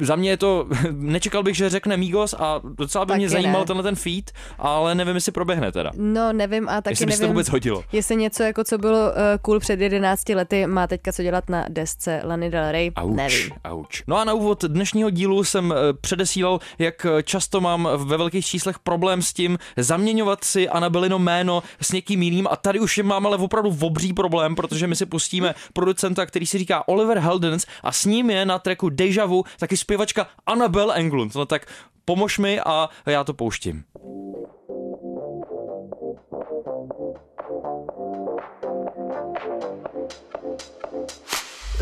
za 0.00 0.16
mě 0.16 0.30
je 0.30 0.36
to, 0.36 0.68
nečekal 0.92 1.42
bych, 1.42 1.56
že 1.56 1.70
řekne 1.70 1.96
Migos 1.96 2.34
a 2.38 2.60
docela 2.64 3.04
by 3.04 3.08
Taky 3.08 3.18
mě 3.18 3.28
zajímal 3.28 3.60
ne. 3.60 3.66
tenhle 3.66 3.82
ten 3.82 3.96
feat, 3.96 4.24
ale 4.58 4.94
nevím, 4.94 5.14
jestli 5.14 5.32
proběhne 5.32 5.72
teda. 5.72 5.90
No, 5.96 6.32
nevím 6.32 6.68
a 6.68 6.80
taky 6.80 6.92
Jestli 6.92 7.12
se 7.12 7.18
to 7.18 7.22
nevím, 7.22 7.34
vůbec 7.34 7.48
hodilo. 7.48 7.84
jestli 7.92 8.16
něco 8.16 8.42
jako 8.42 8.64
co 8.64 8.78
bylo 8.78 8.98
uh, 8.98 9.14
cool 9.42 9.60
před 9.60 9.80
11 9.80 10.28
lety, 10.28 10.66
má 10.66 10.86
teďka 10.86 11.12
co 11.12 11.22
dělat 11.22 11.48
na 11.48 11.64
desce 11.68 12.20
Lany 12.24 12.50
Del 12.50 12.72
Rey, 12.72 12.90
Auč, 12.96 13.16
nevím. 13.16 13.50
auč. 13.64 14.02
No 14.06 14.16
a 14.16 14.24
na 14.24 14.34
úvod 14.34 14.64
dnešního 14.64 15.10
dílu 15.10 15.44
jsem 15.44 15.74
předesílal, 16.00 16.60
jak 16.78 17.06
často 17.24 17.60
mám 17.60 17.77
ve 17.84 18.16
velkých 18.16 18.46
číslech 18.46 18.78
problém 18.78 19.22
s 19.22 19.32
tím 19.32 19.58
zaměňovat 19.76 20.44
si 20.44 20.68
Anabelino 20.68 21.18
jméno 21.18 21.62
s 21.80 21.92
někým 21.92 22.22
jiným 22.22 22.46
a 22.50 22.56
tady 22.56 22.80
už 22.80 22.98
mám 22.98 23.26
ale 23.26 23.36
opravdu 23.36 23.76
obří 23.80 24.12
problém, 24.12 24.54
protože 24.54 24.86
my 24.86 24.96
si 24.96 25.06
pustíme 25.06 25.54
producenta, 25.72 26.26
který 26.26 26.46
si 26.46 26.58
říká 26.58 26.88
Oliver 26.88 27.18
Heldens 27.18 27.66
a 27.82 27.92
s 27.92 28.04
ním 28.04 28.30
je 28.30 28.46
na 28.46 28.58
tracku 28.58 28.88
Deja 28.88 29.26
Vu 29.26 29.44
taky 29.58 29.76
zpěvačka 29.76 30.26
Annabel 30.46 30.92
Englund. 30.92 31.34
No 31.34 31.46
tak 31.46 31.66
pomož 32.04 32.38
mi 32.38 32.60
a 32.60 32.88
já 33.06 33.24
to 33.24 33.34
pouštím. 33.34 33.84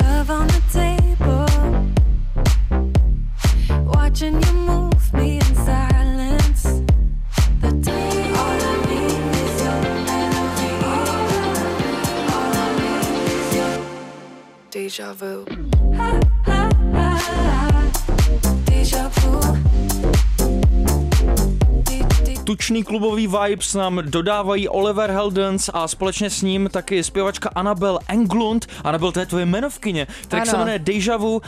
Love 0.03 0.31
on 0.31 0.47
the 0.47 0.61
table. 0.73 1.47
Watching 3.85 4.47
you 4.47 4.53
move 4.53 4.86
deja 14.87 15.13
vu. 15.13 15.45
Tanečný 22.47 22.85
klubový 22.85 23.27
vibes 23.27 23.75
nám 23.75 24.03
dodávají 24.05 24.69
Oliver 24.69 25.11
Heldens 25.11 25.71
a 25.75 25.89
společně 25.89 26.31
s 26.31 26.43
ním 26.43 26.69
taky 26.73 27.05
zpěvačka 27.05 27.51
Annabel 27.55 27.99
Englund. 28.09 28.67
Annabel, 28.85 29.13
to 29.13 29.21
je 29.21 29.27
tvoje 29.27 29.47
jmenovkyně. 29.47 30.07
Tak 30.29 30.47
se 30.47 30.57
jmenuje 30.57 30.79
Deja 30.79 31.17
Vu. 31.17 31.37
Uh, 31.37 31.41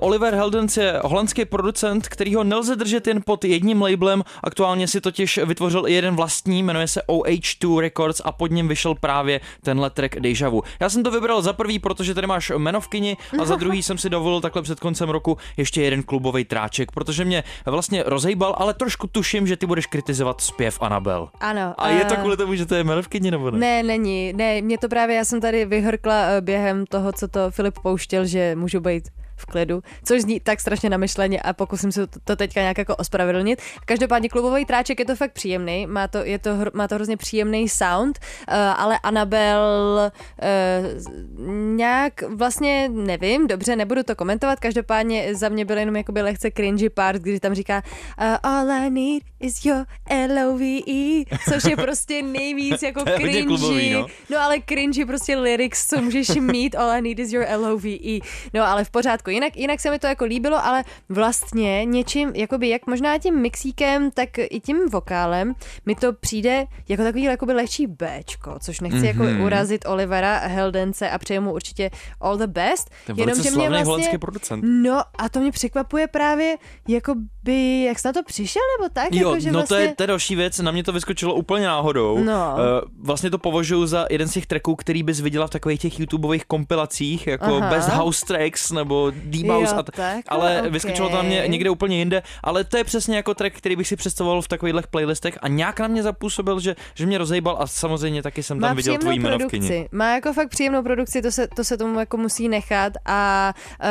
Oliver 0.00 0.34
Heldens 0.34 0.76
je 0.76 1.00
holandský 1.04 1.44
producent, 1.44 2.08
který 2.08 2.34
ho 2.34 2.44
nelze 2.44 2.76
držet 2.76 3.06
jen 3.06 3.22
pod 3.26 3.44
jedním 3.44 3.82
labelem. 3.82 4.22
Aktuálně 4.44 4.88
si 4.88 5.00
totiž 5.00 5.40
vytvořil 5.44 5.88
i 5.88 5.92
jeden 5.92 6.16
vlastní, 6.16 6.62
jmenuje 6.62 6.88
se 6.88 7.02
OH2 7.08 7.78
Records 7.78 8.20
a 8.24 8.32
pod 8.32 8.50
ním 8.50 8.68
vyšel 8.68 8.94
právě 8.94 9.40
tenhle 9.62 9.90
track 9.90 10.20
Deja 10.20 10.48
Vu. 10.48 10.62
Já 10.80 10.88
jsem 10.88 11.02
to 11.02 11.10
vybral 11.10 11.42
za 11.42 11.52
prvý, 11.52 11.78
protože 11.78 12.14
tady 12.14 12.26
máš 12.26 12.50
jmenovkyni 12.50 13.16
a 13.40 13.44
za 13.44 13.56
druhý 13.56 13.82
jsem 13.82 13.98
si 13.98 14.10
dovolil 14.10 14.40
takhle 14.40 14.62
před 14.62 14.80
koncem 14.80 15.08
roku 15.08 15.36
ještě 15.56 15.82
jeden 15.82 16.02
klubový 16.02 16.44
tráček, 16.44 16.92
protože 16.92 17.24
mě 17.24 17.44
vlastně 17.66 18.02
rozejbal, 18.06 18.54
ale 18.58 18.74
trošku 18.74 19.06
tuším, 19.06 19.46
že 19.46 19.56
ty 19.56 19.66
budeš 19.66 19.86
kritizovat 19.86 20.40
zpěv 20.46 20.78
Anabel. 20.80 21.28
Ano. 21.40 21.74
A 21.78 21.88
je 21.88 22.04
to 22.04 22.14
eh, 22.14 22.16
kvůli 22.16 22.36
tomu, 22.36 22.54
že 22.54 22.66
to 22.66 22.74
je 22.74 22.80
jmenovkyně 22.80 23.30
nebo 23.30 23.50
ne? 23.50 23.58
Ne, 23.58 23.82
není. 23.82 24.32
Ne, 24.32 24.62
mě 24.62 24.78
to 24.78 24.88
právě, 24.88 25.16
já 25.16 25.24
jsem 25.24 25.40
tady 25.40 25.64
vyhrkla 25.64 26.24
eh, 26.26 26.40
během 26.40 26.86
toho, 26.86 27.12
co 27.12 27.28
to 27.28 27.50
Filip 27.50 27.78
pouštěl, 27.82 28.26
že 28.26 28.54
můžu 28.56 28.80
být 28.80 29.08
v 29.36 29.46
klidu, 29.46 29.82
což 30.04 30.22
zní 30.22 30.40
tak 30.40 30.60
strašně 30.60 30.90
namyšleně 30.90 31.40
a 31.40 31.52
pokusím 31.52 31.92
se 31.92 32.06
to, 32.06 32.20
to 32.24 32.36
teďka 32.36 32.60
nějak 32.60 32.78
jako 32.78 32.96
ospravedlnit. 32.96 33.62
Každopádně 33.84 34.28
klubový 34.28 34.64
tráček 34.64 34.98
je 34.98 35.04
to 35.04 35.16
fakt 35.16 35.32
příjemný, 35.32 35.86
má 35.86 36.08
to, 36.08 36.18
je 36.18 36.38
to, 36.38 36.50
má 36.74 36.88
to 36.88 36.94
hrozně 36.94 37.16
příjemný 37.16 37.68
sound, 37.68 38.18
uh, 38.18 38.54
ale 38.54 38.98
Anabel 39.02 39.72
uh, 39.98 41.46
nějak 41.76 42.22
vlastně 42.22 42.88
nevím, 42.88 43.46
dobře, 43.46 43.76
nebudu 43.76 44.02
to 44.02 44.16
komentovat, 44.16 44.60
každopádně 44.60 45.34
za 45.34 45.48
mě 45.48 45.64
byl 45.64 45.78
jenom 45.78 45.96
jakoby 45.96 46.22
lehce 46.22 46.50
cringy 46.50 46.88
part, 46.90 47.22
kdy 47.22 47.40
tam 47.40 47.54
říká 47.54 47.82
uh, 48.20 48.36
all 48.42 48.70
I 48.70 48.90
need 48.90 49.22
is 49.40 49.64
your 49.64 49.86
L-O-V-E, 50.10 51.24
což 51.52 51.64
je 51.64 51.76
prostě 51.76 52.22
nejvíc 52.22 52.82
jako 52.82 53.04
cringy. 53.16 53.42
klubový, 53.42 53.90
no. 53.90 54.06
No 54.30 54.38
ale 54.38 54.56
cringy 54.68 55.04
prostě 55.04 55.36
lyrics, 55.36 55.88
co 55.88 56.02
můžeš 56.02 56.28
mít, 56.28 56.74
all 56.74 56.90
I 56.90 57.02
need 57.02 57.18
is 57.18 57.32
your 57.32 57.44
L-O-V-E. 57.48 58.20
No 58.54 58.64
ale 58.64 58.84
v 58.84 58.90
pořádku, 58.90 59.25
jinak, 59.30 59.56
jinak 59.56 59.80
se 59.80 59.90
mi 59.90 59.98
to 59.98 60.06
jako 60.06 60.24
líbilo, 60.24 60.64
ale 60.64 60.84
vlastně 61.08 61.84
něčím, 61.84 62.32
jakoby 62.34 62.68
jak 62.68 62.86
možná 62.86 63.18
tím 63.18 63.40
mixíkem, 63.40 64.10
tak 64.10 64.28
i 64.38 64.60
tím 64.60 64.88
vokálem 64.88 65.54
mi 65.86 65.94
to 65.94 66.12
přijde 66.12 66.66
jako 66.88 67.02
takový 67.02 67.22
jakoby 67.22 67.52
lehčí 67.52 67.86
Bčko, 67.86 68.58
což 68.60 68.80
nechci 68.80 68.98
mm-hmm. 68.98 69.14
Mhm. 69.14 69.28
jako 69.28 69.44
urazit 69.44 69.84
Olivera 69.86 70.38
Heldence 70.38 71.10
a 71.10 71.18
přeju 71.18 71.42
mu 71.42 71.52
určitě 71.52 71.90
all 72.20 72.36
the 72.36 72.46
best. 72.46 72.90
To 73.06 73.12
je 73.12 73.26
velice 73.26 73.50
slavný 73.50 73.82
holandský 73.82 74.18
producent. 74.18 74.64
No 74.66 75.02
a 75.18 75.28
to 75.28 75.40
mě 75.40 75.52
překvapuje 75.52 76.06
právě, 76.06 76.56
jako 76.88 77.14
by, 77.42 77.82
jak 77.82 77.98
jsi 77.98 78.08
na 78.08 78.12
to 78.12 78.22
přišel, 78.22 78.62
nebo 78.78 78.88
tak? 78.92 79.14
Jo, 79.14 79.28
jako, 79.28 79.40
že 79.40 79.52
no 79.52 79.58
vlastně... 79.58 79.76
to 79.76 79.82
je, 79.82 79.94
to 79.94 80.02
je 80.02 80.06
další 80.06 80.36
věc, 80.36 80.58
na 80.58 80.70
mě 80.70 80.84
to 80.84 80.92
vyskočilo 80.92 81.34
úplně 81.34 81.66
náhodou. 81.66 82.18
No. 82.18 82.56
Eh, 82.58 82.88
vlastně 83.02 83.30
to 83.30 83.38
považuji 83.38 83.86
za 83.86 84.06
jeden 84.10 84.28
z 84.28 84.32
těch 84.32 84.46
tracků, 84.46 84.76
který 84.76 85.02
bys 85.02 85.20
viděla 85.20 85.46
v 85.46 85.50
takových 85.50 85.80
těch 85.80 86.00
YouTubeových 86.00 86.44
kompilacích, 86.44 87.26
jako 87.26 87.56
Aha. 87.56 87.70
Best 87.70 87.88
House 87.88 88.26
Tracks 88.26 88.72
nebo 88.72 89.12
Deep 89.24 89.46
House, 89.46 89.74
Jo, 89.74 89.78
a 89.78 89.82
t- 89.82 89.92
takhle, 89.92 90.22
ale 90.28 90.58
okej. 90.58 90.70
vyskočilo 90.70 91.08
to 91.08 91.16
na 91.16 91.22
mě 91.22 91.44
někde 91.46 91.70
úplně 91.70 91.98
jinde, 91.98 92.22
ale 92.42 92.64
to 92.64 92.76
je 92.76 92.84
přesně 92.84 93.16
jako 93.16 93.34
track, 93.34 93.56
který 93.56 93.76
bych 93.76 93.88
si 93.88 93.96
představoval 93.96 94.42
v 94.42 94.48
takovýchhle 94.48 94.82
playlistech 94.90 95.38
a 95.42 95.48
nějak 95.48 95.80
na 95.80 95.88
mě 95.88 96.02
zapůsobil, 96.02 96.60
že, 96.60 96.76
že 96.94 97.06
mě 97.06 97.18
rozejbal 97.18 97.56
a 97.60 97.66
samozřejmě 97.66 98.22
taky 98.22 98.42
jsem 98.42 98.60
tam 98.60 98.70
má 98.70 98.74
viděl 98.74 98.98
tvojí 98.98 99.18
jmenovkyni. 99.18 99.68
produkci. 99.68 99.88
Má 99.92 100.14
jako 100.14 100.32
fakt 100.32 100.48
příjemnou 100.48 100.82
produkci, 100.82 101.22
to 101.22 101.30
se, 101.32 101.48
to 101.56 101.64
se 101.64 101.76
tomu 101.76 102.00
jako 102.00 102.16
musí 102.16 102.48
nechat 102.48 102.92
a 103.06 103.52
uh, 103.82 103.88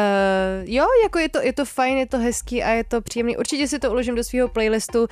jo, 0.69 0.85
jako 1.03 1.19
je 1.19 1.29
to, 1.29 1.41
je 1.41 1.53
to 1.53 1.65
fajn, 1.65 1.97
je 1.97 2.05
to 2.05 2.17
hezký 2.17 2.63
a 2.63 2.69
je 2.69 2.83
to 2.83 3.01
příjemný. 3.01 3.37
Určitě 3.37 3.67
si 3.67 3.79
to 3.79 3.91
uložím 3.91 4.15
do 4.15 4.23
svého 4.23 4.47
playlistu 4.47 4.99
uh, 5.01 5.07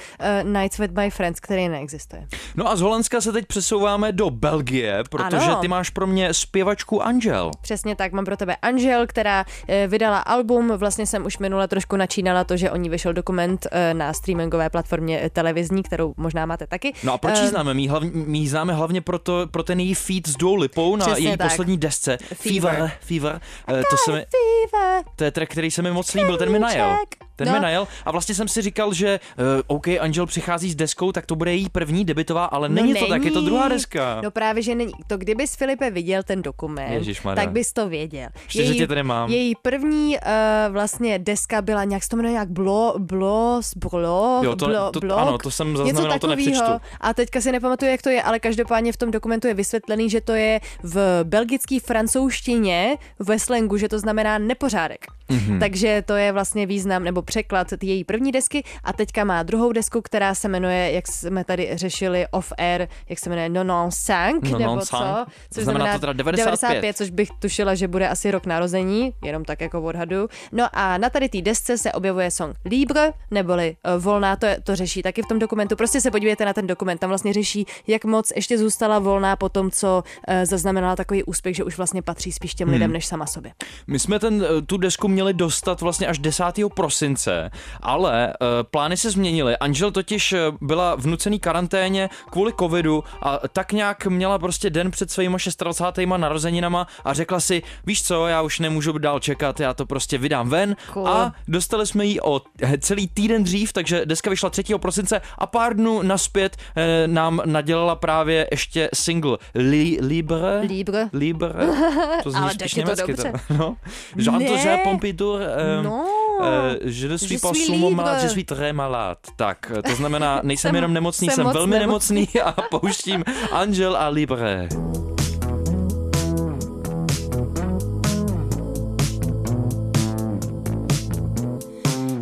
Nights 0.50 0.78
with 0.80 0.92
my 0.92 1.10
friends, 1.10 1.40
který 1.40 1.70
neexistuje. 1.70 2.28
No 2.56 2.70
a 2.72 2.76
z 2.76 2.82
Holandska 2.82 3.22
se 3.22 3.32
teď 3.32 3.46
přesouváme 3.46 4.12
do 4.12 4.30
Belgie, 4.30 5.04
protože 5.10 5.46
Ano. 5.46 5.56
ty 5.56 5.68
máš 5.68 5.90
pro 5.90 6.08
mě 6.08 6.34
zpěvačku 6.34 7.02
Angel. 7.04 7.52
Přesně 7.62 7.96
tak, 7.96 8.12
mám 8.12 8.26
pro 8.26 8.38
tebe 8.38 8.56
Angel, 8.62 9.08
která 9.08 9.46
vydala 9.88 10.03
album, 10.20 10.72
vlastně 10.78 11.06
jsem 11.08 11.26
už 11.26 11.38
minule 11.38 11.68
trošku 11.68 11.96
načínala 11.96 12.44
to, 12.44 12.58
že 12.58 12.72
o 12.72 12.76
ní 12.76 12.90
vyšel 12.90 13.14
dokument 13.14 13.68
eh, 13.72 13.94
na 13.94 14.14
streamingové 14.14 14.70
platformě 14.70 15.30
televizní, 15.34 15.84
kterou 15.84 16.14
možná 16.18 16.46
máte 16.46 16.68
taky. 16.68 16.94
No 17.04 17.14
a 17.14 17.18
proč 17.18 17.40
ji 17.40 17.46
Eh, 17.46 17.48
známe? 17.50 17.74
My 17.74 17.82
ji 17.82 17.88
hlavně, 17.88 18.12
my 18.14 18.38
ji 18.38 18.48
známe 18.50 18.74
hlavně 18.74 19.02
pro, 19.02 19.20
to, 19.20 19.48
pro 19.52 19.64
ten 19.64 19.80
její 19.80 19.94
feat 19.94 20.28
s 20.28 20.36
Dua 20.36 20.60
Lipou 20.60 20.96
na 20.96 21.06
Přesně 21.06 21.30
její 21.30 21.38
tak. 21.38 21.50
poslední 21.52 21.78
desce. 21.78 22.18
Fever. 22.34 22.72
Fever. 22.74 22.92
Fever. 23.02 23.42
Eh, 23.68 23.82
To, 23.90 23.98
se 23.98 24.12
mi, 24.12 24.26
Fever. 24.72 25.04
to 25.16 25.24
je 25.24 25.32
track, 25.32 25.52
který 25.52 25.72
se 25.72 25.82
mi 25.82 25.92
moc 25.92 26.14
líbil, 26.14 26.38
ten 26.38 26.52
mi 26.52 26.60
najel. 26.60 26.96
Ten 27.36 27.48
No. 27.48 27.54
mi 27.54 27.60
najel 27.60 27.88
a 28.06 28.12
vlastně 28.12 28.36
jsem 28.36 28.48
si 28.48 28.62
říkal, 28.62 28.94
že 28.94 29.20
uh, 29.38 29.44
OK, 29.68 29.88
Angel 30.00 30.26
přichází 30.26 30.72
s 30.72 30.76
deskou, 30.76 31.12
tak 31.12 31.26
to 31.26 31.36
bude 31.36 31.52
její 31.54 31.70
první 31.70 32.06
debitová, 32.06 32.46
ale 32.46 32.70
No 32.70 32.76
není 32.76 32.94
to 32.96 33.08
tak, 33.08 33.24
je 33.24 33.32
to 33.32 33.42
druhá 33.42 33.68
deska. 33.68 34.20
No 34.24 34.32
právě, 34.32 34.64
že 34.64 34.76
není. 34.76 34.92
To 35.08 35.18
kdybys 35.18 35.56
Filipe 35.56 35.92
viděl 35.92 36.24
ten 36.24 36.42
dokument, 36.42 36.94
Ježišmarja. 36.94 37.44
tak 37.44 37.54
bys 37.54 37.74
to 37.74 37.90
věděl. 37.90 38.28
Ještě, 38.44 38.66
že 38.66 38.74
tě 38.74 38.88
tady 38.88 39.04
mám. 39.04 39.30
Její 39.30 39.56
první 39.62 40.18
uh, 40.18 40.74
vlastně 40.74 41.20
deska 41.20 41.62
byla 41.62 41.84
nějak, 41.84 42.04
se 42.04 42.10
to 42.10 42.16
jmenuje 42.16 42.32
nějak 42.34 42.50
blo, 42.50 42.96
blos, 43.00 43.72
blo, 43.76 44.42
Jo, 44.44 44.56
to- 44.56 44.66
blo, 44.66 44.92
to- 44.92 45.00
blog, 45.00 45.20
ano, 45.20 45.38
to 45.38 45.52
jsem 45.52 45.74
něco 45.74 45.84
zaznamenal, 45.86 46.20
to 46.20 46.28
nepřečtu. 46.28 46.72
A 47.02 47.14
teďka 47.14 47.42
si 47.42 47.52
nepamatuju, 47.52 47.92
jak 47.92 48.02
to 48.02 48.10
je, 48.10 48.24
ale 48.24 48.40
každopádně 48.40 48.92
v 48.92 48.98
tom 48.98 49.12
dokumentu 49.12 49.48
je 49.48 49.54
vysvětlený, 49.54 50.10
že 50.10 50.22
to 50.22 50.32
je 50.32 50.60
v 50.84 51.20
belgické 51.24 51.80
francouzštině 51.80 52.98
ve 53.20 53.40
slangu, 53.40 53.78
že 53.78 53.90
to 53.90 54.00
znamená 54.00 54.38
nepořádek. 54.38 55.06
Mhm. 55.30 55.44
Mm-hmm. 55.44 55.60
Takže 55.60 56.04
to 56.06 56.16
je 56.16 56.32
vlastně 56.32 56.66
význam 56.66 57.04
nebo 57.04 57.22
překlad 57.22 57.68
její 57.82 58.04
první 58.04 58.32
desky 58.32 58.64
a 58.84 58.94
teďka 58.94 59.24
má 59.24 59.44
druhou 59.44 59.72
desku, 59.72 60.02
která 60.02 60.36
se 60.36 60.48
jmenuje, 60.48 60.92
jak 60.92 61.08
jsme 61.08 61.44
tady 61.44 61.70
řešili 61.74 62.26
off 62.32 62.54
air, 62.58 62.88
jak 63.10 63.20
se 63.20 63.30
jmenuje 63.30 63.50
95, 63.50 64.52
No, 64.52 64.60
nebo 64.60 64.76
non 64.76 64.82
co? 64.86 65.26
Což 65.52 65.64
Znamená 65.64 65.94
to 65.94 66.00
teda 66.00 66.14
95. 66.14 66.98
což 66.98 67.10
bych 67.10 67.30
tušila, 67.40 67.76
že 67.76 67.88
bude 67.88 68.10
asi 68.10 68.32
rok 68.32 68.46
narození, 68.46 69.14
jenom 69.24 69.46
tak 69.46 69.62
jako 69.62 69.82
odhadu. 69.82 70.28
No 70.52 70.68
a 70.74 70.98
na 70.98 71.10
tady 71.10 71.30
té 71.30 71.42
desce 71.42 71.78
se 71.78 71.92
objevuje 71.92 72.32
song 72.32 72.56
Libre, 72.66 73.12
neboli 73.32 73.76
uh, 73.96 74.04
volná, 74.04 74.36
to, 74.36 74.46
je, 74.46 74.62
to 74.64 74.76
řeší 74.76 75.02
taky 75.02 75.22
v 75.22 75.26
tom 75.28 75.40
dokumentu. 75.40 75.76
Prostě 75.76 76.02
se 76.02 76.12
podívejte 76.12 76.46
na 76.46 76.54
ten 76.54 76.68
dokument, 76.68 76.98
tam 76.98 77.10
vlastně 77.10 77.34
řeší, 77.34 77.66
jak 77.88 78.06
moc 78.06 78.32
ještě 78.36 78.58
zůstala 78.58 79.00
volná 79.00 79.36
po 79.36 79.50
tom, 79.50 79.72
co 79.72 80.04
uh, 80.28 80.36
zaznamenala 80.44 80.96
takový 80.96 81.24
úspěch, 81.24 81.56
že 81.56 81.64
už 81.64 81.78
vlastně 81.78 82.02
patří 82.02 82.32
spíš 82.32 82.54
těm 82.56 82.70
lidem, 82.70 82.92
než 82.92 83.06
sama 83.06 83.26
sobě. 83.26 83.52
My 83.88 84.00
jsme 84.00 84.20
ten, 84.20 84.46
eh, 84.58 84.62
tu 84.62 84.78
desku 84.78 85.08
měli 85.08 85.23
dostat 85.34 85.82
vlastně 85.82 86.08
až 86.08 86.20
10. 86.20 86.44
prosince, 86.76 87.52
ale 87.82 88.28
uh, 88.42 88.48
plány 88.72 88.98
se 88.98 89.12
změnily. 89.12 89.58
Angel 89.58 89.92
totiž 89.92 90.34
eh, 90.34 90.40
byla 90.62 90.96
v 90.96 91.06
nucený 91.08 91.40
karanténě 91.40 92.10
kvůli 92.32 92.54
covidu 92.60 93.04
a 93.22 93.40
tak 93.54 93.72
nějak 93.72 94.06
měla 94.06 94.40
prostě 94.40 94.70
den 94.70 94.92
před 94.92 95.12
svýma 95.12 95.38
26. 95.60 96.08
narozeninama 96.18 96.88
a 97.06 97.14
řekla 97.14 97.40
si, 97.40 97.64
víš 97.86 98.04
co, 98.04 98.28
já 98.28 98.42
už 98.42 98.60
nemůžu 98.60 98.98
dál 98.98 99.20
čekat, 99.20 99.60
já 99.60 99.74
to 99.74 99.86
prostě 99.86 100.18
vydám 100.18 100.50
ven 100.50 100.76
Cool. 100.94 101.08
a 101.08 101.34
dostali 101.48 101.88
jsme 101.88 102.06
ji 102.06 102.22
o 102.22 102.42
eh, 102.62 102.78
celý 102.78 103.08
týden 103.08 103.44
dřív, 103.44 103.74
takže 103.74 104.06
deska 104.06 104.30
vyšla 104.30 104.50
3. 104.50 104.64
prosince 104.78 105.22
a 105.38 105.48
pár 105.48 105.76
dnů 105.76 106.02
naspět 106.02 106.58
eh, 106.76 107.08
nám 107.08 107.42
nadělala 107.46 107.96
právě 107.96 108.48
ještě 108.52 108.90
single 108.94 109.38
Li, 109.56 109.98
Libre. 110.02 110.60
Libre. 110.60 111.10
Libre. 111.14 111.54
To 112.24 112.32
zní 112.32 112.42
Ale 112.42 112.54
spíš 112.54 112.74
to 112.74 112.82
dobře. 112.82 113.14
teda. 113.24 113.40
No. 113.58 113.76
Jean-José 114.18 114.66
Ne. 114.66 114.78
Pompidou. 115.04 115.38
eh, 115.38 115.84
No. 115.84 116.06
eh, 116.44 116.80
je 116.84 117.08
ne 117.08 117.18
suis 117.18 117.36
Je 117.36 117.42
pas 117.42 117.54
suis 117.54 117.68
libre. 117.72 117.92
malade, 117.96 118.24
je 118.24 118.30
suis 118.30 118.46
très 118.46 118.74
malade. 118.74 119.18
Tak, 119.36 119.72
to 119.88 119.96
znamená, 119.96 120.40
nejsem 120.44 120.70
Jsem- 120.70 120.76
jenom 120.76 120.94
nemocný, 120.94 121.28
jsem 121.28 121.36
jsem, 121.36 121.44
moc 121.44 121.54
velmi 121.54 121.80
nemocný. 121.80 122.16
nemocný 122.22 122.42
a 122.42 122.52
pouštím 122.70 123.24
Angel 123.52 123.96
a 123.98 124.08
Libre. 124.08 124.68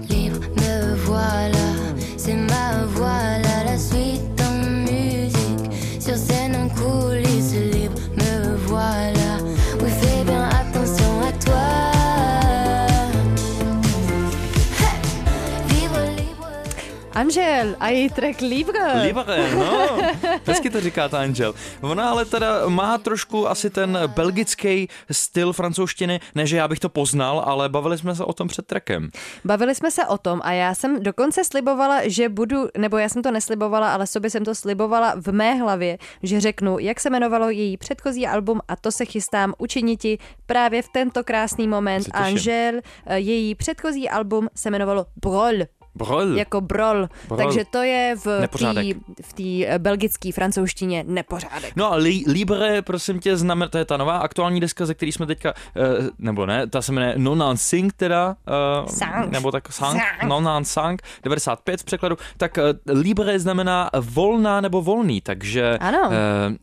Libre, 0.09 0.47
me 0.59 0.95
voilà, 1.05 1.60
Angel 17.13 17.75
a 17.79 17.87
její 17.89 18.09
track 18.09 18.41
Libre. 18.41 19.01
Libre, 19.01 19.55
no. 19.55 19.97
Hezky 20.45 20.69
to 20.69 20.81
říká 20.81 21.09
ta 21.09 21.19
Angel. 21.19 21.53
Ona 21.81 22.09
ale 22.09 22.25
teda 22.25 22.67
má 22.69 22.97
trošku 22.97 23.49
asi 23.49 23.69
ten 23.69 23.99
belgický 24.07 24.87
styl 25.11 25.53
francouzštiny, 25.53 26.19
ne 26.35 26.47
že 26.47 26.57
já 26.57 26.67
bych 26.67 26.79
to 26.79 26.89
poznal, 26.89 27.43
ale 27.45 27.69
bavili 27.69 27.97
jsme 27.97 28.15
se 28.15 28.23
o 28.23 28.33
tom 28.33 28.47
před 28.47 28.65
trekem. 28.65 29.09
Bavili 29.45 29.75
jsme 29.75 29.91
se 29.91 30.05
o 30.05 30.17
tom 30.17 30.41
a 30.43 30.51
já 30.51 30.75
jsem 30.75 31.03
dokonce 31.03 31.43
slibovala, 31.43 32.07
že 32.07 32.29
budu, 32.29 32.67
nebo 32.77 32.97
já 32.97 33.09
jsem 33.09 33.21
to 33.21 33.31
neslibovala, 33.31 33.93
ale 33.93 34.07
sobě 34.07 34.29
jsem 34.29 34.45
to 34.45 34.55
slibovala 34.55 35.13
v 35.15 35.31
mé 35.31 35.53
hlavě, 35.53 35.97
že 36.23 36.41
řeknu, 36.41 36.79
jak 36.79 36.99
se 36.99 37.09
jmenovalo 37.09 37.49
její 37.49 37.77
předchozí 37.77 38.27
album 38.27 38.59
a 38.67 38.75
to 38.75 38.91
se 38.91 39.05
chystám 39.05 39.53
učiniti 39.57 40.17
právě 40.45 40.81
v 40.81 40.89
tento 40.89 41.23
krásný 41.23 41.67
moment. 41.67 42.09
Angel, 42.13 42.73
její 43.15 43.55
předchozí 43.55 44.09
album 44.09 44.47
se 44.55 44.69
jmenovalo 44.69 45.05
Brol. 45.21 45.80
Brol. 45.95 46.37
Jako 46.37 46.61
brol. 46.61 47.07
Brol. 47.27 47.37
Takže 47.37 47.65
to 47.71 47.83
je 47.83 48.15
v 48.15 48.23
té 48.47 48.67
v 49.21 49.65
eh, 49.67 49.79
belgické 49.79 50.31
francouzštině 50.31 51.03
nepořádek. 51.07 51.73
No 51.75 51.91
a 51.91 51.95
li, 51.95 52.23
Libre, 52.27 52.81
prosím 52.81 53.19
tě, 53.19 53.37
znamená, 53.37 53.69
to 53.69 53.77
je 53.77 53.85
ta 53.85 53.97
nová 53.97 54.17
aktuální 54.17 54.59
deska, 54.59 54.85
ze 54.85 54.93
který 54.93 55.11
jsme 55.11 55.25
teďka, 55.25 55.53
uh, 55.75 56.07
nebo 56.19 56.45
ne, 56.45 56.67
ta 56.67 56.81
se 56.81 56.91
jmenuje 56.91 57.13
Non 57.17 57.57
Sing 57.57 57.93
teda, 57.93 58.35
uh, 58.81 58.87
Sang. 58.87 59.31
nebo 59.31 59.51
tak 59.51 59.71
Sang, 59.73 60.01
Sang. 60.01 60.23
Non 60.29 60.65
Sang, 60.65 61.01
95 61.23 61.81
v 61.81 61.83
překladu, 61.83 62.17
tak 62.37 62.57
uh, 62.57 62.93
Libre 63.01 63.39
znamená 63.39 63.89
volná 63.99 64.61
nebo 64.61 64.81
volný, 64.81 65.21
takže 65.21 65.77
Ano. 65.77 65.99
uh, 66.07 66.13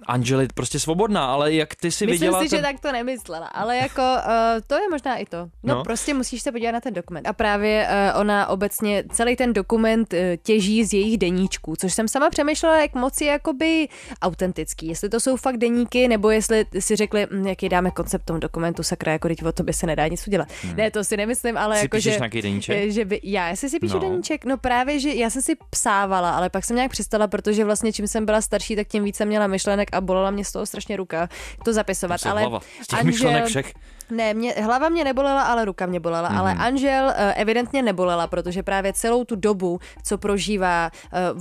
Angel 0.07 0.41
je 0.41 0.49
prostě 0.55 0.81
svobodná, 0.81 1.24
ale 1.33 1.53
jak 1.53 1.74
ty 1.74 1.91
si 1.91 2.07
Myslím 2.07 2.20
viděla 2.20 2.43
si, 2.43 2.49
ten... 2.49 2.59
že 2.59 2.62
tak 2.62 2.81
to 2.81 2.93
nemyslela, 2.93 3.47
ale 3.47 3.76
jako 3.76 4.03
uh, 4.03 4.33
to 4.66 4.74
je 4.74 4.91
možná 4.91 5.16
i 5.16 5.24
to. 5.26 5.37
No, 5.37 5.49
No. 5.62 5.74
no 5.74 5.83
prostě 5.85 6.14
musíš 6.14 6.43
se 6.43 6.53
podívat 6.53 6.72
na 6.72 6.81
ten 6.81 6.95
dokument. 6.95 7.26
A 7.29 7.33
právě 7.33 7.89
uh, 8.14 8.20
ona 8.20 8.47
obecně 8.47 9.05
celý 9.19 9.37
ten 9.37 9.53
dokument 9.53 10.12
uh, 10.12 10.19
těží 10.43 10.85
z 10.85 10.93
jejich 10.93 11.19
deníčků, 11.19 11.77
což 11.79 11.95
jsem 11.95 12.09
sama 12.09 12.31
přemýšlela, 12.31 12.81
jak 12.81 12.95
moc 12.95 13.21
je 13.21 13.27
jakoby 13.27 13.89
autentický. 14.23 14.87
Jestli 14.87 15.09
to 15.09 15.21
jsou 15.21 15.37
fakt 15.37 15.57
deníky, 15.57 16.09
nebo 16.09 16.31
jestli 16.31 16.64
si 16.79 16.97
řekli, 16.97 17.27
hm, 17.31 17.47
jaký 17.47 17.69
dáme 17.69 17.91
koncept 17.91 18.25
tomu 18.25 18.39
dokumentu, 18.39 18.83
sakra, 18.83 19.12
jako 19.12 19.29
teď 19.29 19.43
o 19.45 19.53
tobě 19.53 19.75
se 19.75 19.87
nedá 19.87 20.09
nic 20.09 20.27
udělat. 20.29 20.49
Hmm. 20.62 20.77
Ne, 20.77 20.91
to 20.91 21.05
si 21.05 21.16
nemyslím, 21.16 21.59
ale 21.59 21.77
Si 21.77 21.85
jako, 21.85 21.99
že, 21.99 22.11
nějaký 22.11 22.43
deníček? 22.43 22.77
eh, 22.77 22.91
že 22.91 23.05
by, 23.05 23.21
já, 23.23 23.49
jestli 23.49 23.71
si 23.71 23.79
píšu 23.79 23.95
No. 23.95 24.01
deníček, 24.01 24.45
no 24.45 24.57
právě, 24.59 25.01
že 25.01 25.11
já 25.14 25.31
jsem 25.31 25.43
si 25.43 25.57
psávala, 25.71 26.31
ale 26.37 26.51
pak 26.51 26.64
jsem 26.64 26.77
nějak 26.77 26.91
přestala, 26.91 27.27
protože 27.27 27.64
vlastně 27.64 27.93
čím 27.93 28.07
jsem 28.07 28.27
byla 28.27 28.41
starší, 28.41 28.77
tak 28.77 28.87
tím 28.89 29.05
víc 29.05 29.16
jsem 29.16 29.29
měla 29.29 29.47
myšlenek 29.47 29.89
a 29.93 30.01
bolela 30.01 30.31
mě 30.31 30.45
z 30.45 30.53
toho 30.53 30.66
strašně 30.66 30.97
ruka 30.97 31.29
to 31.64 31.73
zapisovat. 31.73 32.21
Se 32.21 32.29
ale 32.31 32.41
hlava. 32.41 32.61
Z 32.83 32.87
těch 32.87 33.03
myšlenek 33.03 33.45
všech. 33.45 33.73
Ne, 34.11 34.35
mě, 34.35 34.53
hlava 34.53 34.89
mě 34.89 35.05
nebolela, 35.05 35.43
ale 35.43 35.65
ruka 35.65 35.87
mě 35.87 36.01
bolela. 36.01 36.31
Mm-hmm. 36.31 36.39
Ale 36.39 36.55
Angel 36.55 37.05
uh, 37.05 37.13
evidentně 37.37 37.83
nebolela, 37.83 38.27
protože 38.27 38.63
právě 38.63 38.93
celou 38.93 39.25
tu 39.25 39.37
dobu, 39.37 39.81
co 40.03 40.19
prožívá 40.19 40.91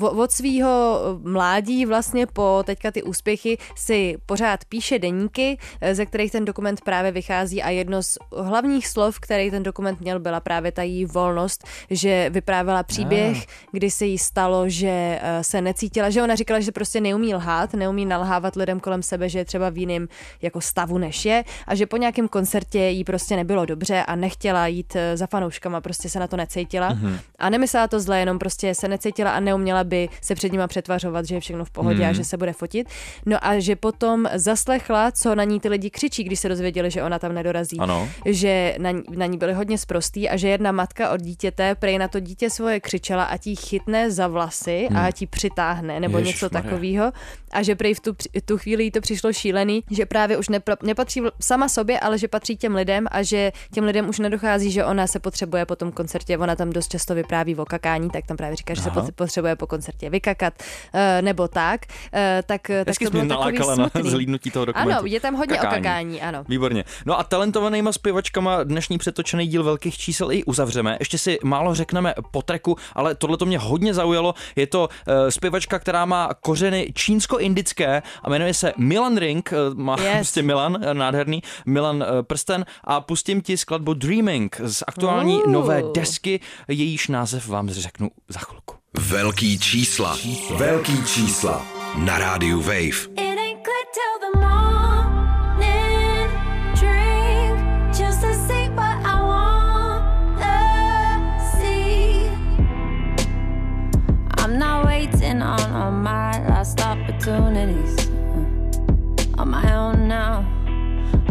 uh, 0.02 0.20
od 0.20 0.32
svého 0.32 1.00
mládí 1.24 1.86
vlastně 1.86 2.26
po 2.26 2.64
teďka 2.66 2.92
ty 2.92 3.04
úspěchy, 3.04 3.58
si 3.76 4.18
pořád 4.26 4.66
píše 4.66 5.00
deníky, 5.00 5.58
eh, 5.82 5.96
ze 5.96 6.06
kterých 6.06 6.32
ten 6.32 6.46
dokument 6.46 6.82
právě 6.82 7.12
vychází 7.12 7.64
a 7.64 7.70
jedno 7.70 8.04
z 8.04 8.18
hlavních 8.38 8.88
slov, 8.88 9.20
který 9.20 9.52
ten 9.52 9.64
dokument 9.64 10.02
měl, 10.02 10.20
byla 10.20 10.40
právě 10.40 10.72
ta 10.72 10.84
její 10.84 11.06
volnost, 11.06 11.68
že 11.90 12.30
vyprávěla 12.30 12.84
příběh, 12.84 13.46
kdy 13.72 13.92
se 13.92 14.06
jí 14.06 14.18
stalo, 14.18 14.70
že 14.70 15.20
eh, 15.22 15.44
se 15.44 15.62
necítila, 15.62 16.10
že 16.10 16.24
ona 16.24 16.36
říkala, 16.36 16.60
že 16.60 16.72
prostě 16.72 17.02
neumí 17.02 17.36
lhát, 17.36 17.74
neumí 17.74 18.06
nalhávat 18.06 18.56
lidem 18.56 18.80
kolem 18.80 19.04
sebe, 19.04 19.30
že 19.30 19.40
je 19.40 19.46
třeba 19.46 19.70
v 19.70 19.78
jiném 19.78 20.08
jako 20.42 20.62
stavu 20.62 20.98
než 20.98 21.26
je 21.26 21.44
a 21.68 21.76
že 21.76 21.86
po 21.86 21.98
nějakém 21.98 22.28
koncertě 22.58 22.80
jí 22.80 23.04
prostě 23.04 23.36
nebylo 23.36 23.66
dobře 23.66 24.04
a 24.04 24.16
nechtěla 24.16 24.68
jít 24.68 24.96
eh, 24.96 25.18
za 25.18 25.28
fanouškama, 25.28 25.82
prostě 25.82 26.10
se 26.10 26.20
na 26.20 26.28
to 26.28 26.38
necítila 26.38 26.90
Mhm. 26.90 27.20
a 27.40 27.50
nemyslela 27.50 27.88
to 27.88 28.00
zle, 28.00 28.20
jenom 28.20 28.40
prostě 28.40 28.76
se 28.76 28.88
necítila 28.88 29.32
a 29.32 29.40
neuměla 29.40 29.84
by 29.84 30.10
se 30.22 30.36
před 30.36 30.52
nima 30.52 30.68
přetvařovat, 30.68 31.26
že 31.26 31.36
je 31.36 31.40
všechno 31.40 31.66
v 31.66 31.70
pohodě 31.70 32.00
Mhm. 32.02 32.10
a 32.10 32.14
že 32.14 32.24
se 32.24 32.38
bude 32.38 32.54
fotit. 32.54 32.88
No 33.26 33.38
a 33.42 33.60
že 33.60 33.76
potom 33.76 34.26
zaslechla, 34.34 35.12
co 35.12 35.36
na 35.36 35.44
ní 35.44 35.60
ty 35.60 35.70
lidi 35.70 35.90
křičí, 35.90 36.24
když 36.24 36.40
se 36.40 36.50
dozvěděli, 36.50 36.92
že 36.92 37.04
ona 37.04 37.20
tam 37.20 37.34
nedorazí 37.34 37.78
Ano. 37.80 38.10
že 38.26 38.76
na, 38.78 38.92
ní- 38.92 39.04
na 39.16 39.26
ní 39.26 39.38
byli 39.38 39.54
hodně 39.54 39.78
sprostý 39.78 40.30
a 40.30 40.38
že 40.38 40.50
jedna 40.50 40.72
matka 40.72 41.10
od 41.12 41.22
dítěte 41.22 41.76
prej 41.76 41.98
na 41.98 42.08
to 42.08 42.20
dítě 42.20 42.50
svoje 42.50 42.80
křičela 42.80 43.24
a 43.24 43.38
ti 43.38 43.56
chytne 43.56 44.12
za 44.12 44.28
vlasy 44.28 44.88
a 44.96 45.12
ti 45.12 45.28
přitáhne 45.28 46.00
nebo 46.00 46.18
něco 46.20 46.28
Ježišmarja. 46.30 46.62
takového 46.62 47.12
a 47.52 47.64
že 47.64 47.76
prej 47.76 47.94
v 47.94 48.00
tu, 48.00 48.16
tu 48.46 48.58
chvíli 48.58 48.84
jí 48.84 48.92
to 48.92 49.02
přišlo 49.02 49.34
šílený, 49.34 49.84
že 49.92 50.06
právě 50.06 50.38
už 50.38 50.50
nepro, 50.50 50.76
nepatří 50.84 51.22
sama 51.42 51.70
sobě, 51.70 52.00
ale 52.00 52.18
že 52.18 52.28
patří 52.28 52.47
těm 52.56 52.76
lidem 52.76 53.08
a 53.12 53.24
že 53.24 53.52
těm 53.74 53.84
lidem 53.84 54.10
už 54.10 54.20
nedochází, 54.20 54.72
že 54.72 54.86
ona 54.86 55.08
se 55.08 55.20
potřebuje 55.20 55.66
po 55.66 55.76
tom 55.76 55.92
koncertě, 55.92 56.38
ona 56.38 56.56
tam 56.56 56.70
dost 56.70 56.88
často 56.92 57.16
vypráví 57.16 57.56
o 57.56 57.66
kakání, 57.66 58.10
tak 58.10 58.26
tam 58.28 58.38
právě 58.38 58.56
říká, 58.56 58.74
že 58.74 58.82
se 58.82 58.90
Aha. 58.90 59.02
pot- 59.02 59.12
potřebuje 59.16 59.56
po 59.56 59.68
koncertě 59.68 60.10
vykakat 60.10 60.54
eh, 60.94 61.22
nebo 61.22 61.48
tak, 61.48 61.82
eh, 62.14 62.44
tak, 62.46 62.62
tak 62.62 62.88
Hezky 62.88 63.06
to 63.06 63.12
bylo 63.12 63.28
takový 63.44 63.58
na 63.60 63.76
smutný. 63.76 64.10
zhlídnutí 64.12 64.52
toho 64.52 64.66
dokumentu. 64.66 64.92
Ano, 64.94 65.02
je 65.06 65.20
tam 65.20 65.36
hodně 65.36 65.60
o 65.62 65.64
kakání, 65.64 66.22
ano. 66.22 66.44
Výborně. 66.50 66.84
No 67.06 67.20
a 67.20 67.24
talentovanýma 67.24 67.92
zpěvačkama 67.92 68.64
dnešní 68.64 68.98
přetočený 68.98 69.48
díl 69.48 69.64
velkých 69.64 69.98
čísel 69.98 70.32
i 70.32 70.44
uzavřeme. 70.44 70.98
Ještě 71.00 71.18
si 71.18 71.38
málo 71.44 71.76
řekneme 71.76 72.14
po 72.32 72.42
treku, 72.42 72.76
ale 72.94 73.16
tohle 73.16 73.38
to 73.38 73.46
mě 73.46 73.58
hodně 73.60 73.94
zaujalo. 73.94 74.34
Je 74.56 74.68
to 74.68 74.90
zpěvačka, 75.30 75.80
která 75.80 76.06
má 76.06 76.30
kořeny 76.42 76.92
čínsko-indické 76.96 78.02
a 78.24 78.30
jmenuje 78.30 78.54
se 78.54 78.74
Milan 78.78 79.18
Ring, 79.18 79.54
má 79.74 79.96
Yes. 80.02 80.16
prostě 80.16 80.42
Milan, 80.42 80.78
eh, 80.82 80.94
nádherný, 80.94 81.44
Milan 81.66 81.96
uh, 81.96 82.22
Prsten 82.38 82.66
a 82.84 83.02
pustím 83.02 83.42
ti 83.42 83.58
skladbu 83.58 83.94
Dreaming 83.94 84.62
z 84.64 84.84
aktuální 84.88 85.44
Uh. 85.44 85.52
nové 85.52 85.84
desky, 85.94 86.40
jejíž 86.68 87.08
název 87.08 87.48
vám 87.48 87.70
řeknu 87.70 88.12
za 88.30 88.40
chvilku. 88.40 88.76
Velký 89.00 89.60
čísla. 89.60 90.18
Velký 90.58 91.04
čísla. 91.06 91.66
Na 91.96 92.18
rádiu 92.18 92.62
Wave. 92.62 93.27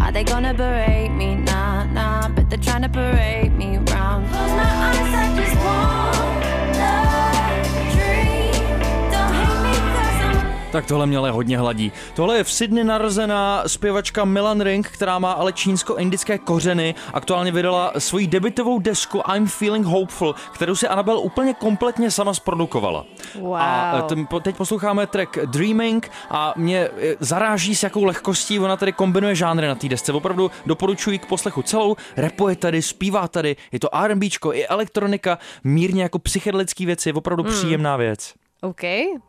Are 0.07 0.13
they 0.13 0.23
gonna 0.23 0.55
berate 0.55 1.11
me? 1.11 1.35
Nah, 1.35 1.83
nah, 1.87 2.29
but 2.29 2.49
they're 2.49 2.61
trying 2.61 2.83
to 2.83 2.89
parade 2.89 3.53
me 3.57 3.79
round. 3.91 4.29
Close 4.29 4.51
my 4.53 4.63
eyes, 4.63 5.15
I 5.15 5.37
just 5.37 5.57
wanna 5.57 6.36
Tak 10.77 10.87
tohle 10.87 11.07
mě 11.07 11.19
ale 11.19 11.31
hodně 11.31 11.59
hladí. 11.59 11.93
Tohle 12.15 12.37
je 12.37 12.45
v 12.45 12.53
Sydney 12.53 12.85
narozená 12.85 13.63
zpěvačka 13.67 14.25
Milan 14.25 14.61
Ring, 14.61 14.89
která 14.89 15.19
má 15.19 15.33
ale 15.33 15.53
čínsko-indické 15.53 16.39
kořeny. 16.39 16.95
Aktuálně 17.15 17.53
vydala 17.53 17.93
svoji 17.99 18.27
debitovou 18.27 18.79
desku 18.79 19.23
I'm 19.35 19.47
Feeling 19.47 19.87
Hopeful, 19.87 20.35
kterou 20.53 20.75
si 20.75 20.89
Anabel 20.89 21.19
úplně 21.19 21.55
kompletně 21.55 22.11
sama 22.11 22.35
zprodukovala. 22.35 23.05
Wow. 23.41 23.55
A 23.57 24.07
teď 24.43 24.57
posloucháme 24.57 25.07
track 25.07 25.39
Dreaming 25.47 26.11
a 26.31 26.55
mě 26.57 26.79
e, 26.79 26.91
zaráží 27.21 27.75
s 27.75 27.83
jakou 27.83 28.05
lehkostí 28.05 28.59
ona 28.59 28.77
tady 28.77 28.93
kombinuje 28.93 29.35
žánry 29.35 29.67
na 29.67 29.75
té 29.75 29.89
desce. 29.89 30.13
Opravdu 30.13 30.51
doporučuji 30.67 31.19
k 31.19 31.27
poslechu 31.27 31.63
celou. 31.63 31.97
Rapuje 32.17 32.57
tady, 32.57 32.83
zpívá 32.83 33.29
tady, 33.29 33.57
je 33.73 33.81
to 33.81 33.95
R&Bčko 33.95 34.53
i 34.53 34.67
elektronika, 34.67 35.39
mírně 35.65 36.03
jako 36.03 36.19
psychedelický 36.19 36.87
věci, 36.87 37.13
opravdu 37.13 37.43
Hmm. 37.43 37.53
příjemná 37.53 37.97
věc. 37.97 38.35
OK, 38.63 38.81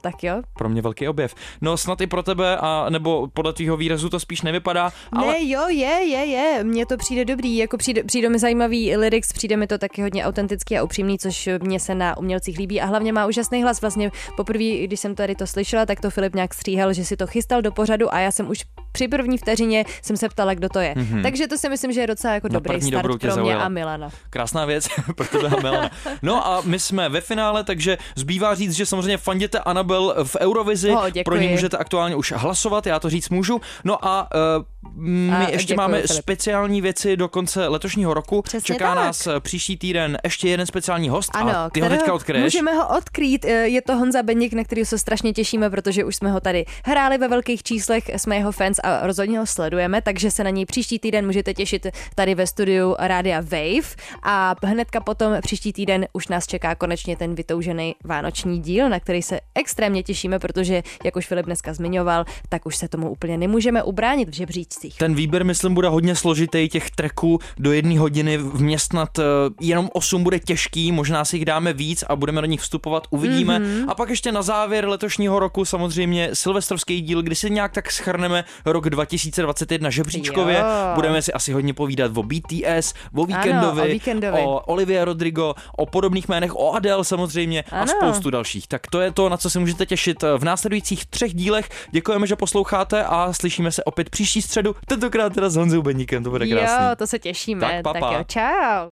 tak 0.02 0.24
jo. 0.24 0.42
Pro 0.58 0.70
mě 0.70 0.82
velký 0.82 1.08
objev. 1.08 1.36
No 1.62 1.78
snad 1.78 2.02
i 2.02 2.08
pro 2.08 2.24
tebe, 2.24 2.58
a 2.58 2.86
nebo 2.90 3.28
podle 3.34 3.54
tvýho 3.54 3.78
výrazu 3.78 4.10
to 4.10 4.20
spíš 4.20 4.42
nevypadá, 4.42 4.92
ale 5.12 5.28
Ne, 5.28 5.50
jo, 5.50 5.68
je, 5.68 5.86
je, 5.86 6.26
je, 6.26 6.64
mně 6.64 6.86
to 6.86 6.98
přijde 6.98 7.26
dobrý, 7.26 7.58
jako 7.58 7.78
přijde, 7.78 8.04
přijde 8.04 8.30
mi 8.30 8.40
zajímavý 8.40 8.98
lyrics, 8.98 9.34
přijde 9.34 9.58
mi 9.58 9.68
to 9.68 9.78
taky 9.78 10.02
hodně 10.02 10.26
autentický 10.26 10.78
a 10.78 10.84
upřímný, 10.84 11.20
což 11.20 11.50
mě 11.62 11.80
se 11.80 11.96
na 11.96 12.18
umělcích 12.18 12.58
líbí 12.58 12.82
a 12.82 12.86
hlavně 12.86 13.14
má 13.14 13.26
úžasný 13.26 13.64
hlas. 13.64 13.82
Vlastně 13.82 14.12
poprvé, 14.38 14.64
když 14.64 15.00
jsem 15.00 15.16
tady 15.16 15.36
to 15.36 15.48
slyšela, 15.48 15.86
tak 15.86 16.02
to 16.02 16.10
Filip 16.10 16.36
nějak 16.36 16.54
stříhal, 16.54 16.94
že 16.94 17.06
si 17.06 17.18
to 17.18 17.28
chystal 17.28 17.62
do 17.62 17.72
pořadu 17.72 18.14
a 18.14 18.20
já 18.20 18.32
jsem 18.32 18.50
už 18.50 18.64
při 18.98 19.08
první 19.08 19.38
vteřině 19.38 19.86
jsem 20.02 20.18
se 20.18 20.30
ptala, 20.30 20.54
kdo 20.54 20.70
to 20.70 20.80
je. 20.80 20.94
Mm-hmm. 20.98 21.22
Takže 21.24 21.48
to 21.48 21.58
si 21.58 21.70
myslím, 21.70 21.92
že 21.94 22.02
je 22.02 22.08
docela 22.08 22.34
jako 22.34 22.48
Na 22.48 22.54
dobrý 22.60 22.82
start 22.82 23.02
pro 23.04 23.14
mě 23.22 23.32
zaujala. 23.32 23.64
a 23.64 23.70
Milana. 23.70 24.10
krásná 24.30 24.66
věc 24.66 24.88
pro 25.16 25.26
tebe 25.28 25.48
a 25.48 25.62
Milana. 25.62 25.90
No 26.22 26.48
a 26.48 26.62
my 26.66 26.80
jsme 26.80 27.10
ve 27.10 27.22
finále, 27.22 27.64
takže 27.64 27.98
zbývá 28.16 28.56
říct, 28.56 28.72
že 28.74 28.86
samozřejmě 28.86 29.18
fanděte 29.18 29.60
Anabel 29.60 30.16
v 30.24 30.36
Eurovizi, 30.40 30.92
O, 30.92 31.06
děkuji. 31.10 31.24
pro 31.24 31.38
ní 31.38 31.48
můžete 31.48 31.78
aktuálně 31.78 32.16
už 32.16 32.32
hlasovat, 32.36 32.88
já 32.88 33.00
to 33.00 33.10
říct 33.10 33.30
můžu. 33.30 33.62
No 33.84 34.06
a 34.06 34.30
uh, 34.58 34.64
my 34.96 35.32
A 35.36 35.50
ještě 35.50 35.58
děkuji, 35.74 35.78
máme 35.78 36.02
Filip. 36.02 36.22
speciální 36.24 36.82
věci 36.82 37.18
do 37.18 37.28
konce 37.28 37.68
letošního 37.68 38.14
roku. 38.14 38.42
Přesně 38.42 38.74
Čeká 38.76 38.88
tak. 38.96 39.06
nás 39.06 39.28
eh, 39.28 39.40
příští 39.40 39.78
týden 39.78 40.18
ještě 40.24 40.50
jeden 40.50 40.66
speciální 40.66 41.10
host 41.10 41.30
Ano, 41.34 41.50
a 41.58 41.70
ty 41.70 41.82
ho 41.82 41.90
teďka 41.90 42.14
odkryješ. 42.14 42.44
Můžeme 42.54 42.74
ho 42.74 42.98
odkrýt. 42.98 43.46
Eh, 43.46 43.68
Je 43.68 43.82
to 43.82 43.96
Honza 43.98 44.24
Beník, 44.24 44.54
na 44.54 44.64
který 44.64 44.86
se 44.86 44.98
strašně 44.98 45.34
těšíme, 45.34 45.70
protože 45.70 46.04
už 46.04 46.16
jsme 46.16 46.32
ho 46.32 46.40
tady 46.40 46.66
hráli 46.86 47.18
ve 47.18 47.28
velkých 47.28 47.64
číslech, 47.64 48.04
jsme 48.18 48.36
jeho 48.36 48.52
fans 48.52 48.80
a 48.84 48.87
rozhodně 49.02 49.40
ho 49.40 49.46
sledujeme, 49.46 50.02
takže 50.02 50.32
se 50.32 50.44
na 50.44 50.50
něj 50.50 50.66
příští 50.66 51.00
týden 51.00 51.26
můžete 51.26 51.54
těšit 51.54 51.88
tady 52.16 52.36
ve 52.36 52.48
studiu 52.48 52.96
Rádia 53.00 53.42
Wave 53.42 53.96
a 54.24 54.56
hnedka 54.64 55.00
potom 55.00 55.34
příští 55.42 55.74
týden 55.74 56.06
už 56.14 56.28
nás 56.28 56.48
čeká 56.48 56.76
konečně 56.76 57.18
ten 57.18 57.36
vytoužený 57.36 57.96
vánoční 58.04 58.62
díl, 58.62 58.90
na 58.90 59.00
který 59.00 59.22
se 59.22 59.40
extrémně 59.56 60.04
těšíme, 60.04 60.40
protože, 60.40 60.84
jak 61.04 61.16
už 61.16 61.28
Filip 61.28 61.46
dneska 61.46 61.74
zmiňoval, 61.74 62.26
tak 62.50 62.66
už 62.66 62.76
se 62.76 62.88
tomu 62.88 63.10
úplně 63.10 63.38
nemůžeme 63.38 63.84
ubránit 63.84 64.30
v 64.30 64.34
žebříčcích. 64.34 64.98
Ten 64.98 65.16
výběr, 65.16 65.46
myslím, 65.46 65.74
bude 65.74 65.88
hodně 65.88 66.16
složitý, 66.16 66.70
těch 66.70 66.92
tracků 66.92 67.40
do 67.58 67.72
jedné 67.72 68.00
hodiny 68.00 68.38
vměstnat 68.38 69.20
eh, 69.20 69.24
jenom 69.62 69.90
8 69.94 70.24
bude 70.24 70.40
těžký, 70.40 70.92
možná 70.92 71.26
si 71.26 71.38
jich 71.38 71.46
dáme 71.46 71.74
víc 71.74 72.04
a 72.08 72.16
budeme 72.16 72.42
do 72.42 72.48
nich 72.48 72.62
vstupovat, 72.62 73.08
uvidíme. 73.10 73.60
Mhm. 73.60 73.68
Mm-hmm. 73.68 73.92
A 73.92 73.96
pak 73.96 74.10
ještě 74.10 74.32
na 74.32 74.42
závěr 74.42 74.88
letošního 74.88 75.40
roku 75.40 75.66
samozřejmě 75.66 76.30
silvestrovský 76.34 77.02
díl, 77.02 77.22
kdy 77.22 77.36
si 77.36 77.50
nějak 77.50 77.72
tak 77.72 77.92
schrneme 77.92 78.44
rok 78.78 78.86
rok 78.86 78.90
2021 78.90 79.90
žebříčkově. 79.90 80.58
Jo. 80.58 80.66
Budeme 80.96 81.22
si 81.22 81.34
asi 81.34 81.54
hodně 81.54 81.74
povídat 81.74 82.18
o 82.18 82.24
BTS, 82.24 82.94
o 83.16 83.26
Weekendovi, 83.26 83.82
o 83.82 83.86
Weekendovi. 83.86 84.40
o 84.46 84.60
Olivia 84.60 85.06
Rodrigo, 85.06 85.56
o 85.78 85.86
podobných 85.86 86.30
jménech, 86.30 86.56
o 86.56 86.72
Adele 86.74 87.06
samozřejmě 87.06 87.64
a 87.72 87.80
Ano. 87.82 87.94
spoustu 87.98 88.30
dalších. 88.30 88.68
Tak 88.68 88.88
to 88.88 89.02
je 89.02 89.12
to, 89.12 89.30
na 89.30 89.38
co 89.38 89.50
se 89.50 89.60
můžete 89.60 89.86
těšit 89.86 90.24
v 90.38 90.44
následujících 90.44 91.06
třech 91.06 91.34
dílech. 91.34 91.70
Děkujeme, 91.92 92.28
že 92.28 92.36
posloucháte 92.36 93.04
a 93.04 93.34
slyšíme 93.34 93.72
se 93.72 93.84
opět 93.84 94.10
příští 94.10 94.42
středu, 94.42 94.76
tentokrát 94.88 95.34
teda 95.34 95.50
s 95.50 95.56
Honzou 95.56 95.82
Beníkem, 95.82 96.24
to 96.24 96.30
bude 96.30 96.48
krásný. 96.48 96.86
Jo, 96.86 96.96
to 96.96 97.08
se 97.08 97.20
těšíme. 97.20 97.62
Tak, 97.62 97.84
pa, 97.84 97.94
tak 97.94 98.04
jo, 98.04 98.24
čau. 98.28 98.86